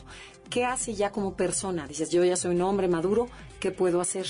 ¿Qué 0.49 0.65
hace 0.65 0.93
ya 0.93 1.11
como 1.11 1.35
persona? 1.35 1.87
Dices, 1.87 2.11
yo 2.11 2.23
ya 2.23 2.35
soy 2.35 2.55
un 2.55 2.61
hombre 2.61 2.87
maduro, 2.87 3.27
¿qué 3.59 3.71
puedo 3.71 4.01
hacer? 4.01 4.27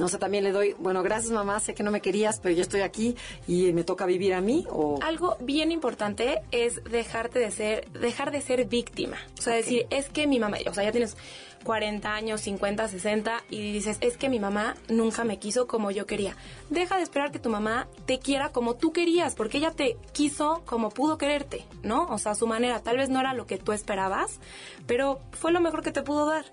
No 0.00 0.08
sé, 0.08 0.16
también 0.16 0.44
le 0.44 0.50
doy, 0.50 0.74
bueno, 0.78 1.02
gracias 1.02 1.30
mamá, 1.30 1.60
sé 1.60 1.74
que 1.74 1.82
no 1.82 1.90
me 1.90 2.00
querías, 2.00 2.40
pero 2.40 2.54
yo 2.54 2.62
estoy 2.62 2.80
aquí 2.80 3.16
y 3.46 3.74
me 3.74 3.84
toca 3.84 4.06
vivir 4.06 4.32
a 4.32 4.40
mí 4.40 4.66
o 4.70 4.98
algo 5.02 5.36
bien 5.40 5.72
importante 5.72 6.40
es 6.52 6.82
dejarte 6.84 7.38
de 7.38 7.50
ser 7.50 7.90
dejar 7.90 8.30
de 8.30 8.40
ser 8.40 8.64
víctima. 8.64 9.18
O 9.38 9.42
sea, 9.42 9.52
decir, 9.52 9.86
es 9.90 10.08
que 10.08 10.26
mi 10.26 10.40
mamá, 10.40 10.56
o 10.66 10.72
sea, 10.72 10.84
ya 10.84 10.90
tienes 10.90 11.18
40 11.64 12.14
años, 12.14 12.40
50, 12.40 12.88
60 12.88 13.44
y 13.50 13.72
dices, 13.72 13.98
es 14.00 14.16
que 14.16 14.28
mi 14.30 14.40
mamá 14.40 14.74
nunca 14.88 15.24
me 15.24 15.38
quiso 15.38 15.66
como 15.66 15.90
yo 15.90 16.06
quería. 16.06 16.34
Deja 16.70 16.96
de 16.96 17.02
esperar 17.02 17.30
que 17.30 17.38
tu 17.38 17.50
mamá 17.50 17.86
te 18.06 18.18
quiera 18.18 18.50
como 18.50 18.76
tú 18.76 18.92
querías, 18.92 19.34
porque 19.34 19.58
ella 19.58 19.70
te 19.70 19.98
quiso 20.12 20.62
como 20.64 20.88
pudo 20.88 21.18
quererte, 21.18 21.66
¿no? 21.82 22.06
O 22.06 22.18
sea, 22.18 22.34
su 22.34 22.46
manera 22.46 22.80
tal 22.80 22.96
vez 22.96 23.10
no 23.10 23.20
era 23.20 23.34
lo 23.34 23.46
que 23.46 23.58
tú 23.58 23.72
esperabas, 23.72 24.40
pero 24.86 25.20
fue 25.32 25.52
lo 25.52 25.60
mejor 25.60 25.82
que 25.82 25.92
te 25.92 26.02
pudo 26.02 26.26
dar. 26.26 26.46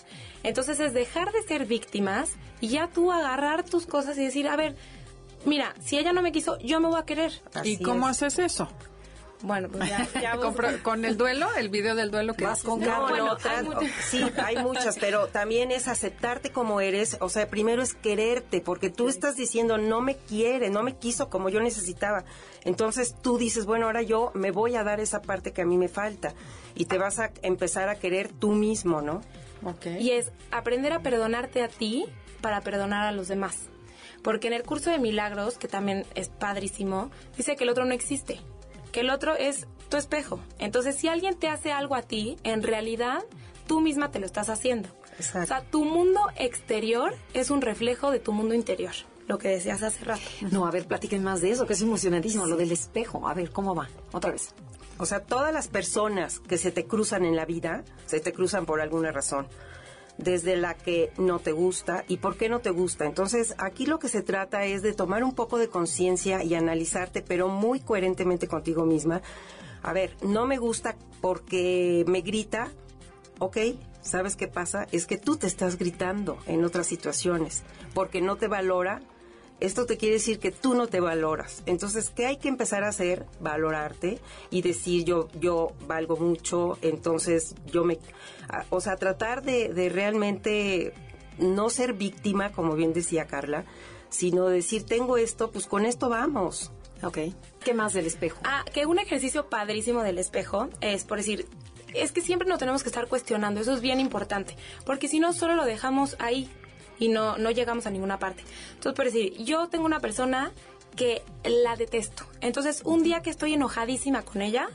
Entonces 0.48 0.80
es 0.80 0.94
dejar 0.94 1.34
de 1.34 1.44
ser 1.44 1.66
víctimas 1.66 2.32
y 2.62 2.70
ya 2.70 2.88
tú 2.88 3.12
agarrar 3.12 3.64
tus 3.64 3.86
cosas 3.86 4.18
y 4.18 4.24
decir, 4.24 4.48
a 4.48 4.56
ver, 4.56 4.78
mira, 5.44 5.76
si 5.84 5.98
ella 5.98 6.14
no 6.14 6.22
me 6.22 6.32
quiso, 6.32 6.58
yo 6.60 6.80
me 6.80 6.88
voy 6.88 7.00
a 7.00 7.04
querer. 7.04 7.34
¿Y 7.66 7.84
cómo 7.84 8.08
haces 8.08 8.40
eso? 8.40 8.70
Bueno, 9.42 9.68
pues 9.68 9.90
ya, 9.90 10.38
con 10.84 11.04
el 11.04 11.18
duelo, 11.18 11.48
el 11.58 11.68
video 11.68 11.96
del 11.96 12.12
duelo 12.12 12.34
que 12.34 12.46
vas 12.46 12.64
con 12.64 12.80
no, 12.80 13.08
Sí, 14.10 14.24
hay 14.38 14.56
muchas, 14.64 14.98
pero 14.98 15.28
también 15.28 15.72
es 15.72 15.90
aceptarte 15.90 16.52
como 16.52 16.80
eres. 16.80 17.18
O 17.20 17.28
sea, 17.28 17.50
primero 17.50 17.82
es 17.82 17.94
quererte, 17.94 18.62
porque 18.62 18.90
tú 18.90 19.10
estás 19.10 19.36
diciendo 19.36 19.78
no 19.78 20.00
me 20.00 20.16
quiere, 20.16 20.70
no 20.70 20.82
me 20.82 20.96
quiso 20.96 21.30
como 21.30 21.50
yo 21.50 21.60
necesitaba. 21.60 22.24
Entonces 22.64 23.16
tú 23.22 23.38
dices, 23.38 23.66
bueno, 23.66 23.88
ahora 23.88 24.02
yo 24.02 24.32
me 24.34 24.52
voy 24.52 24.76
a 24.78 24.86
dar 24.86 25.02
esa 25.02 25.22
parte 25.22 25.52
que 25.52 25.62
a 25.62 25.66
mí 25.66 25.78
me 25.78 25.90
falta 25.90 26.34
y 26.74 26.86
te 26.86 26.98
vas 26.98 27.20
a 27.20 27.32
empezar 27.42 27.90
a 27.90 27.96
querer 27.96 28.30
tú 28.30 28.54
mismo, 28.54 29.02
¿no? 29.02 29.22
Okay. 29.64 30.02
Y 30.02 30.12
es 30.12 30.32
aprender 30.52 30.94
a 30.94 31.02
perdonarte 31.02 31.64
a 31.64 31.68
ti 31.68 32.06
para 32.42 32.62
perdonar 32.62 33.08
a 33.08 33.12
los 33.12 33.28
demás. 33.28 33.70
Porque 34.24 34.48
en 34.48 34.54
el 34.54 34.64
curso 34.64 34.90
de 34.90 35.00
milagros, 35.00 35.58
que 35.58 35.68
también 35.68 36.06
es 36.16 36.30
padrísimo, 36.30 37.12
dice 37.38 37.56
que 37.56 37.64
el 37.64 37.70
otro 37.70 37.86
no 37.86 37.94
existe 37.94 38.40
que 38.92 39.02
el 39.02 39.10
otro 39.10 39.36
es 39.36 39.68
tu 39.90 39.98
espejo. 39.98 40.40
Entonces, 40.60 40.96
si 40.96 41.08
alguien 41.08 41.36
te 41.36 41.48
hace 41.50 41.72
algo 41.72 41.96
a 41.96 42.02
ti, 42.02 42.38
en 42.44 42.64
realidad 42.64 43.24
tú 43.68 43.82
misma 43.82 44.12
te 44.12 44.20
lo 44.20 44.26
estás 44.26 44.50
haciendo. 44.50 44.90
Exacto. 45.18 45.44
O 45.44 45.46
sea, 45.46 45.62
tu 45.70 45.86
mundo 45.86 46.22
exterior 46.36 47.16
es 47.34 47.50
un 47.50 47.62
reflejo 47.62 48.12
de 48.12 48.20
tu 48.20 48.32
mundo 48.32 48.54
interior, 48.54 48.94
lo 49.28 49.38
que 49.38 49.50
decías 49.50 49.84
hace 49.84 50.04
rato. 50.04 50.22
No, 50.52 50.66
a 50.66 50.72
ver, 50.72 50.86
platiquen 50.86 51.24
más 51.24 51.42
de 51.42 51.52
eso, 51.52 51.66
que 51.66 51.74
es 51.74 51.82
emocionantísimo, 51.82 52.46
lo 52.46 52.56
del 52.56 52.72
espejo. 52.72 53.28
A 53.28 53.34
ver, 53.34 53.52
¿cómo 53.52 53.76
va? 53.76 53.90
Otra 54.12 54.32
vez. 54.32 54.54
O 54.98 55.06
sea, 55.06 55.22
todas 55.22 55.54
las 55.54 55.68
personas 55.68 56.40
que 56.40 56.58
se 56.58 56.72
te 56.72 56.86
cruzan 56.86 57.26
en 57.26 57.36
la 57.36 57.46
vida, 57.46 57.84
se 58.06 58.20
te 58.20 58.34
cruzan 58.34 58.66
por 58.66 58.82
alguna 58.82 59.12
razón 59.12 59.48
desde 60.18 60.56
la 60.56 60.74
que 60.74 61.12
no 61.18 61.40
te 61.40 61.52
gusta 61.52 62.04
y 62.08 62.18
por 62.18 62.38
qué 62.38 62.50
no 62.50 62.60
te 62.60 62.72
gusta. 62.72 63.06
Entonces, 63.06 63.54
aquí 63.58 63.86
lo 63.86 64.00
que 64.00 64.10
se 64.10 64.24
trata 64.24 64.66
es 64.66 64.82
de 64.82 64.94
tomar 64.94 65.24
un 65.24 65.34
poco 65.34 65.58
de 65.58 65.70
conciencia 65.70 66.44
y 66.44 66.56
analizarte, 66.56 67.22
pero 67.22 67.50
muy 67.50 67.80
coherentemente 67.80 68.48
contigo 68.48 68.86
misma. 68.86 69.22
A 69.84 69.94
ver, 69.94 70.16
no 70.22 70.48
me 70.48 70.58
gusta 70.58 70.96
porque 71.22 72.04
me 72.08 72.22
grita, 72.22 72.72
ok, 73.40 73.58
¿sabes 74.02 74.36
qué 74.36 74.48
pasa? 74.48 74.88
Es 74.92 75.06
que 75.06 75.18
tú 75.18 75.38
te 75.38 75.48
estás 75.48 75.78
gritando 75.78 76.38
en 76.48 76.66
otras 76.66 76.88
situaciones, 76.88 77.64
porque 77.94 78.22
no 78.22 78.38
te 78.38 78.48
valora 78.48 79.02
esto 79.60 79.86
te 79.86 79.98
quiere 79.98 80.16
decir 80.16 80.40
que 80.40 80.52
tú 80.52 80.74
no 80.76 80.88
te 80.88 81.00
valoras. 81.00 81.64
Entonces, 81.66 82.10
¿qué 82.10 82.26
hay 82.26 82.38
que 82.38 82.48
empezar 82.48 82.84
a 82.84 82.90
hacer? 82.90 83.26
Valorarte 83.40 84.20
y 84.50 84.62
decir 84.62 85.04
yo, 85.04 85.30
yo 85.40 85.74
valgo 85.88 86.18
mucho, 86.18 86.78
entonces 86.82 87.56
yo 87.66 87.84
me... 87.84 88.00
O 88.70 88.82
sea, 88.82 88.96
tratar 88.96 89.44
de, 89.44 89.74
de 89.74 89.90
realmente 89.90 90.94
no 91.38 91.70
ser 91.70 91.94
víctima, 91.94 92.52
como 92.52 92.76
bien 92.76 92.94
decía 92.94 93.28
Carla, 93.28 93.66
sino 94.10 94.48
decir, 94.48 94.84
tengo 94.86 95.18
esto, 95.18 95.52
pues 95.52 95.68
con 95.68 95.86
esto 95.86 96.10
vamos. 96.10 96.72
Ok. 97.04 97.20
¿Qué 97.64 97.74
más 97.74 97.94
del 97.94 98.06
espejo? 98.06 98.40
Ah, 98.44 98.64
que 98.74 98.86
un 98.86 99.00
ejercicio 99.00 99.50
padrísimo 99.50 100.02
del 100.04 100.18
espejo 100.18 100.70
es, 100.82 101.04
por 101.04 101.18
decir, 101.18 101.48
es 101.94 102.12
que 102.12 102.22
siempre 102.22 102.48
nos 102.48 102.60
tenemos 102.60 102.84
que 102.84 102.90
estar 102.90 103.08
cuestionando, 103.08 103.62
eso 103.62 103.74
es 103.74 103.82
bien 103.82 104.00
importante, 104.00 104.56
porque 104.86 105.08
si 105.08 105.20
no, 105.20 105.34
solo 105.34 105.56
lo 105.56 105.66
dejamos 105.66 106.16
ahí 106.20 106.50
y 107.00 107.10
no, 107.10 107.38
no 107.38 107.52
llegamos 107.52 107.86
a 107.86 107.92
ninguna 107.92 108.20
parte. 108.20 108.44
Entonces, 108.74 108.94
por 108.94 109.06
decir, 109.06 109.34
yo 109.44 109.68
tengo 109.70 109.86
una 109.86 110.00
persona 110.00 110.52
que 110.96 111.22
la 111.44 111.76
detesto. 111.76 112.26
Entonces, 112.42 112.82
un 112.84 113.04
día 113.04 113.22
que 113.22 113.30
estoy 113.30 113.54
enojadísima 113.54 114.24
con 114.24 114.42
ella, 114.42 114.70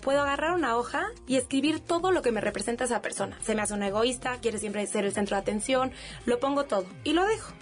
puedo 0.00 0.20
agarrar 0.20 0.52
una 0.52 0.76
hoja 0.76 1.08
y 1.26 1.36
escribir 1.36 1.80
todo 1.80 2.10
lo 2.10 2.22
que 2.22 2.32
me 2.32 2.40
representa 2.40 2.84
esa 2.84 3.00
persona. 3.00 3.38
Se 3.42 3.54
me 3.54 3.62
hace 3.62 3.74
una 3.74 3.88
egoísta, 3.88 4.38
quiere 4.40 4.58
siempre 4.58 4.86
ser 4.86 5.04
el 5.04 5.12
centro 5.12 5.36
de 5.36 5.42
atención, 5.42 5.92
lo 6.26 6.38
pongo 6.40 6.64
todo 6.64 6.86
y 7.04 7.12
lo 7.12 7.24
dejo. 7.24 7.52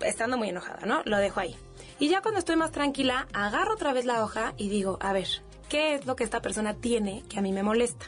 Estando 0.00 0.36
muy 0.36 0.50
enojada, 0.50 0.86
¿no? 0.86 1.02
Lo 1.04 1.18
dejo 1.18 1.40
ahí. 1.40 1.56
Y 1.98 2.08
ya 2.08 2.20
cuando 2.20 2.38
estoy 2.38 2.56
más 2.56 2.72
tranquila, 2.72 3.26
agarro 3.32 3.74
otra 3.74 3.92
vez 3.92 4.04
la 4.04 4.22
hoja 4.22 4.52
y 4.58 4.68
digo, 4.68 4.98
a 5.00 5.12
ver, 5.12 5.28
¿qué 5.68 5.94
es 5.94 6.06
lo 6.06 6.16
que 6.16 6.24
esta 6.24 6.40
persona 6.40 6.74
tiene 6.74 7.22
que 7.28 7.38
a 7.38 7.42
mí 7.42 7.52
me 7.52 7.62
molesta? 7.62 8.06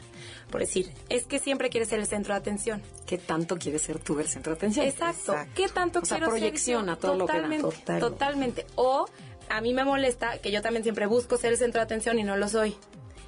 por 0.51 0.61
decir, 0.61 0.92
es 1.09 1.27
que 1.27 1.38
siempre 1.38 1.68
quieres 1.68 1.88
ser 1.88 2.01
el 2.01 2.07
centro 2.07 2.35
de 2.35 2.40
atención. 2.40 2.83
¿Qué 3.07 3.18
tanto 3.18 3.59
quieres 3.59 3.83
ser 3.83 3.99
tú 3.99 4.18
el 4.18 4.29
centro 4.29 4.53
de 4.53 4.57
atención? 4.57 4.87
Exacto. 4.87 5.37
¿Qué 5.55 5.68
tanto 5.68 6.01
o 6.01 6.05
sea, 6.05 6.18
proyecciona 6.18 6.97
todo 6.97 7.18
totalmente, 7.18 7.62
lo 7.62 7.71
que 7.71 7.83
da. 7.85 7.99
Totalmente. 7.99 8.66
O 8.75 9.07
a 9.49 9.61
mí 9.61 9.75
me 9.75 9.85
molesta 9.85 10.38
que 10.38 10.51
yo 10.51 10.62
también 10.62 10.83
siempre 10.83 11.07
busco 11.07 11.37
ser 11.37 11.53
el 11.53 11.59
centro 11.59 11.81
de 11.81 11.85
atención 11.85 12.18
y 12.18 12.25
no 12.25 12.37
lo 12.37 12.49
soy. 12.49 12.77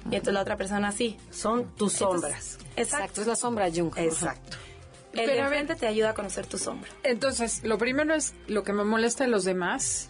Y 0.09 0.15
entonces 0.15 0.33
la 0.33 0.41
otra 0.41 0.57
persona 0.57 0.91
sí. 0.91 1.17
Son 1.29 1.75
tus 1.75 1.93
sombras. 1.93 2.57
exacto. 2.75 3.21
Es 3.21 3.27
la 3.27 3.35
sombra 3.35 3.69
Jung. 3.71 3.93
Exacto. 3.97 4.57
El 5.13 5.29
Pero 5.29 5.49
de 5.49 5.75
te 5.75 5.87
ayuda 5.87 6.11
a 6.11 6.13
conocer 6.13 6.47
tu 6.47 6.57
sombra. 6.57 6.89
Entonces, 7.03 7.65
lo 7.65 7.77
primero 7.77 8.15
es 8.15 8.33
lo 8.47 8.63
que 8.63 8.71
me 8.71 8.85
molesta 8.85 9.25
de 9.25 9.29
los 9.29 9.43
demás 9.43 10.09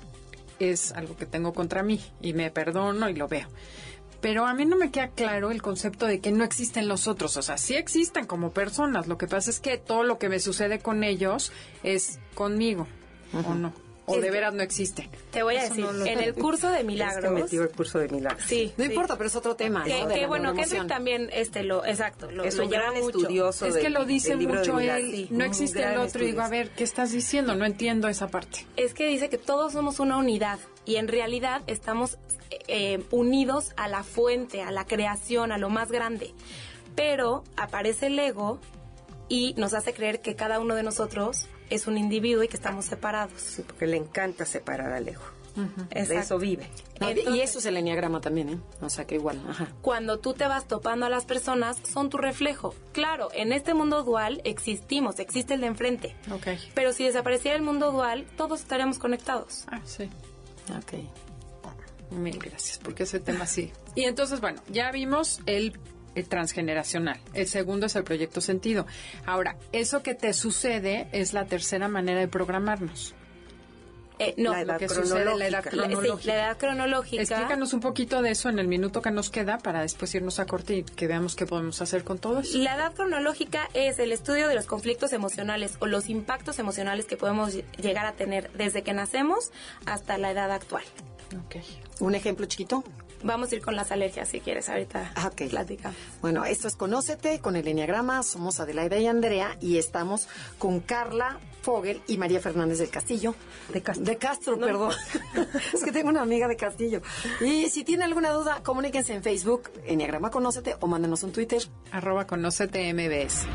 es 0.60 0.92
algo 0.92 1.18
que 1.18 1.26
tengo 1.26 1.54
contra 1.54 1.82
mí 1.82 2.00
y 2.22 2.34
me 2.34 2.52
perdono 2.52 3.10
y 3.10 3.16
lo 3.16 3.28
veo 3.28 3.48
pero 4.22 4.46
a 4.46 4.54
mí 4.54 4.66
no 4.66 4.78
me 4.78 4.92
queda 4.92 5.10
claro 5.10 5.52
el 5.52 5.62
concepto 5.62 6.06
de 6.06 6.20
que 6.20 6.32
no 6.32 6.44
existen 6.44 6.88
los 6.88 7.08
otros. 7.08 7.36
O 7.38 7.42
sea, 7.42 7.58
sí 7.58 7.76
existen 7.76 8.26
como 8.26 8.52
personas. 8.52 9.08
Lo 9.08 9.18
que 9.18 9.28
pasa 9.28 9.50
es 9.50 9.60
que 9.60 9.78
todo 9.78 10.04
lo 10.04 10.20
que 10.20 10.30
me 10.30 10.40
sucede 10.40 10.80
con 10.80 11.04
ellos 11.04 11.52
es 11.84 12.20
conmigo, 12.36 12.88
¿o 13.34 13.54
no? 13.56 13.74
O 14.06 14.18
de 14.18 14.32
veras 14.32 14.54
no 14.54 14.64
existe. 14.64 15.10
Te 15.32 15.44
voy 15.44 15.58
a 15.58 15.64
decir, 15.64 15.86
en 16.06 16.20
el 16.20 16.34
curso 16.34 16.70
de 16.70 16.84
milagros. 16.84 17.24
Es 17.24 17.30
que 17.30 17.42
metió 17.44 17.64
el 17.64 17.70
curso 17.70 18.00
de 18.00 18.10
milagros. 18.10 18.44
Sí. 18.48 18.74
No 18.78 18.84
importa, 18.84 19.16
pero 19.16 19.28
es 19.28 19.36
otro 19.36 19.56
tema. 19.56 19.84
Que, 19.84 20.26
bueno, 20.28 20.54
que 20.54 20.66
también, 20.88 21.30
este, 21.32 21.64
lo, 21.64 21.86
exacto, 21.86 22.32
lo, 22.32 22.44
es 22.44 22.58
un 22.58 22.70
gran 22.70 22.96
estudioso. 22.96 23.66
Es 23.66 23.78
que 23.78 23.90
lo 23.90 24.06
dice 24.06 24.36
mucho 24.36 24.80
él. 24.80 25.28
no 25.30 25.46
existe 25.46 25.84
el 25.84 25.98
otro. 25.98 26.24
Y 26.24 26.28
digo, 26.28 26.42
a 26.42 26.50
ver, 26.50 26.70
¿qué 26.72 26.84
estás 26.84 27.12
diciendo? 27.12 27.56
No 27.56 27.66
entiendo 27.66 28.08
esa 28.08 28.28
parte. 28.28 28.66
Es 28.76 28.94
que 28.94 29.08
dice 29.08 29.30
que 29.30 29.38
todos 29.38 29.74
somos 29.74 30.00
una 30.00 30.18
unidad 30.18 30.60
y 30.86 30.96
en 30.96 31.08
realidad 31.08 31.62
estamos 31.68 32.18
eh, 32.68 33.04
unidos 33.12 33.72
a 33.78 33.88
la 33.88 34.04
fuente, 34.04 34.62
a 34.62 34.72
la 34.72 34.86
creación, 34.86 35.52
a 35.52 35.58
lo 35.58 35.70
más 35.70 35.92
grande. 35.92 36.34
Pero 36.96 37.44
aparece 37.56 38.08
el 38.08 38.20
ego 38.20 38.60
y 39.30 39.54
nos 39.58 39.74
hace 39.74 39.94
creer 39.94 40.22
que 40.22 40.36
cada 40.36 40.60
uno 40.60 40.76
de 40.76 40.84
nosotros 40.84 41.48
es 41.72 41.88
un 41.88 41.98
individuo 41.98 42.44
y 42.44 42.48
que 42.48 42.58
estamos 42.58 42.86
separados. 42.86 43.34
Sí, 43.42 43.64
porque 43.64 43.88
le 43.88 43.98
encanta 43.98 44.46
separar 44.46 44.92
al 44.94 45.08
ego. 45.08 45.24
eso 45.90 46.38
vive. 46.38 46.70
y 47.34 47.40
eso 47.40 47.60
es 47.60 47.66
el 47.66 47.78
enneagrama 47.78 48.22
también, 48.22 48.50
¿eh? 48.50 48.60
O 48.82 48.90
sea 48.90 49.06
que 49.06 49.16
igual. 49.16 49.42
Cuando 49.82 50.20
tú 50.20 50.34
te 50.34 50.46
vas 50.48 50.68
topando 50.68 51.06
a 51.06 51.10
las 51.10 51.26
personas, 51.26 51.78
son 51.92 52.10
tu 52.10 52.18
reflejo. 52.18 52.76
Claro, 52.92 53.30
en 53.34 53.52
este 53.52 53.74
mundo 53.74 54.04
dual 54.04 54.42
existimos, 54.44 55.20
existe 55.20 55.56
el 55.56 55.62
de 55.62 55.68
enfrente. 55.68 56.16
Okay. 56.32 56.60
Pero 56.76 56.94
si 56.94 57.06
desapareciera 57.06 57.58
el 57.58 57.64
mundo 57.64 57.92
dual, 57.92 58.26
todos 58.38 58.62
estaríamos 58.62 59.00
conectados. 59.00 59.66
Ah, 59.68 59.82
sí. 59.86 60.10
Ok. 60.78 60.94
Mil 62.12 62.38
gracias, 62.40 62.78
porque 62.78 63.04
ese 63.04 63.20
tema 63.22 63.48
sí. 63.48 63.72
Y 63.96 64.04
entonces, 64.04 64.42
bueno, 64.42 64.62
ya 64.70 64.92
vimos 64.92 65.40
el, 65.46 65.80
transgeneracional. 66.28 67.20
El 67.34 67.48
segundo 67.48 67.86
es 67.86 67.96
el 67.96 68.04
proyecto 68.04 68.42
sentido. 68.42 68.86
Ahora, 69.26 69.56
eso 69.72 70.04
que 70.04 70.16
te 70.16 70.34
sucede 70.34 71.08
es 71.12 71.34
la 71.34 71.46
tercera 71.46 71.88
manera 71.88 72.20
de 72.20 72.28
programarnos. 72.28 73.16
Eh, 74.24 74.36
no, 74.38 74.52
la 74.52 74.62
edad, 74.62 74.78
que 74.78 74.88
sucede, 74.88 75.36
la 75.36 75.48
edad 75.48 75.64
cronológica. 75.64 76.32
la 76.32 76.36
edad 76.36 76.58
cronológica. 76.60 77.24
Explícanos 77.24 77.74
un 77.74 77.80
poquito 77.80 78.22
de 78.22 78.30
eso 78.30 78.50
en 78.50 78.60
el 78.60 78.68
minuto 78.68 79.02
que 79.02 79.10
nos 79.10 79.32
queda 79.32 79.58
para 79.58 79.82
después 79.82 80.14
irnos 80.14 80.40
a 80.40 80.46
corte 80.46 80.76
y 80.76 80.84
que 80.84 81.08
veamos 81.08 81.36
qué 81.36 81.48
podemos 81.48 81.82
hacer 81.82 82.04
con 82.04 82.20
todo 82.20 82.42
eso. 82.42 82.56
La 82.60 82.76
edad 82.76 82.94
cronológica 82.94 83.68
es 83.74 83.98
el 83.98 84.12
estudio 84.12 84.48
de 84.48 84.54
los 84.54 84.68
conflictos 84.68 85.12
emocionales 85.12 85.76
o 85.80 85.88
los 85.88 86.08
impactos 86.08 86.60
emocionales 86.60 87.06
que 87.06 87.18
podemos 87.18 87.58
llegar 87.82 88.06
a 88.06 88.12
tener 88.12 88.52
desde 88.52 88.84
que 88.84 88.94
nacemos 88.94 89.52
hasta 89.88 90.20
la 90.20 90.30
edad 90.30 90.52
actual. 90.52 90.84
Okay. 91.48 91.64
¿Un 92.00 92.14
ejemplo 92.14 92.46
chiquito? 92.46 92.84
Vamos 93.24 93.52
a 93.52 93.56
ir 93.56 93.62
con 93.62 93.76
las 93.76 93.92
alergias 93.92 94.30
si 94.30 94.40
quieres, 94.40 94.70
ahorita 94.70 95.14
ah, 95.16 95.28
okay. 95.28 95.50
Bueno, 96.22 96.46
esto 96.46 96.68
es 96.68 96.76
Conócete 96.76 97.40
con 97.40 97.56
el 97.56 97.68
Enneagrama. 97.68 98.24
Somos 98.24 98.60
Adelaida 98.60 98.98
y 98.98 99.08
Andrea 99.08 99.58
y 99.60 99.78
estamos 99.78 100.28
con 100.58 100.80
Carla 100.80 101.40
Fogel 101.62 102.02
y 102.08 102.18
María 102.18 102.40
Fernández 102.40 102.80
del 102.80 102.90
Castillo. 102.90 103.36
De 103.74 103.82
Castro. 103.82 104.06
De 104.06 104.18
Castro, 104.18 104.60
perdón. 104.60 104.94
es 105.74 105.84
que 105.84 105.92
tengo 105.92 106.10
una 106.10 106.22
amiga 106.22 106.48
de 106.48 106.56
Castillo. 106.56 107.02
Y 107.40 107.70
si 107.70 107.84
tiene 107.84 108.04
alguna 108.04 108.32
duda, 108.32 108.62
comuníquense 108.64 109.14
en 109.14 109.24
Facebook, 109.24 109.70
Enneagrama 109.86 110.32
Conócete, 110.32 110.76
o 110.80 110.88
mándenos 110.88 111.24
un 111.24 111.32
Twitter. 111.32 111.62
Arroba 111.92 112.26
Conócete 112.26 112.94
MBS. 112.94 113.46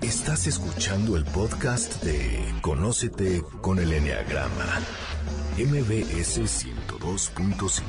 Estás 0.00 0.46
escuchando 0.46 1.16
el 1.16 1.24
podcast 1.24 2.02
de 2.04 2.44
Conócete 2.60 3.42
con 3.60 3.78
el 3.78 3.92
Enneagrama 3.92 4.80
MBS 5.56 6.46
102.5. 7.04 7.80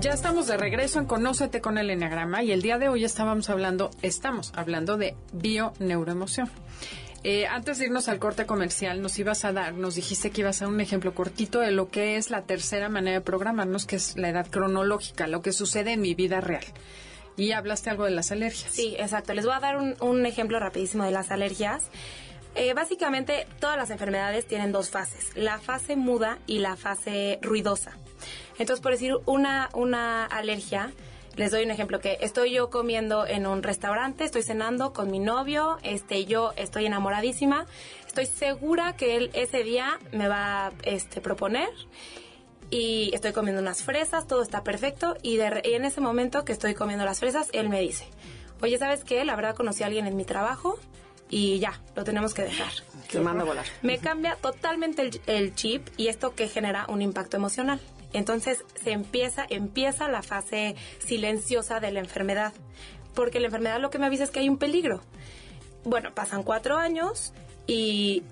Ya 0.00 0.12
estamos 0.12 0.46
de 0.46 0.56
regreso 0.56 0.98
en 0.98 1.04
Conócete 1.04 1.60
con 1.60 1.76
el 1.76 1.90
Enneagrama 1.90 2.42
y 2.42 2.50
el 2.50 2.62
día 2.62 2.78
de 2.78 2.88
hoy 2.88 3.04
estábamos 3.04 3.50
hablando, 3.50 3.90
estamos 4.00 4.50
hablando 4.56 4.96
de 4.96 5.16
bio-neuroemoción. 5.34 6.48
Eh, 7.24 7.46
antes 7.46 7.78
de 7.78 7.86
irnos 7.86 8.08
al 8.08 8.18
corte 8.18 8.46
comercial, 8.46 9.02
nos 9.02 9.18
ibas 9.18 9.44
a 9.44 9.52
dar, 9.52 9.74
nos 9.74 9.96
dijiste 9.96 10.30
que 10.30 10.40
ibas 10.40 10.62
a 10.62 10.64
dar 10.64 10.72
un 10.72 10.80
ejemplo 10.80 11.14
cortito 11.14 11.60
de 11.60 11.72
lo 11.72 11.90
que 11.90 12.16
es 12.16 12.30
la 12.30 12.42
tercera 12.42 12.88
manera 12.88 13.18
de 13.18 13.24
programarnos, 13.24 13.84
que 13.84 13.96
es 13.96 14.16
la 14.16 14.30
edad 14.30 14.46
cronológica, 14.50 15.26
lo 15.26 15.42
que 15.42 15.52
sucede 15.52 15.92
en 15.92 16.00
mi 16.00 16.14
vida 16.14 16.40
real. 16.40 16.64
Y 17.36 17.52
hablaste 17.52 17.90
algo 17.90 18.04
de 18.04 18.12
las 18.12 18.30
alergias. 18.30 18.72
Sí, 18.72 18.94
exacto. 18.98 19.34
Les 19.34 19.44
voy 19.44 19.54
a 19.54 19.60
dar 19.60 19.76
un, 19.76 20.26
ejemplo 20.26 20.58
rapidísimo 20.60 21.04
de 21.04 21.10
las 21.10 21.30
alergias. 21.30 21.84
Eh, 22.54 22.72
básicamente, 22.72 23.46
todas 23.58 23.76
las 23.76 23.90
enfermedades 23.90 24.46
tienen 24.46 24.70
dos 24.70 24.90
fases, 24.90 25.36
la 25.36 25.58
fase 25.58 25.96
muda 25.96 26.38
y 26.46 26.58
la 26.58 26.76
fase 26.76 27.38
ruidosa. 27.42 27.92
Entonces, 28.58 28.80
por 28.80 28.92
decir 28.92 29.16
una, 29.26 29.68
una 29.74 30.24
alergia, 30.24 30.92
les 31.36 31.50
doy 31.50 31.64
un 31.64 31.72
ejemplo 31.72 31.98
que 31.98 32.18
estoy 32.20 32.52
yo 32.52 32.70
comiendo 32.70 33.26
en 33.26 33.46
un 33.46 33.64
restaurante, 33.64 34.22
estoy 34.22 34.42
cenando 34.42 34.92
con 34.92 35.10
mi 35.10 35.18
novio, 35.18 35.78
este 35.82 36.24
yo 36.26 36.52
estoy 36.56 36.86
enamoradísima, 36.86 37.66
estoy 38.06 38.26
segura 38.26 38.94
que 38.94 39.16
él 39.16 39.30
ese 39.34 39.64
día 39.64 39.98
me 40.12 40.28
va 40.28 40.66
a 40.66 40.72
este 40.84 41.20
proponer 41.20 41.70
y 42.70 43.10
estoy 43.14 43.32
comiendo 43.32 43.60
unas 43.60 43.82
fresas, 43.82 44.28
todo 44.28 44.42
está 44.42 44.62
perfecto 44.62 45.16
y, 45.22 45.40
en 45.40 45.84
ese 45.84 46.00
momento 46.00 46.44
que 46.44 46.52
estoy 46.52 46.74
comiendo 46.74 47.04
las 47.04 47.18
fresas, 47.18 47.48
él 47.52 47.68
me 47.68 47.80
dice, 47.80 48.06
"Oye, 48.62 48.78
¿sabes 48.78 49.02
qué? 49.02 49.24
La 49.24 49.34
verdad 49.34 49.56
conocí 49.56 49.82
a 49.82 49.86
alguien 49.86 50.06
en 50.06 50.16
mi 50.16 50.24
trabajo 50.24 50.78
y 51.34 51.58
ya, 51.58 51.80
lo 51.96 52.04
tenemos 52.04 52.32
que 52.32 52.42
dejar." 52.42 52.72
Que 53.08 53.18
manda 53.18 53.42
a 53.42 53.46
volar. 53.46 53.66
Me 53.82 53.98
cambia 53.98 54.36
totalmente 54.36 55.02
el, 55.02 55.20
el 55.26 55.54
chip 55.54 55.88
y 55.96 56.06
esto 56.06 56.34
que 56.34 56.46
genera 56.46 56.86
un 56.88 57.02
impacto 57.02 57.36
emocional. 57.36 57.80
Entonces 58.12 58.64
se 58.80 58.92
empieza, 58.92 59.44
empieza 59.48 60.08
la 60.08 60.22
fase 60.22 60.76
silenciosa 61.00 61.80
de 61.80 61.90
la 61.90 61.98
enfermedad, 61.98 62.52
porque 63.14 63.40
la 63.40 63.46
enfermedad 63.46 63.80
lo 63.80 63.90
que 63.90 63.98
me 63.98 64.06
avisa 64.06 64.22
es 64.22 64.30
que 64.30 64.38
hay 64.38 64.48
un 64.48 64.58
peligro. 64.58 65.00
Bueno, 65.84 66.14
pasan 66.14 66.44
cuatro 66.44 66.76
años 66.76 67.32
y 67.66 68.22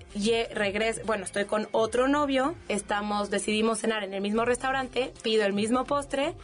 regreso, 0.55 1.01
bueno, 1.05 1.25
estoy 1.25 1.47
con 1.47 1.69
otro 1.73 2.07
novio, 2.07 2.55
estamos, 2.69 3.31
decidimos 3.31 3.81
cenar 3.81 4.05
en 4.05 4.15
el 4.15 4.21
mismo 4.21 4.45
restaurante, 4.45 5.13
pido 5.23 5.45
el 5.45 5.53
mismo 5.53 5.85
postre, 5.85 6.35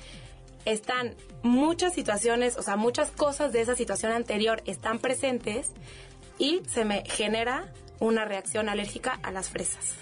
están 0.65 1.15
muchas 1.43 1.95
situaciones, 1.95 2.57
o 2.57 2.63
sea, 2.63 2.77
muchas 2.77 3.11
cosas 3.13 3.53
de 3.53 3.61
esa 3.61 3.77
situación 3.77 4.11
anterior 4.11 4.63
están 4.67 4.99
presentes 4.99 5.71
y 6.39 6.63
se 6.69 6.85
me 6.85 7.05
genera 7.07 7.73
una 8.01 8.25
reacción 8.25 8.69
alérgica 8.69 9.19
a 9.23 9.31
las 9.31 9.51
fresas. 9.51 9.97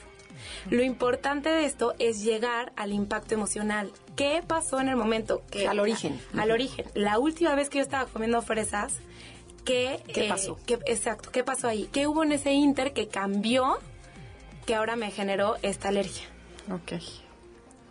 Lo 0.71 0.83
importante 0.83 1.49
de 1.49 1.65
esto 1.65 1.95
es 1.99 2.23
llegar 2.23 2.73
al 2.77 2.93
impacto 2.93 3.35
emocional. 3.35 3.91
¿Qué 4.17 4.43
pasó 4.47 4.81
en 4.81 4.89
el 4.89 4.97
momento? 4.97 5.43
Que, 5.51 5.67
al 5.67 5.81
origen. 5.81 6.21
Al 6.37 6.51
origen. 6.51 6.87
La 6.95 7.19
última 7.19 7.55
vez 7.55 7.69
que 7.69 7.79
yo 7.79 7.83
estaba 7.83 8.07
comiendo 8.07 8.41
fresas, 8.43 8.95
¿qué, 9.65 10.03
¿Qué 10.13 10.29
pasó? 10.29 10.59
exacto, 10.87 11.31
¿qué 11.31 11.45
pasó 11.45 11.69
ahí? 11.69 11.89
¿Qué 11.93 12.07
hubo 12.07 12.23
en 12.23 12.33
ese 12.33 12.53
inter 12.53 12.93
que 12.93 13.09
cambió 13.09 13.79
que 14.67 14.75
ahora 14.75 14.97
me 14.97 15.11
generó 15.11 15.57
esta 15.63 15.89
alergia? 15.89 16.27
Ok. 16.71 17.01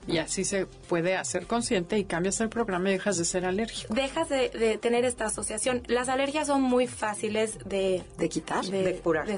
Y 0.08 0.18
así 0.20 0.44
se 0.44 0.66
puede 0.66 1.16
hacer 1.16 1.48
consciente 1.48 1.98
y 1.98 2.06
cambias 2.06 2.40
el 2.42 2.50
programa 2.50 2.90
y 2.90 2.94
dejas 2.94 3.18
de 3.18 3.26
ser 3.26 3.46
alérgico. 3.46 3.94
Dejas 3.94 4.30
de, 4.30 4.78
tener 4.82 5.06
esta 5.06 5.26
asociación. 5.26 5.84
Las 5.88 6.10
alergias 6.10 6.48
son 6.48 6.62
muy 6.62 6.88
fáciles 6.88 7.58
de... 7.66 8.04
¿De 8.18 8.30
quitar? 8.30 8.64
De, 8.66 8.96
curar. 8.98 9.28
De 9.28 9.38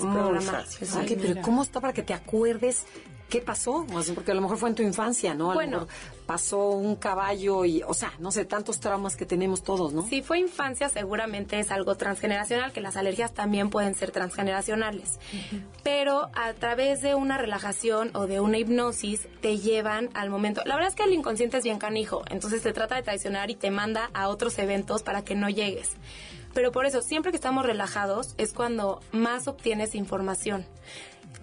pero 1.15 1.41
¿cómo 1.41 1.63
está 1.63 1.79
para 1.79 1.93
que 1.93 2.03
te 2.03 2.13
acuerdes 2.13 2.85
¿qué 3.29 3.41
pasó? 3.41 3.85
porque 4.15 4.31
a 4.31 4.35
lo 4.35 4.41
mejor 4.41 4.57
fue 4.57 4.69
en 4.69 4.75
tu 4.75 4.83
infancia, 4.83 5.33
¿no? 5.33 5.51
A 5.51 5.53
bueno, 5.53 5.87
pasó 6.25 6.69
un 6.69 6.95
caballo 6.95 7.65
y, 7.65 7.83
o 7.83 7.93
sea, 7.93 8.13
no 8.19 8.31
sé, 8.31 8.45
tantos 8.45 8.79
traumas 8.79 9.15
que 9.15 9.25
tenemos 9.25 9.63
todos, 9.63 9.93
¿no? 9.93 10.03
Si 10.07 10.21
fue 10.21 10.39
infancia, 10.39 10.89
seguramente 10.89 11.59
es 11.59 11.71
algo 11.71 11.95
transgeneracional, 11.95 12.71
que 12.71 12.81
las 12.81 12.95
alergias 12.95 13.33
también 13.33 13.69
pueden 13.69 13.95
ser 13.95 14.11
transgeneracionales. 14.11 15.19
Pero 15.83 16.29
a 16.33 16.53
través 16.53 17.01
de 17.01 17.15
una 17.15 17.37
relajación 17.37 18.11
o 18.13 18.27
de 18.27 18.39
una 18.39 18.57
hipnosis 18.57 19.27
te 19.41 19.57
llevan 19.57 20.09
al 20.13 20.29
momento. 20.29 20.61
La 20.65 20.75
verdad 20.75 20.89
es 20.89 20.95
que 20.95 21.03
el 21.03 21.13
inconsciente 21.13 21.57
es 21.57 21.63
bien 21.63 21.79
canijo, 21.79 22.23
entonces 22.29 22.61
te 22.61 22.73
trata 22.73 22.95
de 22.95 23.03
traicionar 23.03 23.49
y 23.49 23.55
te 23.55 23.71
manda 23.71 24.09
a 24.13 24.29
otros 24.29 24.57
eventos 24.59 25.03
para 25.03 25.23
que 25.23 25.35
no 25.35 25.49
llegues. 25.49 25.91
Pero 26.53 26.71
por 26.71 26.85
eso, 26.85 27.01
siempre 27.01 27.31
que 27.31 27.37
estamos 27.37 27.65
relajados 27.65 28.33
es 28.37 28.53
cuando 28.53 29.01
más 29.11 29.47
obtienes 29.47 29.93
información 29.95 30.65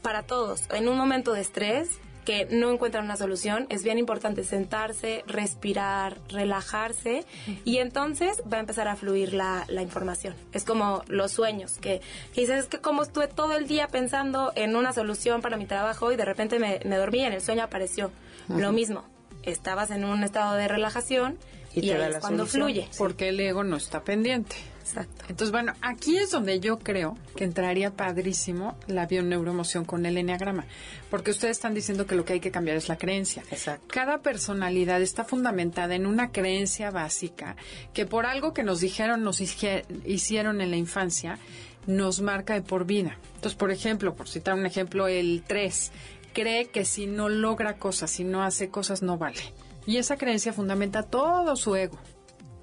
para 0.05 0.23
todos. 0.23 0.65
En 0.71 0.87
un 0.87 0.99
momento 0.99 1.33
de 1.33 1.41
estrés 1.41 1.89
que 2.27 2.47
no 2.51 2.71
encuentran 2.71 3.05
una 3.05 3.17
solución, 3.17 3.67
es 3.71 3.83
bien 3.83 3.99
importante 3.99 4.45
sentarse, 4.45 5.25
respirar, 5.27 6.19
relajarse 6.29 7.25
y 7.65 7.79
entonces 7.79 8.43
va 8.51 8.59
a 8.59 8.61
empezar 8.61 8.87
a 8.87 8.97
fluir 8.97 9.33
la, 9.33 9.67
información. 9.81 10.35
Es 10.53 10.65
como 10.65 11.03
los 11.09 11.33
sueños, 11.33 11.79
que, 11.79 12.01
dices, 12.37 12.65
es 12.65 12.67
que 12.67 12.79
como 12.79 13.03
estuve 13.03 13.29
todo 13.29 13.57
el 13.57 13.67
día 13.67 13.89
pensando 13.89 14.53
en 14.57 14.77
una 14.77 14.93
solución 14.93 15.43
para 15.43 15.57
mi 15.57 15.67
trabajo 15.67 16.13
y 16.13 16.17
de 16.17 16.25
repente 16.25 16.59
me, 16.59 16.79
dormí 16.97 17.19
y 17.19 17.25
en 17.25 17.33
el 17.33 17.41
sueño 17.41 17.63
apareció. 17.63 18.11
Lo 18.49 18.73
mismo, 18.73 19.05
estabas 19.43 19.91
en 19.91 20.05
un 20.05 20.23
estado 20.23 20.55
de 20.55 20.69
relajación 20.69 21.39
y, 21.75 21.91
es 21.91 22.19
cuando 22.19 22.47
fluye. 22.47 22.89
Porque 22.99 23.31
el 23.31 23.41
ego 23.41 23.65
no 23.65 23.77
está 23.77 24.05
pendiente. 24.05 24.57
Exacto. 24.85 25.25
Entonces, 25.31 25.51
bueno, 25.51 25.73
aquí 25.81 26.19
es 26.19 26.31
donde 26.31 26.61
yo 26.61 26.79
creo 26.79 27.17
que 27.37 27.45
entraría 27.45 27.91
padrísimo 27.91 28.77
la 28.87 29.07
bioneuroemoción 29.07 29.87
con 29.87 30.05
el 30.05 30.19
enneagrama, 30.19 30.67
porque 31.11 31.31
ustedes 31.31 31.57
están 31.57 31.73
diciendo 31.73 32.07
que 32.07 32.15
lo 32.15 32.27
que 32.27 32.35
hay 32.35 32.41
que 32.41 32.51
cambiar 32.51 32.77
es 32.77 32.91
la 32.91 32.99
creencia. 32.99 33.43
Exacto. 33.51 33.87
Cada 33.89 34.19
personalidad 34.19 35.01
está 35.01 35.25
fundamentada 35.25 35.95
en 35.95 36.05
una 36.05 36.33
creencia 36.33 36.91
básica 36.91 37.57
que 37.95 38.05
por 38.05 38.27
algo 38.27 38.53
que 38.53 38.63
nos 38.63 38.81
dijeron, 38.81 39.25
nos 39.25 39.41
hicieron 39.41 40.61
en 40.61 40.71
la 40.71 40.77
infancia, 40.77 41.39
nos 41.87 42.21
marca 42.21 42.53
de 42.53 42.61
por 42.61 42.85
vida. 42.85 43.17
Entonces, 43.37 43.55
por 43.55 43.71
ejemplo, 43.71 44.15
por 44.15 44.29
citar 44.29 44.53
un 44.53 44.67
ejemplo, 44.67 45.09
el 45.09 45.45
3 45.47 45.93
cree 46.35 46.67
que 46.67 46.85
si 46.85 47.07
no 47.07 47.31
logra 47.31 47.79
cosas, 47.79 48.11
si 48.11 48.23
no 48.23 48.43
hace 48.43 48.69
cosas, 48.69 49.03
no 49.03 49.17
vale. 49.17 49.41
Y 49.87 49.97
esa 49.97 50.19
creencia 50.19 50.53
fundamenta 50.53 51.05
todo 51.05 51.57
su 51.57 51.75
ego. 51.75 51.99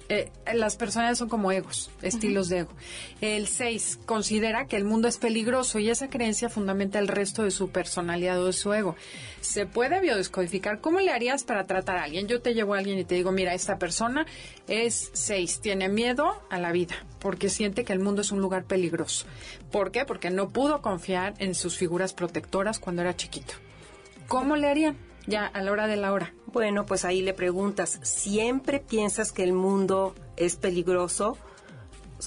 Eh, 0.09 0.29
las 0.53 0.75
personas 0.75 1.17
son 1.17 1.29
como 1.29 1.51
egos, 1.51 1.89
estilos 2.01 2.49
de 2.49 2.59
ego. 2.59 2.71
El 3.21 3.47
6 3.47 3.99
considera 4.05 4.67
que 4.67 4.75
el 4.75 4.83
mundo 4.83 5.07
es 5.07 5.17
peligroso 5.17 5.79
y 5.79 5.89
esa 5.89 6.09
creencia 6.09 6.49
fundamenta 6.49 6.99
el 6.99 7.07
resto 7.07 7.43
de 7.43 7.51
su 7.51 7.69
personalidad 7.69 8.41
o 8.41 8.47
de 8.47 8.53
su 8.53 8.73
ego. 8.73 8.95
Se 9.39 9.65
puede 9.65 10.01
biodescodificar. 10.01 10.81
¿Cómo 10.81 10.99
le 10.99 11.11
harías 11.11 11.43
para 11.43 11.65
tratar 11.65 11.97
a 11.97 12.03
alguien? 12.03 12.27
Yo 12.27 12.41
te 12.41 12.53
llevo 12.53 12.73
a 12.73 12.79
alguien 12.79 12.99
y 12.99 13.05
te 13.05 13.15
digo, 13.15 13.31
mira, 13.31 13.53
esta 13.53 13.77
persona 13.77 14.25
es 14.67 15.11
6, 15.13 15.61
tiene 15.61 15.87
miedo 15.87 16.41
a 16.49 16.59
la 16.59 16.71
vida 16.71 16.95
porque 17.19 17.49
siente 17.49 17.85
que 17.85 17.93
el 17.93 17.99
mundo 17.99 18.21
es 18.21 18.31
un 18.31 18.41
lugar 18.41 18.65
peligroso. 18.65 19.25
¿Por 19.71 19.91
qué? 19.91 20.05
Porque 20.05 20.29
no 20.29 20.49
pudo 20.49 20.81
confiar 20.81 21.35
en 21.37 21.55
sus 21.55 21.77
figuras 21.77 22.13
protectoras 22.13 22.79
cuando 22.79 23.01
era 23.01 23.15
chiquito. 23.15 23.53
¿Cómo 24.27 24.55
le 24.55 24.67
harían? 24.67 25.10
Ya 25.27 25.45
a 25.45 25.61
la 25.61 25.71
hora 25.71 25.87
de 25.87 25.97
la 25.97 26.13
hora. 26.13 26.33
Bueno, 26.47 26.85
pues 26.85 27.05
ahí 27.05 27.21
le 27.21 27.33
preguntas, 27.33 27.99
¿siempre 28.03 28.79
piensas 28.79 29.31
que 29.31 29.43
el 29.43 29.53
mundo 29.53 30.15
es 30.35 30.55
peligroso 30.55 31.37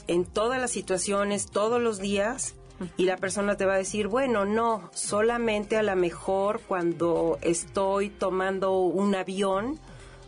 en 0.06 0.24
todas 0.24 0.60
las 0.60 0.70
situaciones, 0.70 1.46
todos 1.46 1.80
los 1.80 1.98
días? 1.98 2.54
Y 2.96 3.04
la 3.04 3.16
persona 3.16 3.56
te 3.56 3.66
va 3.66 3.74
a 3.74 3.78
decir, 3.78 4.08
bueno, 4.08 4.44
no, 4.44 4.90
solamente 4.92 5.76
a 5.76 5.82
lo 5.82 5.94
mejor 5.94 6.60
cuando 6.66 7.38
estoy 7.40 8.10
tomando 8.10 8.80
un 8.80 9.14
avión 9.14 9.78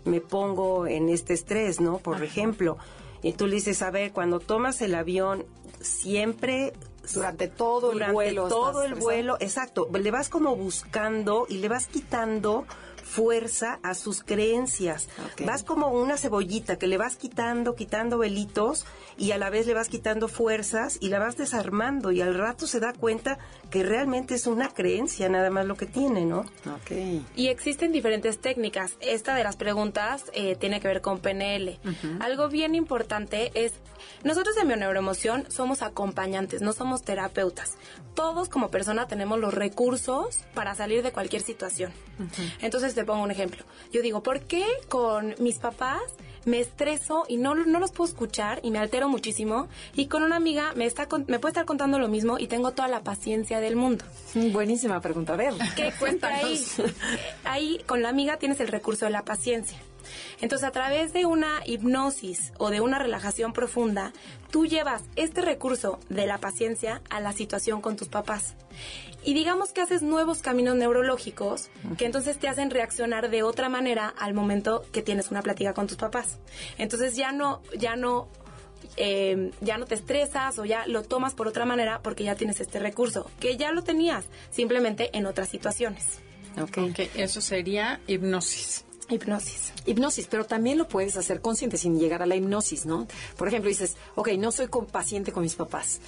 me 0.05 0.21
pongo 0.21 0.87
en 0.87 1.09
este 1.09 1.35
estrés, 1.35 1.81
¿no? 1.81 1.99
Por 1.99 2.23
ejemplo. 2.23 2.79
Y 3.23 3.33
tú 3.33 3.47
le 3.47 3.57
dices, 3.57 3.83
a 3.83 3.91
ver, 3.91 4.13
cuando 4.13 4.39
tomas 4.39 4.81
el 4.83 4.95
avión, 4.95 5.45
siempre 5.81 6.73
durante 7.13 7.49
todo 7.49 7.93
el 7.93 8.13
vuelo. 8.13 8.49
Todo 8.49 8.83
el 8.83 8.95
vuelo, 8.95 9.37
exacto. 9.41 9.89
Le 9.93 10.11
vas 10.11 10.29
como 10.29 10.57
buscando 10.57 11.47
y 11.49 11.59
le 11.59 11.69
vas 11.69 11.87
quitando 11.87 12.67
fuerza 13.07 13.79
a 13.83 13.95
sus 13.95 14.23
creencias. 14.23 15.09
Vas 15.45 15.63
como 15.63 15.89
una 15.89 16.19
cebollita 16.19 16.77
que 16.77 16.89
le 16.89 16.99
vas 16.99 17.17
quitando, 17.17 17.77
quitando 17.77 18.19
velitos 18.19 18.85
y 19.17 19.31
a 19.31 19.39
la 19.39 19.49
vez 19.49 19.67
le 19.67 19.75
vas 19.75 19.89
quitando 19.89 20.29
fuerzas 20.29 20.99
y 21.01 21.09
la 21.09 21.19
vas 21.21 21.37
desarmando 21.37 22.11
y 22.11 22.21
al 22.21 22.35
rato 22.35 22.67
se 22.67 22.81
da 22.81 22.93
cuenta 22.93 23.39
que 23.71 23.85
realmente 23.85 24.35
es 24.35 24.47
una 24.47 24.69
creencia 24.69 25.29
nada 25.29 25.51
más 25.51 25.67
lo 25.67 25.77
que 25.77 25.87
tiene, 25.87 26.27
¿no? 26.27 26.45
Okay. 26.83 27.25
Y 27.37 27.47
existen 27.47 27.93
diferentes 27.93 28.39
técnicas. 28.39 28.97
Esta 29.01 29.35
de 29.35 29.45
las 29.45 29.57
preguntas 29.57 30.25
eh, 30.35 30.57
tiene 30.57 30.81
que 30.81 30.89
ver 30.89 31.01
con 31.01 31.21
PNL. 31.21 31.79
Algo 32.21 32.49
bien 32.49 32.75
importante 32.75 33.53
es, 33.55 33.73
nosotros 34.25 34.57
en 34.57 34.69
Bioneuroemoción 34.69 35.51
somos 35.51 35.83
acompañantes, 35.83 36.63
no 36.63 36.73
somos 36.73 37.03
terapeutas. 37.03 37.77
Todos 38.15 38.49
como 38.49 38.71
persona 38.71 39.07
tenemos 39.07 39.39
los 39.39 39.55
recursos 39.55 40.39
para 40.55 40.75
salir 40.75 41.03
de 41.03 41.13
cualquier 41.13 41.43
situación. 41.43 41.93
Entonces 42.61 42.95
te 42.95 43.05
pongo 43.05 43.23
un 43.23 43.31
ejemplo. 43.31 43.65
Yo 43.93 44.03
digo, 44.03 44.23
¿por 44.23 44.41
qué 44.43 44.65
con 44.89 45.35
mis 45.39 45.59
papás 45.59 46.03
me 46.47 46.61
estreso 46.61 47.25
y 47.29 47.37
no, 47.37 47.55
no 47.55 47.79
los 47.79 47.93
puedo 47.93 48.09
escuchar 48.09 48.61
y 48.63 48.71
me 48.71 48.79
altero 48.79 49.09
muchísimo. 49.09 49.69
Y 49.95 50.07
con 50.07 50.23
una 50.23 50.37
amiga 50.37 50.73
me, 50.75 50.87
está, 50.87 51.09
me 51.27 51.39
puede 51.39 51.51
estar 51.51 51.67
contando 51.67 51.99
lo 51.99 52.09
mismo 52.09 52.39
y 52.39 52.47
tengo 52.47 52.71
toda 52.73 52.89
la 52.89 53.03
paciencia 53.03 53.61
del 53.61 53.77
mundo. 53.77 54.05
Buenísima 54.53 55.01
pregunta. 55.01 55.35
A 55.35 55.37
ver. 55.37 55.55
¿Qué 55.75 55.93
cuenta 55.99 56.29
ahí? 56.29 56.65
ahí 57.45 57.81
con 57.87 58.01
la 58.01 58.09
amiga 58.09 58.39
tienes 58.39 58.61
el 58.61 58.69
recurso 58.69 59.05
de 59.05 59.11
la 59.11 59.25
paciencia. 59.25 59.79
Entonces, 60.41 60.67
a 60.67 60.73
través 60.73 61.13
de 61.13 61.27
una 61.27 61.61
hipnosis 61.65 62.53
o 62.59 62.71
de 62.71 62.81
una 62.81 62.99
relajación 62.99 63.53
profunda, 63.53 64.13
tú 64.51 64.67
llevas 64.67 65.03
este 65.17 65.43
recurso 65.43 65.99
de 66.09 66.27
la 66.27 66.39
paciencia 66.39 67.03
a 67.11 67.21
la 67.21 67.33
situación 67.33 67.81
con 67.81 67.97
tus 67.97 68.09
papás. 68.09 68.55
Y 69.25 69.35
digamos 69.35 69.73
que 69.73 69.81
haces 69.81 70.03
nuevos 70.03 70.39
caminos 70.41 70.77
neurológicos 70.77 71.69
que 71.99 72.07
entonces 72.07 72.39
te 72.39 72.49
hacen 72.49 72.71
reaccionar 72.71 73.29
de 73.29 73.43
otra 73.43 73.69
manera 73.69 74.15
al 74.17 74.35
momento 74.35 74.85
que 74.93 75.03
tienes 75.03 75.31
una 75.31 75.43
plática 75.43 75.75
con 75.75 75.89
tus 75.89 75.97
papás. 75.97 76.39
Entonces 76.79 77.17
ya 77.17 77.33
no, 77.33 77.61
ya 77.77 77.97
no 77.97 78.29
eh, 78.97 79.51
ya 79.61 79.79
no 79.79 79.87
te 79.87 79.95
estresas 79.95 80.59
o 80.59 80.65
ya 80.65 80.87
lo 80.87 81.03
tomas 81.03 81.35
por 81.35 81.49
otra 81.49 81.65
manera 81.65 82.01
porque 82.03 82.25
ya 82.25 82.35
tienes 82.35 82.61
este 82.61 82.79
recurso, 82.79 83.31
que 83.41 83.57
ya 83.57 83.73
lo 83.73 83.83
tenías, 83.83 84.27
simplemente 84.51 85.11
en 85.17 85.27
otras 85.27 85.49
situaciones. 85.49 86.21
Ok, 86.61 86.79
okay. 86.91 87.11
eso 87.17 87.41
sería 87.41 88.01
hipnosis. 88.07 88.86
Hipnosis. 89.09 89.73
Hipnosis, 89.87 90.27
pero 90.27 90.45
también 90.45 90.79
lo 90.79 90.89
puedes 90.89 91.17
hacer 91.17 91.41
consciente 91.41 91.79
sin 91.79 91.99
llegar 91.99 92.23
a 92.23 92.27
la 92.27 92.37
hipnosis, 92.37 92.87
¿no? 92.87 93.07
Por 93.37 93.49
ejemplo, 93.49 93.69
dices, 93.69 93.97
ok, 94.15 94.31
no 94.39 94.53
soy 94.53 94.69
paciente 94.91 95.33
con 95.33 95.43
mis 95.43 95.55
papás. 95.55 96.01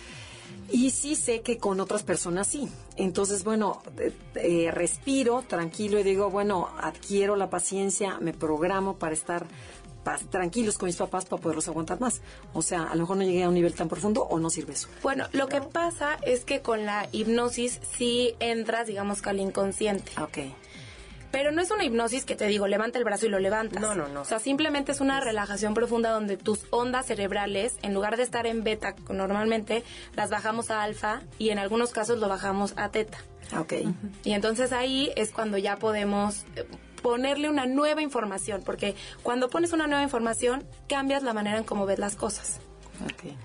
Y 0.71 0.91
sí 0.91 1.17
sé 1.17 1.41
que 1.41 1.59
con 1.59 1.81
otras 1.81 2.03
personas 2.03 2.47
sí. 2.47 2.69
Entonces, 2.97 3.45
bueno, 3.45 3.83
eh, 3.99 4.13
eh, 4.35 4.71
respiro 4.71 5.43
tranquilo 5.47 5.99
y 5.99 6.03
digo, 6.03 6.31
bueno, 6.31 6.69
adquiero 6.81 7.37
la 7.37 7.49
paciencia, 7.49 8.19
me 8.21 8.33
programo 8.33 8.97
para 8.97 9.15
estar 9.15 9.47
tranquilos 10.31 10.79
con 10.79 10.87
mis 10.87 10.97
papás 10.97 11.27
para 11.27 11.41
poderlos 11.43 11.69
aguantar 11.69 12.01
más. 12.01 12.21
O 12.55 12.63
sea, 12.63 12.85
a 12.85 12.95
lo 12.95 13.03
mejor 13.03 13.17
no 13.19 13.25
llegué 13.25 13.45
a 13.45 13.49
un 13.49 13.55
nivel 13.55 13.75
tan 13.75 13.89
profundo 13.89 14.23
o 14.23 14.39
no 14.39 14.51
sirve 14.51 14.73
eso. 14.73 14.89
Bueno, 15.03 15.27
lo 15.33 15.49
que 15.49 15.61
pasa 15.61 16.19
es 16.23 16.45
que 16.45 16.61
con 16.61 16.87
la 16.87 17.09
hipnosis 17.13 17.81
sí 17.97 18.35
entras, 18.41 18.87
digamos, 18.87 19.23
que 19.23 19.31
al 19.31 19.41
inconsciente. 19.41 20.13
Ok. 20.21 20.39
Pero 21.31 21.53
no 21.53 21.61
es 21.61 21.70
una 21.70 21.85
hipnosis 21.85 22.24
que 22.24 22.37
te 22.37 22.47
digo, 22.47 22.66
levanta 22.66 22.99
el 22.99 23.05
brazo 23.05 23.26
y 23.26 23.29
lo 23.29 23.39
levantas. 23.39 23.81
No, 23.81 23.95
no, 23.95 24.09
no. 24.09 24.22
O 24.22 24.24
sea, 24.24 24.39
simplemente 24.39 24.93
es 24.93 25.01
una 25.01 25.20
relajación 25.20 25.74
profunda 25.74 26.11
donde 26.11 26.37
tus 26.37 26.61
ondas 26.70 27.07
cerebrales, 27.07 27.76
en 27.83 27.95
lugar 27.95 28.16
de 28.16 28.22
estar 28.22 28.47
en 28.47 28.64
beta 28.64 28.95
normalmente, 29.11 29.85
las 30.14 30.31
bajamos 30.31 30.70
a 30.70 30.83
alfa 30.83 31.22
y 31.39 31.51
en 31.51 31.59
algunos 31.59 31.91
casos 31.91 32.18
lo 32.18 32.29
bajamos 32.29 32.74
a 32.76 32.91
teta. 32.91 33.18
Ok. 33.59 33.74
Y 34.24 34.33
entonces 34.33 34.72
ahí 34.72 35.12
es 35.16 35.31
cuando 35.31 35.59
ya 35.59 35.76
podemos 35.76 36.45
eh, 36.57 36.66
ponerle 37.03 37.49
una 37.49 37.66
nueva 37.66 38.03
información, 38.03 38.62
porque 38.64 38.95
cuando 39.22 39.49
pones 39.49 39.72
una 39.72 39.87
nueva 39.87 40.03
información, 40.03 40.64
cambias 40.89 41.22
la 41.22 41.33
manera 41.33 41.59
en 41.59 41.64
cómo 41.64 41.87
ves 41.87 41.99
las 41.99 42.16
cosas. 42.16 42.61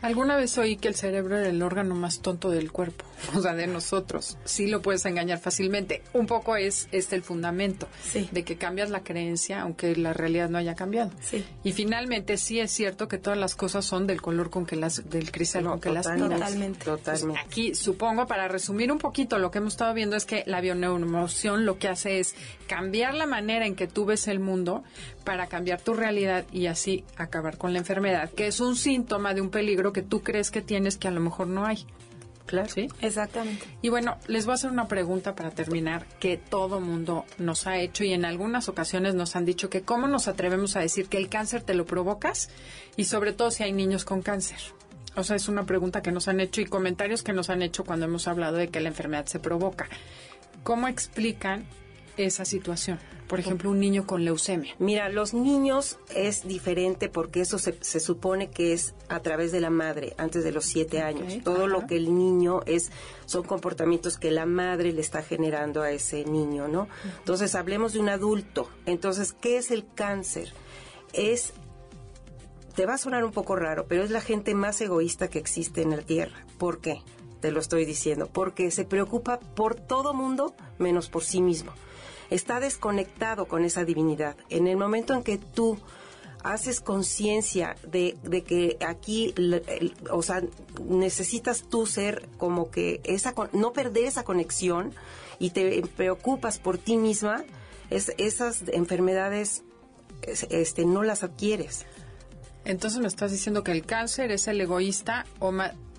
Alguna 0.01 0.35
vez 0.35 0.57
oí 0.57 0.77
que 0.77 0.87
el 0.87 0.95
cerebro 0.95 1.37
era 1.37 1.47
el 1.47 1.61
órgano 1.61 1.95
más 1.95 2.21
tonto 2.21 2.49
del 2.49 2.71
cuerpo, 2.71 3.05
o 3.35 3.41
sea, 3.41 3.53
de 3.53 3.67
nosotros. 3.67 4.37
Sí 4.45 4.67
lo 4.67 4.81
puedes 4.81 5.05
engañar 5.05 5.39
fácilmente. 5.39 6.01
Un 6.13 6.27
poco 6.27 6.55
es 6.55 6.87
este 6.91 7.15
el 7.15 7.23
fundamento 7.23 7.87
de 8.31 8.43
que 8.43 8.55
cambias 8.57 8.89
la 8.89 9.03
creencia 9.03 9.61
aunque 9.61 9.95
la 9.95 10.13
realidad 10.13 10.49
no 10.49 10.57
haya 10.57 10.75
cambiado. 10.75 11.11
Sí. 11.21 11.45
Y 11.63 11.73
finalmente 11.73 12.37
sí 12.37 12.59
es 12.59 12.71
cierto 12.71 13.07
que 13.07 13.17
todas 13.17 13.37
las 13.37 13.55
cosas 13.55 13.85
son 13.85 14.07
del 14.07 14.21
color 14.21 14.49
con 14.49 14.65
que 14.65 14.75
las 14.75 15.09
del 15.09 15.31
cristal 15.31 15.65
con 15.65 15.79
que 15.79 15.91
las 15.91 16.07
miras. 16.09 16.39
Totalmente. 16.39 16.85
Totalmente. 16.85 17.39
aquí 17.39 17.75
supongo 17.75 18.27
para 18.27 18.47
resumir 18.47 18.91
un 18.91 18.99
poquito 18.99 19.37
lo 19.37 19.51
que 19.51 19.59
hemos 19.59 19.73
estado 19.73 19.93
viendo 19.93 20.15
es 20.15 20.25
que 20.25 20.43
la 20.45 20.61
bioneuromoción 20.61 21.65
lo 21.65 21.77
que 21.77 21.87
hace 21.87 22.19
es 22.19 22.35
cambiar 22.67 23.13
la 23.13 23.25
manera 23.25 23.65
en 23.65 23.75
que 23.75 23.87
tú 23.87 24.05
ves 24.05 24.27
el 24.27 24.39
mundo 24.39 24.83
para 25.23 25.47
cambiar 25.47 25.81
tu 25.81 25.93
realidad 25.93 26.45
y 26.51 26.67
así 26.67 27.03
acabar 27.17 27.57
con 27.57 27.73
la 27.73 27.79
enfermedad, 27.79 28.29
que 28.29 28.47
es 28.47 28.59
un 28.59 28.75
síntoma 28.75 29.33
de 29.33 29.41
un 29.41 29.49
peligro 29.49 29.93
que 29.93 30.01
tú 30.01 30.21
crees 30.21 30.51
que 30.51 30.61
tienes 30.61 30.97
que 30.97 31.07
a 31.07 31.11
lo 31.11 31.21
mejor 31.21 31.47
no 31.47 31.65
hay. 31.65 31.85
Claro. 32.45 32.69
¿Sí? 32.69 32.89
Exactamente. 33.01 33.65
Y 33.81 33.89
bueno, 33.89 34.17
les 34.27 34.45
voy 34.45 34.51
a 34.51 34.55
hacer 34.55 34.69
una 34.69 34.87
pregunta 34.87 35.33
para 35.33 35.51
terminar 35.51 36.05
que 36.19 36.37
todo 36.37 36.81
mundo 36.81 37.25
nos 37.37 37.67
ha 37.67 37.77
hecho 37.77 38.03
y 38.03 38.11
en 38.11 38.25
algunas 38.25 38.67
ocasiones 38.67 39.15
nos 39.15 39.35
han 39.35 39.45
dicho 39.45 39.69
que 39.69 39.81
cómo 39.81 40.07
nos 40.07 40.27
atrevemos 40.27 40.75
a 40.75 40.81
decir 40.81 41.07
que 41.07 41.17
el 41.17 41.29
cáncer 41.29 41.63
te 41.63 41.73
lo 41.73 41.85
provocas 41.85 42.49
y 42.97 43.05
sobre 43.05 43.31
todo 43.31 43.49
si 43.49 43.63
hay 43.63 43.71
niños 43.71 44.03
con 44.03 44.21
cáncer. 44.21 44.59
O 45.15 45.23
sea, 45.23 45.35
es 45.35 45.47
una 45.47 45.65
pregunta 45.65 46.01
que 46.01 46.11
nos 46.11 46.27
han 46.27 46.39
hecho 46.39 46.59
y 46.59 46.65
comentarios 46.65 47.23
que 47.23 47.33
nos 47.33 47.49
han 47.49 47.61
hecho 47.61 47.85
cuando 47.85 48.07
hemos 48.07 48.27
hablado 48.27 48.57
de 48.57 48.69
que 48.69 48.81
la 48.81 48.89
enfermedad 48.89 49.25
se 49.25 49.39
provoca. 49.39 49.87
¿Cómo 50.63 50.87
explican 50.87 51.65
esa 52.17 52.45
situación? 52.45 52.99
Por 53.27 53.39
ejemplo, 53.39 53.71
un 53.71 53.79
niño 53.79 54.05
con 54.05 54.23
leucemia. 54.25 54.75
Mira, 54.79 55.09
los 55.09 55.33
niños 55.33 55.97
es 56.13 56.47
diferente 56.47 57.09
porque 57.09 57.41
eso 57.41 57.57
se, 57.57 57.75
se 57.81 57.99
supone 57.99 58.51
que 58.51 58.73
es 58.73 58.93
a 59.09 59.21
través 59.21 59.51
de 59.51 59.59
la 59.59 59.69
madre, 59.69 60.13
antes 60.17 60.43
de 60.43 60.51
los 60.51 60.65
siete 60.65 61.01
años. 61.01 61.41
Todo 61.43 61.67
lo 61.67 61.87
que 61.87 61.95
el 61.95 62.13
niño 62.13 62.61
es, 62.65 62.91
son 63.25 63.43
comportamientos 63.43 64.17
que 64.17 64.29
la 64.29 64.45
madre 64.45 64.91
le 64.91 65.01
está 65.01 65.23
generando 65.23 65.81
a 65.81 65.91
ese 65.91 66.25
niño, 66.25 66.67
¿no? 66.67 66.87
Entonces, 67.19 67.55
hablemos 67.55 67.93
de 67.93 67.99
un 67.99 68.09
adulto. 68.09 68.69
Entonces, 68.85 69.33
¿qué 69.33 69.57
es 69.57 69.71
el 69.71 69.85
cáncer? 69.95 70.53
Es 71.13 71.53
te 72.75 72.85
va 72.85 72.95
a 72.95 72.97
sonar 72.97 73.23
un 73.23 73.31
poco 73.31 73.55
raro, 73.55 73.85
pero 73.87 74.03
es 74.03 74.09
la 74.09 74.21
gente 74.21 74.55
más 74.55 74.81
egoísta 74.81 75.27
que 75.27 75.39
existe 75.39 75.81
en 75.81 75.91
la 75.91 76.01
Tierra. 76.01 76.45
¿Por 76.57 76.81
qué? 76.81 77.01
Te 77.39 77.51
lo 77.51 77.59
estoy 77.59 77.85
diciendo. 77.85 78.29
Porque 78.31 78.71
se 78.71 78.83
preocupa 78.83 79.39
por 79.39 79.75
todo 79.75 80.13
mundo 80.13 80.55
menos 80.77 81.09
por 81.09 81.23
sí 81.23 81.41
mismo 81.41 81.73
está 82.33 82.59
desconectado 82.59 83.45
con 83.45 83.63
esa 83.63 83.85
divinidad. 83.85 84.35
En 84.49 84.67
el 84.67 84.77
momento 84.77 85.13
en 85.13 85.23
que 85.23 85.37
tú 85.37 85.77
haces 86.43 86.81
conciencia 86.81 87.75
de, 87.87 88.17
que 88.45 88.77
aquí, 88.85 89.33
o 90.11 90.21
sea, 90.21 90.41
necesitas 90.83 91.63
tú 91.69 91.85
ser 91.85 92.27
como 92.37 92.69
que 92.69 93.01
esa, 93.03 93.33
no 93.53 93.71
perder 93.71 94.05
esa 94.05 94.23
conexión 94.23 94.93
y 95.39 95.51
te 95.51 95.81
preocupas 95.95 96.59
por 96.59 96.77
ti 96.77 96.97
misma, 96.97 97.45
es, 97.89 98.13
esas 98.17 98.63
enfermedades 98.67 99.63
este, 100.49 100.85
no 100.85 101.03
las 101.03 101.23
adquieres. 101.23 101.85
Entonces 102.65 102.99
me 102.99 103.07
estás 103.07 103.31
diciendo 103.31 103.63
que 103.63 103.71
el 103.71 103.85
cáncer 103.85 104.31
es 104.31 104.47
el 104.47 104.59
egoísta 104.59 105.25
o 105.39 105.53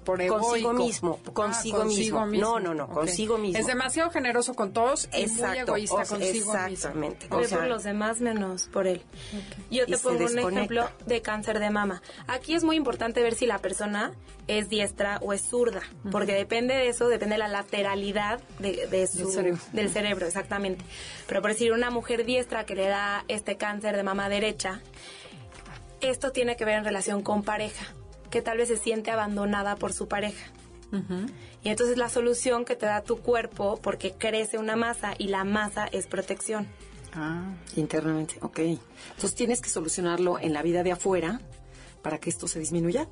consigo 0.04 0.72
mismo, 0.72 1.18
ah, 1.26 1.30
consigo, 1.32 1.84
mismo. 1.84 2.26
No, 2.26 2.60
no, 2.60 2.74
no, 2.74 2.88
consigo 2.88 3.38
mismo. 3.38 3.58
Es 3.58 3.66
demasiado 3.66 4.10
generoso 4.10 4.54
con 4.54 4.72
todos 4.72 5.08
y 5.16 5.26
muy 5.26 5.58
egoísta 5.58 6.04
consigo 6.04 6.54
exactamente. 6.54 7.28
mismo. 7.28 7.58
por 7.58 7.66
los 7.66 7.84
demás 7.84 8.20
menos 8.20 8.68
por 8.72 8.86
él. 8.86 9.02
Yo 9.70 9.86
te 9.86 9.98
pongo 9.98 10.24
un 10.24 10.38
ejemplo 10.38 10.88
de 11.06 11.22
cáncer 11.22 11.58
de 11.58 11.70
mama. 11.70 12.02
Aquí 12.26 12.54
es 12.54 12.64
muy 12.64 12.76
importante 12.76 13.22
ver 13.22 13.34
si 13.34 13.46
la 13.46 13.58
persona 13.58 14.12
es 14.46 14.68
diestra 14.68 15.18
o 15.22 15.32
es 15.32 15.42
zurda, 15.42 15.82
porque 16.10 16.34
depende 16.34 16.74
de 16.74 16.88
eso, 16.88 17.08
depende 17.08 17.34
de 17.34 17.38
la 17.38 17.48
lateralidad 17.48 18.40
de, 18.58 19.06
su, 19.06 19.30
cerebro. 19.30 19.60
del 19.72 19.90
cerebro, 19.90 20.26
exactamente. 20.26 20.84
Pero 21.26 21.40
por 21.40 21.50
decir, 21.50 21.72
una 21.72 21.90
mujer 21.90 22.24
diestra 22.24 22.64
que 22.64 22.74
le 22.74 22.88
da 22.88 23.24
este 23.28 23.56
cáncer 23.56 23.96
de 23.96 24.02
mama 24.02 24.28
derecha, 24.28 24.82
esto 26.00 26.32
tiene 26.32 26.56
que 26.56 26.64
ver 26.64 26.76
en 26.76 26.84
relación 26.84 27.22
con 27.22 27.42
pareja 27.42 27.94
que 28.34 28.42
tal 28.42 28.58
vez 28.58 28.66
se 28.66 28.76
siente 28.76 29.12
abandonada 29.12 29.76
por 29.76 29.92
su 29.92 30.08
pareja. 30.08 30.44
Y 31.62 31.68
entonces 31.68 31.96
la 31.96 32.08
solución 32.08 32.64
que 32.64 32.74
te 32.74 32.84
da 32.84 33.00
tu 33.00 33.18
cuerpo, 33.18 33.78
porque 33.80 34.12
crece 34.12 34.58
una 34.58 34.74
masa 34.74 35.14
y 35.18 35.28
la 35.28 35.44
masa 35.44 35.86
es 35.86 36.08
protección. 36.08 36.66
Ah, 37.12 37.54
internamente, 37.76 38.38
ok. 38.42 38.58
Entonces 38.58 39.36
tienes 39.36 39.60
que 39.60 39.68
solucionarlo 39.68 40.40
en 40.40 40.52
la 40.52 40.62
vida 40.62 40.82
de 40.82 40.90
afuera 40.90 41.40
para 42.02 42.18
que 42.18 42.28
esto 42.28 42.48
se 42.48 42.58
disminuya. 42.58 43.06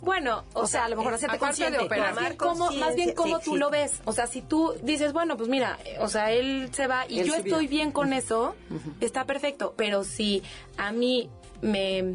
Bueno, 0.00 0.42
o, 0.52 0.66
sea, 0.66 0.86
a 0.86 0.88
lo 0.88 0.96
mejor 0.96 1.14
hacerte 1.14 1.38
consciente, 1.38 1.78
de 1.78 1.84
operar. 1.84 2.14
Más 2.14 2.24
bien 2.24 2.36
cómo, 2.36 2.72
más 2.72 2.96
bien 2.96 3.14
cómo 3.14 3.38
tú 3.38 3.54
lo 3.54 3.70
ves. 3.70 4.00
O 4.04 4.12
sea, 4.12 4.26
si 4.26 4.42
tú 4.42 4.74
dices, 4.82 5.12
bueno, 5.12 5.36
pues 5.36 5.48
mira, 5.48 5.78
o 6.00 6.08
sea, 6.08 6.32
él 6.32 6.70
se 6.72 6.88
va 6.88 7.06
y 7.08 7.22
yo 7.22 7.36
estoy 7.36 7.68
bien 7.68 7.92
con 7.92 8.12
eso, 8.12 8.56
está 9.00 9.26
perfecto. 9.26 9.74
Pero 9.76 10.02
si 10.02 10.42
a 10.76 10.90
mí 10.90 11.30
me 11.62 12.14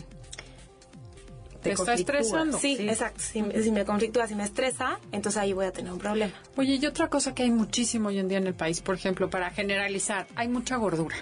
te, 1.63 1.71
está 1.71 1.93
estresando. 1.93 2.57
Sí, 2.57 2.77
exacto. 2.79 3.21
Si, 3.21 3.41
me 3.41 3.85
conflictúa, 3.85 4.27
si 4.27 4.35
me 4.35 4.43
estresa, 4.43 4.99
entonces 5.11 5.41
ahí 5.41 5.53
voy 5.53 5.65
a 5.65 5.71
tener 5.71 5.91
un 5.91 5.99
problema. 5.99 6.33
Oye, 6.55 6.79
y 6.81 6.85
otra 6.85 7.09
cosa 7.09 7.33
que 7.33 7.43
hay 7.43 7.51
muchísimo 7.51 8.09
hoy 8.09 8.19
en 8.19 8.27
día 8.27 8.37
en 8.37 8.47
el 8.47 8.53
país, 8.53 8.81
por 8.81 8.95
ejemplo, 8.95 9.29
para 9.29 9.49
generalizar, 9.49 10.27
hay 10.35 10.47
mucha 10.47 10.75
gordura. 10.75 11.15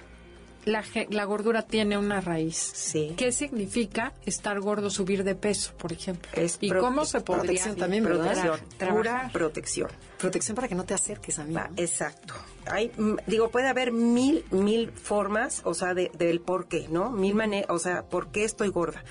La, 0.65 0.83
la, 1.09 1.25
gordura 1.25 1.63
tiene 1.63 1.97
una 1.97 2.21
raíz. 2.21 2.55
Sí. 2.55 3.13
¿Qué 3.17 3.31
significa 3.31 4.13
estar 4.27 4.59
gordo, 4.59 4.91
subir 4.91 5.23
de 5.23 5.33
peso, 5.33 5.73
por 5.75 5.91
ejemplo? 5.91 6.29
¿Y 6.59 6.69
cómo 6.69 7.03
se 7.05 7.21
podría 7.21 7.45
protección 7.45 7.75
también, 7.77 8.03
¿verdad? 8.03 8.59
Pura 8.77 9.29
protección. 9.33 9.89
Protección 10.19 10.55
para 10.55 10.67
que 10.67 10.75
no 10.75 10.83
te 10.83 10.93
acerques 10.93 11.39
a 11.39 11.45
mí. 11.45 11.55
Exacto. 11.77 12.35
Hay, 12.67 12.91
digo, 13.25 13.49
puede 13.49 13.69
haber 13.69 13.91
mil, 13.91 14.45
mil 14.51 14.91
formas, 14.91 15.61
o 15.65 15.73
sea, 15.73 15.95
de, 15.95 16.11
del 16.13 16.41
por 16.41 16.67
qué, 16.67 16.87
¿no? 16.89 17.09
Mil 17.09 17.33
maneras, 17.33 17.71
o 17.71 17.79
sea, 17.79 18.03
¿por 18.03 18.27
qué 18.27 18.43
estoy 18.43 18.67
gorda? 18.67 19.03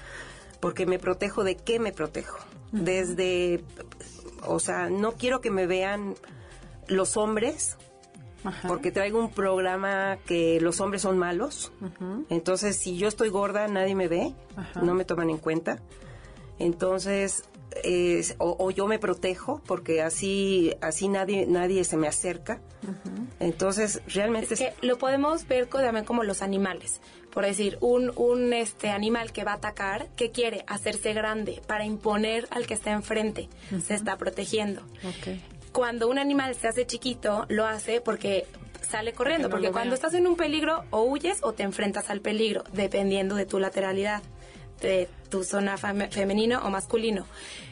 Porque 0.61 0.87
me 0.87 0.99
protejo 0.99 1.45
de 1.45 1.57
qué 1.57 1.79
me 1.79 1.93
protejo. 1.93 2.39
Desde, 2.73 3.65
o 4.47 4.61
sea, 4.61 4.91
no 4.91 5.13
quiero 5.13 5.41
que 5.41 5.51
me 5.51 5.67
vean 5.67 6.15
los 6.87 7.17
hombres, 7.17 7.77
porque 8.67 8.91
traigo 8.91 9.19
un 9.19 9.31
programa 9.31 10.19
que 10.27 10.61
los 10.61 10.81
hombres 10.81 11.03
son 11.03 11.19
malos. 11.19 11.73
Entonces, 12.29 12.77
si 12.77 12.97
yo 12.97 13.09
estoy 13.09 13.29
gorda, 13.29 13.67
nadie 13.69 13.95
me 13.95 14.09
ve, 14.09 14.35
no 14.83 14.95
me 14.95 15.05
toman 15.05 15.31
en 15.31 15.39
cuenta. 15.39 15.81
Entonces, 16.59 17.45
o, 18.39 18.71
yo 18.71 18.87
me 18.87 18.99
protejo 18.99 19.63
porque 19.67 20.03
así 20.03 20.75
así 20.81 21.09
nadie 21.09 21.47
nadie 21.47 21.85
se 21.85 21.97
me 21.97 22.09
acerca. 22.09 22.61
Entonces 23.39 24.03
realmente 24.07 24.55
es 24.55 24.61
que 24.61 24.75
lo 24.87 24.99
podemos 24.99 25.47
ver 25.47 25.67
también 25.67 26.05
como 26.05 26.25
los 26.25 26.43
animales 26.43 27.01
por 27.33 27.45
decir, 27.45 27.79
un, 27.81 28.13
un 28.17 28.53
este 28.53 28.91
animal 28.91 29.33
que 29.33 29.45
va 29.45 29.53
a 29.53 29.57
atacar, 29.57 30.09
que 30.17 30.31
quiere 30.31 30.65
hacerse 30.67 31.13
grande 31.13 31.63
para 31.67 31.85
imponer 31.85 32.49
al 32.51 32.67
que 32.67 32.75
está 32.75 32.91
enfrente, 32.91 33.49
se 33.85 33.95
está 33.95 34.17
protegiendo. 34.17 34.83
Cuando 35.73 36.09
un 36.09 36.19
animal 36.19 36.55
se 36.57 36.69
hace 36.69 36.87
chiquito, 36.87 37.47
lo 37.49 37.67
hace 37.67 38.01
porque 38.01 38.47
sale 38.83 39.13
corriendo, 39.13 39.49
porque, 39.49 39.71
cuando 39.71 39.95
estás 39.95 40.15
en 40.15 40.27
un 40.27 40.37
peligro 40.37 40.85
o 40.91 41.03
huyes 41.03 41.39
o 41.43 41.53
te 41.53 41.63
enfrentas 41.63 42.11
al 42.11 42.21
peligro, 42.21 42.65
dependiendo 42.73 43.37
de 43.37 43.47
tu 43.47 43.59
lateralidad, 43.59 44.23
de 44.81 45.09
tu 45.29 45.45
zona 45.45 45.77
femenino 45.77 46.61
o 46.65 46.71
masculino. 46.71 47.27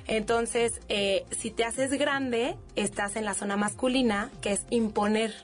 Entonces, 0.06 0.80
eh, 0.88 1.24
si 1.30 1.50
te 1.50 1.64
haces 1.64 1.90
grande, 1.92 2.56
estás 2.76 3.16
en 3.16 3.24
la 3.24 3.34
zona 3.34 3.56
masculina, 3.56 4.30
que 4.40 4.52
es 4.52 4.64
imponer 4.70 5.34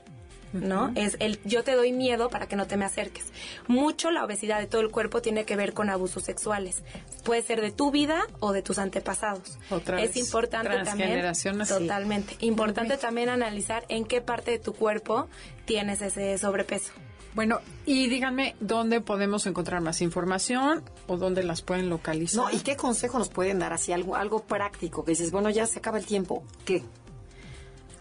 ¿no? 0.61 0.91
Es 0.95 1.17
el 1.19 1.39
yo 1.43 1.63
te 1.63 1.75
doy 1.75 1.91
miedo 1.91 2.29
para 2.29 2.47
que 2.47 2.55
no 2.55 2.67
te 2.67 2.77
me 2.77 2.85
acerques. 2.85 3.25
Mucho 3.67 4.11
la 4.11 4.23
obesidad 4.23 4.59
de 4.59 4.67
todo 4.67 4.81
el 4.81 4.89
cuerpo 4.89 5.21
tiene 5.21 5.45
que 5.45 5.55
ver 5.55 5.73
con 5.73 5.89
abusos 5.89 6.23
sexuales. 6.23 6.83
Puede 7.23 7.41
ser 7.41 7.61
de 7.61 7.71
tu 7.71 7.91
vida 7.91 8.27
o 8.39 8.51
de 8.51 8.61
tus 8.61 8.77
antepasados. 8.77 9.57
Otra 9.69 10.01
es 10.01 10.15
importante 10.17 10.77
también 10.83 11.21
totalmente. 11.67 12.35
Importante 12.39 12.97
también 12.97 13.29
analizar 13.29 13.85
en 13.89 14.05
qué 14.05 14.21
parte 14.21 14.51
de 14.51 14.59
tu 14.59 14.73
cuerpo 14.73 15.27
tienes 15.65 16.01
ese 16.01 16.37
sobrepeso. 16.37 16.91
Bueno, 17.35 17.59
y 17.85 18.07
díganme 18.07 18.55
dónde 18.61 19.01
podemos 19.01 19.45
encontrar 19.45 19.81
más 19.81 20.01
información 20.01 20.83
o 21.07 21.17
dónde 21.17 21.43
las 21.43 21.61
pueden 21.61 21.89
localizar. 21.89 22.45
No, 22.45 22.49
y 22.49 22.61
qué 22.61 22.77
consejo 22.77 23.19
nos 23.19 23.27
pueden 23.27 23.59
dar 23.59 23.73
así 23.73 23.91
algo 23.91 24.15
algo 24.15 24.43
práctico 24.43 25.03
que 25.03 25.11
dices, 25.11 25.31
bueno, 25.31 25.49
ya 25.49 25.67
se 25.67 25.79
acaba 25.79 25.97
el 25.97 26.05
tiempo. 26.05 26.45
¿Qué? 26.63 26.81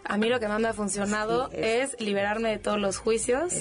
A 0.04 0.18
mí 0.18 0.28
lo 0.28 0.38
que 0.38 0.48
más 0.48 0.60
me 0.60 0.68
ha 0.68 0.74
funcionado 0.74 1.50
es... 1.52 1.98
liberarme 2.00 2.50
de 2.50 2.58
todos 2.58 2.78
los 2.78 2.98
juicios 2.98 3.52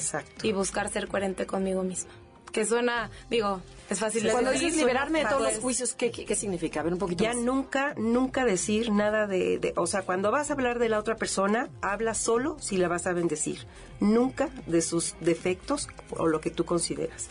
y 0.42 0.52
buscar 0.52 0.90
ser 0.90 1.08
coherente 1.08 1.46
conmigo 1.46 1.84
misma. 1.84 2.12
Que 2.52 2.68
suena, 2.68 3.10
digo, 3.32 3.62
es 3.90 4.00
fácil. 4.00 4.30
Cuando 4.32 4.52
dices 4.52 4.78
liberarme 4.78 5.24
de 5.24 5.26
todos 5.26 5.42
los 5.42 5.58
juicios, 5.58 5.94
¿qué, 5.94 6.12
¿qué, 6.12 6.36
significa? 6.36 6.82
A 6.82 6.84
ver, 6.84 6.94
un 6.94 7.00
poquito 7.00 7.24
Ya 7.24 7.34
nunca, 7.34 7.96
nunca 7.98 8.46
decir 8.46 8.92
nada 8.92 9.26
de, 9.26 9.58
de, 9.58 9.74
O 9.76 9.88
sea, 9.88 10.04
cuando 10.04 10.30
vas 10.30 10.52
a 10.52 10.54
hablar 10.54 10.78
de 10.78 10.88
la 10.88 11.00
otra 11.00 11.16
persona, 11.16 11.70
habla 11.82 12.14
solo 12.14 12.58
si 12.60 12.78
la 12.78 12.88
vas 12.88 13.08
a 13.08 13.14
bendecir. 13.14 13.66
Nunca 14.00 14.50
de 14.68 14.84
sus 14.84 15.16
defectos 15.20 15.88
o 16.12 16.28
lo 16.28 16.42
que 16.42 16.52
tú 16.52 16.64
consideras. 16.64 17.28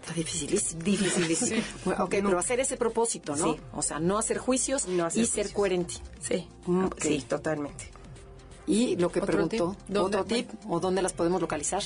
Está 0.00 0.14
dificilísimo. 0.14 0.82
Dificilísimo. 0.82 1.62
ok, 1.98 2.10
pero 2.10 2.38
hacer 2.38 2.58
ese 2.58 2.78
propósito, 2.78 3.36
¿no? 3.36 3.52
Sí. 3.52 3.60
O 3.72 3.82
sea, 3.82 4.00
no 4.00 4.16
hacer 4.16 4.38
juicios 4.38 4.86
y 5.14 5.26
ser 5.26 5.52
coherente. 5.52 5.94
Sí. 6.20 6.48
Mm, 6.64 6.86
sí, 6.98 7.24
totalmente. 7.28 7.90
Y 8.66 8.96
lo 8.96 9.10
que 9.10 9.20
preguntó, 9.20 9.76
otro 9.94 10.24
tip, 10.24 10.48
o 10.68 10.80
dónde 10.80 11.02
las 11.02 11.12
podemos 11.12 11.40
localizar. 11.40 11.82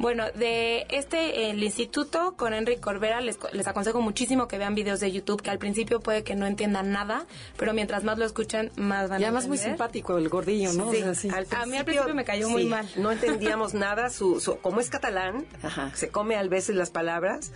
Bueno, 0.00 0.24
de 0.34 0.86
este, 0.88 1.50
el 1.50 1.62
instituto 1.62 2.32
con 2.34 2.54
Enrique 2.54 2.80
Corbera, 2.80 3.20
les, 3.20 3.38
les, 3.52 3.66
aconsejo 3.66 4.00
muchísimo 4.00 4.48
que 4.48 4.56
vean 4.56 4.74
videos 4.74 4.98
de 5.00 5.12
YouTube, 5.12 5.42
que 5.42 5.50
al 5.50 5.58
principio 5.58 6.00
puede 6.00 6.24
que 6.24 6.34
no 6.34 6.46
entiendan 6.46 6.90
nada, 6.90 7.26
pero 7.58 7.74
mientras 7.74 8.02
más 8.02 8.16
lo 8.16 8.24
escuchen, 8.24 8.72
más 8.76 9.10
van 9.10 9.22
a 9.22 9.26
además 9.26 9.46
muy 9.46 9.58
simpático 9.58 10.16
el 10.16 10.30
gordillo, 10.30 10.72
¿no? 10.72 10.90
Sí, 10.90 11.28
a 11.50 11.66
mí 11.66 11.76
al 11.76 11.84
principio 11.84 12.14
me 12.14 12.24
cayó 12.24 12.48
muy 12.48 12.64
mal. 12.64 12.88
No 12.96 13.12
entendíamos 13.12 13.74
nada, 13.74 14.08
su, 14.08 14.40
su, 14.40 14.56
como 14.60 14.80
es 14.80 14.88
catalán, 14.88 15.44
se 15.92 16.08
come 16.08 16.36
a 16.36 16.42
veces 16.44 16.76
las 16.76 16.90
palabras, 16.90 17.52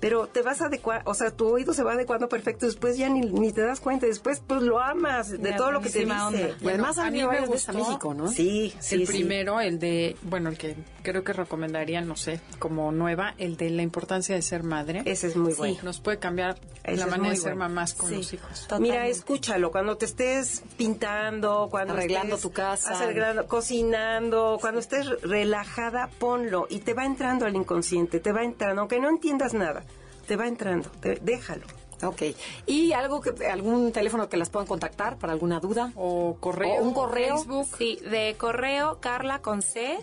pero 0.00 0.26
te 0.26 0.42
vas 0.42 0.60
a 0.60 0.66
adecuar, 0.66 1.02
o 1.04 1.14
sea, 1.14 1.30
tu 1.30 1.48
oído 1.48 1.72
se 1.72 1.82
va 1.82 1.92
adecuando 1.92 2.28
perfecto, 2.28 2.66
después 2.66 2.98
ya 2.98 3.08
ni, 3.08 3.20
ni 3.20 3.52
te 3.52 3.62
das 3.62 3.80
cuenta, 3.80 4.06
después 4.06 4.42
pues 4.46 4.62
lo 4.62 4.80
amas 4.80 5.30
de 5.30 5.52
todo 5.52 5.72
lo 5.72 5.80
que 5.80 5.90
te 5.90 6.04
dice. 6.04 6.54
Y 6.60 6.68
además 6.68 6.98
a 6.98 7.10
mí 7.10 7.24
me 7.24 7.46
gusta 7.46 7.72
México, 7.72 8.14
¿no? 8.14 8.28
Sí, 8.28 8.74
sí, 8.78 8.96
El 8.96 9.06
primero, 9.06 9.60
el 9.60 9.78
de, 9.78 10.16
bueno, 10.22 10.50
el 10.50 10.58
que 10.58 10.76
creo 11.02 11.24
que 11.24 11.32
recomendaría, 11.32 12.00
no 12.02 12.16
sé, 12.16 12.40
como 12.58 12.92
nueva, 12.92 13.34
el 13.38 13.56
de 13.56 13.70
la 13.70 13.82
importancia 13.82 14.34
de 14.34 14.42
ser 14.42 14.62
madre. 14.62 15.02
Ese 15.04 15.28
es 15.28 15.36
muy 15.36 15.54
bueno. 15.54 15.78
nos 15.82 16.00
puede 16.00 16.18
cambiar 16.18 16.56
la 16.84 17.06
manera 17.06 17.30
de 17.30 17.36
ser 17.36 17.54
mamás 17.54 17.94
con 17.94 18.12
los 18.12 18.32
hijos. 18.32 18.68
Mira, 18.78 19.06
escúchalo, 19.06 19.70
cuando 19.70 19.96
te 19.96 20.04
estés 20.04 20.62
pintando, 20.76 21.68
cuando 21.70 21.94
arreglando 21.94 22.36
tu 22.38 22.52
casa, 22.52 22.98
arreglando, 22.98 23.46
cocinando, 23.46 24.58
cuando 24.60 24.80
estés 24.80 25.08
relajada, 25.22 26.10
ponlo 26.18 26.66
y 26.68 26.80
te 26.80 26.92
va 26.92 27.04
entrando 27.04 27.46
al 27.46 27.56
inconsciente, 27.56 28.20
te 28.20 28.32
va 28.32 28.44
entrando, 28.44 28.82
aunque 28.82 29.00
no 29.00 29.08
entiendas 29.08 29.54
nada 29.54 29.84
te 30.26 30.36
va 30.36 30.46
entrando, 30.46 30.90
déjalo. 31.22 31.66
Ok. 32.02 32.22
¿Y 32.66 32.92
algo 32.92 33.20
que, 33.20 33.46
algún 33.46 33.92
teléfono 33.92 34.28
que 34.28 34.36
las 34.36 34.50
puedan 34.50 34.66
contactar 34.66 35.16
para 35.18 35.32
alguna 35.32 35.60
duda? 35.60 35.92
¿O 35.96 36.36
correo? 36.40 36.82
un 36.82 36.92
correo? 36.92 37.38
Facebook. 37.38 37.68
Sí, 37.78 37.98
de 38.10 38.34
correo 38.36 38.98
Carla 39.00 39.40
con 39.40 39.62
C, 39.62 39.98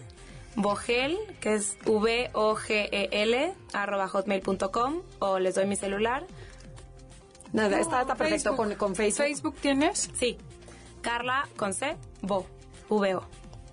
Vogel, 0.56 1.18
que 1.40 1.56
es 1.56 1.78
V-O-G-E-L, 1.86 3.54
arroba 3.74 4.08
hotmail.com, 4.08 5.02
o 5.20 5.40
les 5.40 5.56
doy 5.56 5.68
mi 5.68 5.76
celular. 5.76 6.26
Nada, 7.52 7.80
está, 7.80 8.06
perfecto 8.16 8.56
con, 8.56 8.74
con, 8.76 8.96
Facebook. 8.96 9.26
¿Facebook 9.26 9.56
tienes? 9.62 10.10
Sí. 10.16 10.38
Carla 11.02 11.48
con 11.56 11.74
C, 11.74 11.96
Vo, 12.22 12.48
V-O. 12.90 13.24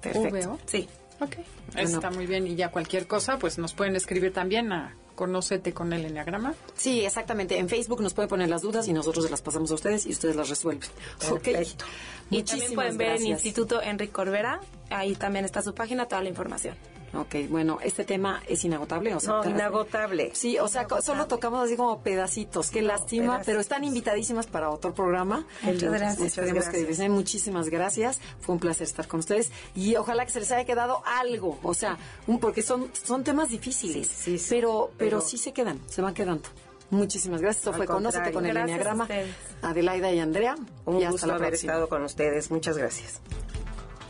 Perfecto. 0.02 0.58
Sí. 0.66 0.88
Ok. 1.20 1.36
Está 1.76 2.10
muy 2.10 2.26
bien. 2.26 2.46
Y 2.46 2.56
ya 2.56 2.70
cualquier 2.70 3.06
cosa, 3.06 3.38
pues 3.38 3.58
nos 3.58 3.72
pueden 3.72 3.96
escribir 3.96 4.32
también 4.32 4.72
a 4.72 4.94
Conócete 5.20 5.74
con 5.74 5.92
el 5.92 6.06
Enneagrama. 6.06 6.54
Sí, 6.74 7.04
exactamente. 7.04 7.58
En 7.58 7.68
Facebook 7.68 8.00
nos 8.00 8.14
pueden 8.14 8.30
poner 8.30 8.48
las 8.48 8.62
dudas 8.62 8.88
y 8.88 8.94
nosotros 8.94 9.30
las 9.30 9.42
pasamos 9.42 9.70
a 9.70 9.74
ustedes 9.74 10.06
y 10.06 10.12
ustedes 10.12 10.34
las 10.34 10.48
resuelven. 10.48 10.88
Perfecto. 11.18 11.84
Y 12.30 12.42
también 12.42 12.72
pueden 12.72 12.96
ver 12.96 13.16
en 13.16 13.26
Instituto 13.26 13.82
Enrique 13.82 14.14
Corbera. 14.14 14.62
Ahí 14.88 15.14
también 15.14 15.44
está 15.44 15.60
su 15.60 15.74
página, 15.74 16.08
toda 16.08 16.22
la 16.22 16.30
información. 16.30 16.74
Ok, 17.12 17.48
bueno, 17.48 17.78
este 17.82 18.04
tema 18.04 18.42
es 18.46 18.64
inagotable. 18.64 19.14
O 19.14 19.20
sea, 19.20 19.42
no, 19.42 19.50
inagotable. 19.50 20.30
Sí, 20.34 20.58
o 20.58 20.68
sea, 20.68 20.86
solo 21.02 21.26
tocamos 21.26 21.64
así 21.64 21.76
como 21.76 22.02
pedacitos. 22.02 22.70
Qué 22.70 22.82
lástima, 22.82 23.42
pero 23.44 23.60
están 23.60 23.84
invitadísimas 23.84 24.46
para 24.46 24.70
otro 24.70 24.94
programa. 24.94 25.44
Muchas 25.62 25.92
gracias. 25.92 26.34
Que 26.36 27.08
muchísimas 27.08 27.68
gracias. 27.68 28.20
Fue 28.40 28.54
un 28.54 28.60
placer 28.60 28.86
estar 28.86 29.08
con 29.08 29.20
ustedes 29.20 29.50
y 29.74 29.96
ojalá 29.96 30.24
que 30.24 30.32
se 30.32 30.40
les 30.40 30.52
haya 30.52 30.64
quedado 30.64 31.02
algo. 31.04 31.58
O 31.62 31.74
sea, 31.74 31.98
un, 32.26 32.38
porque 32.38 32.62
son, 32.62 32.90
son 32.92 33.24
temas 33.24 33.50
difíciles, 33.50 34.06
sí, 34.06 34.38
sí, 34.38 34.46
pero, 34.48 34.92
pero, 34.96 35.20
sí 35.20 35.38
se 35.38 35.52
quedan, 35.52 35.80
se 35.86 36.02
van 36.02 36.14
quedando. 36.14 36.48
Muchísimas 36.90 37.40
gracias. 37.40 37.66
Esto 37.66 37.72
fue 37.72 37.86
Conócete 37.86 38.32
con 38.32 38.46
el 38.46 38.56
Enneagrama. 38.56 39.08
Adelaida 39.62 40.12
y 40.12 40.18
Andrea. 40.18 40.56
Un 40.86 41.00
y 41.00 41.06
gusto 41.06 41.32
haber 41.32 41.54
estado 41.54 41.88
con 41.88 42.02
ustedes. 42.02 42.50
Muchas 42.50 42.76
gracias. 42.76 43.20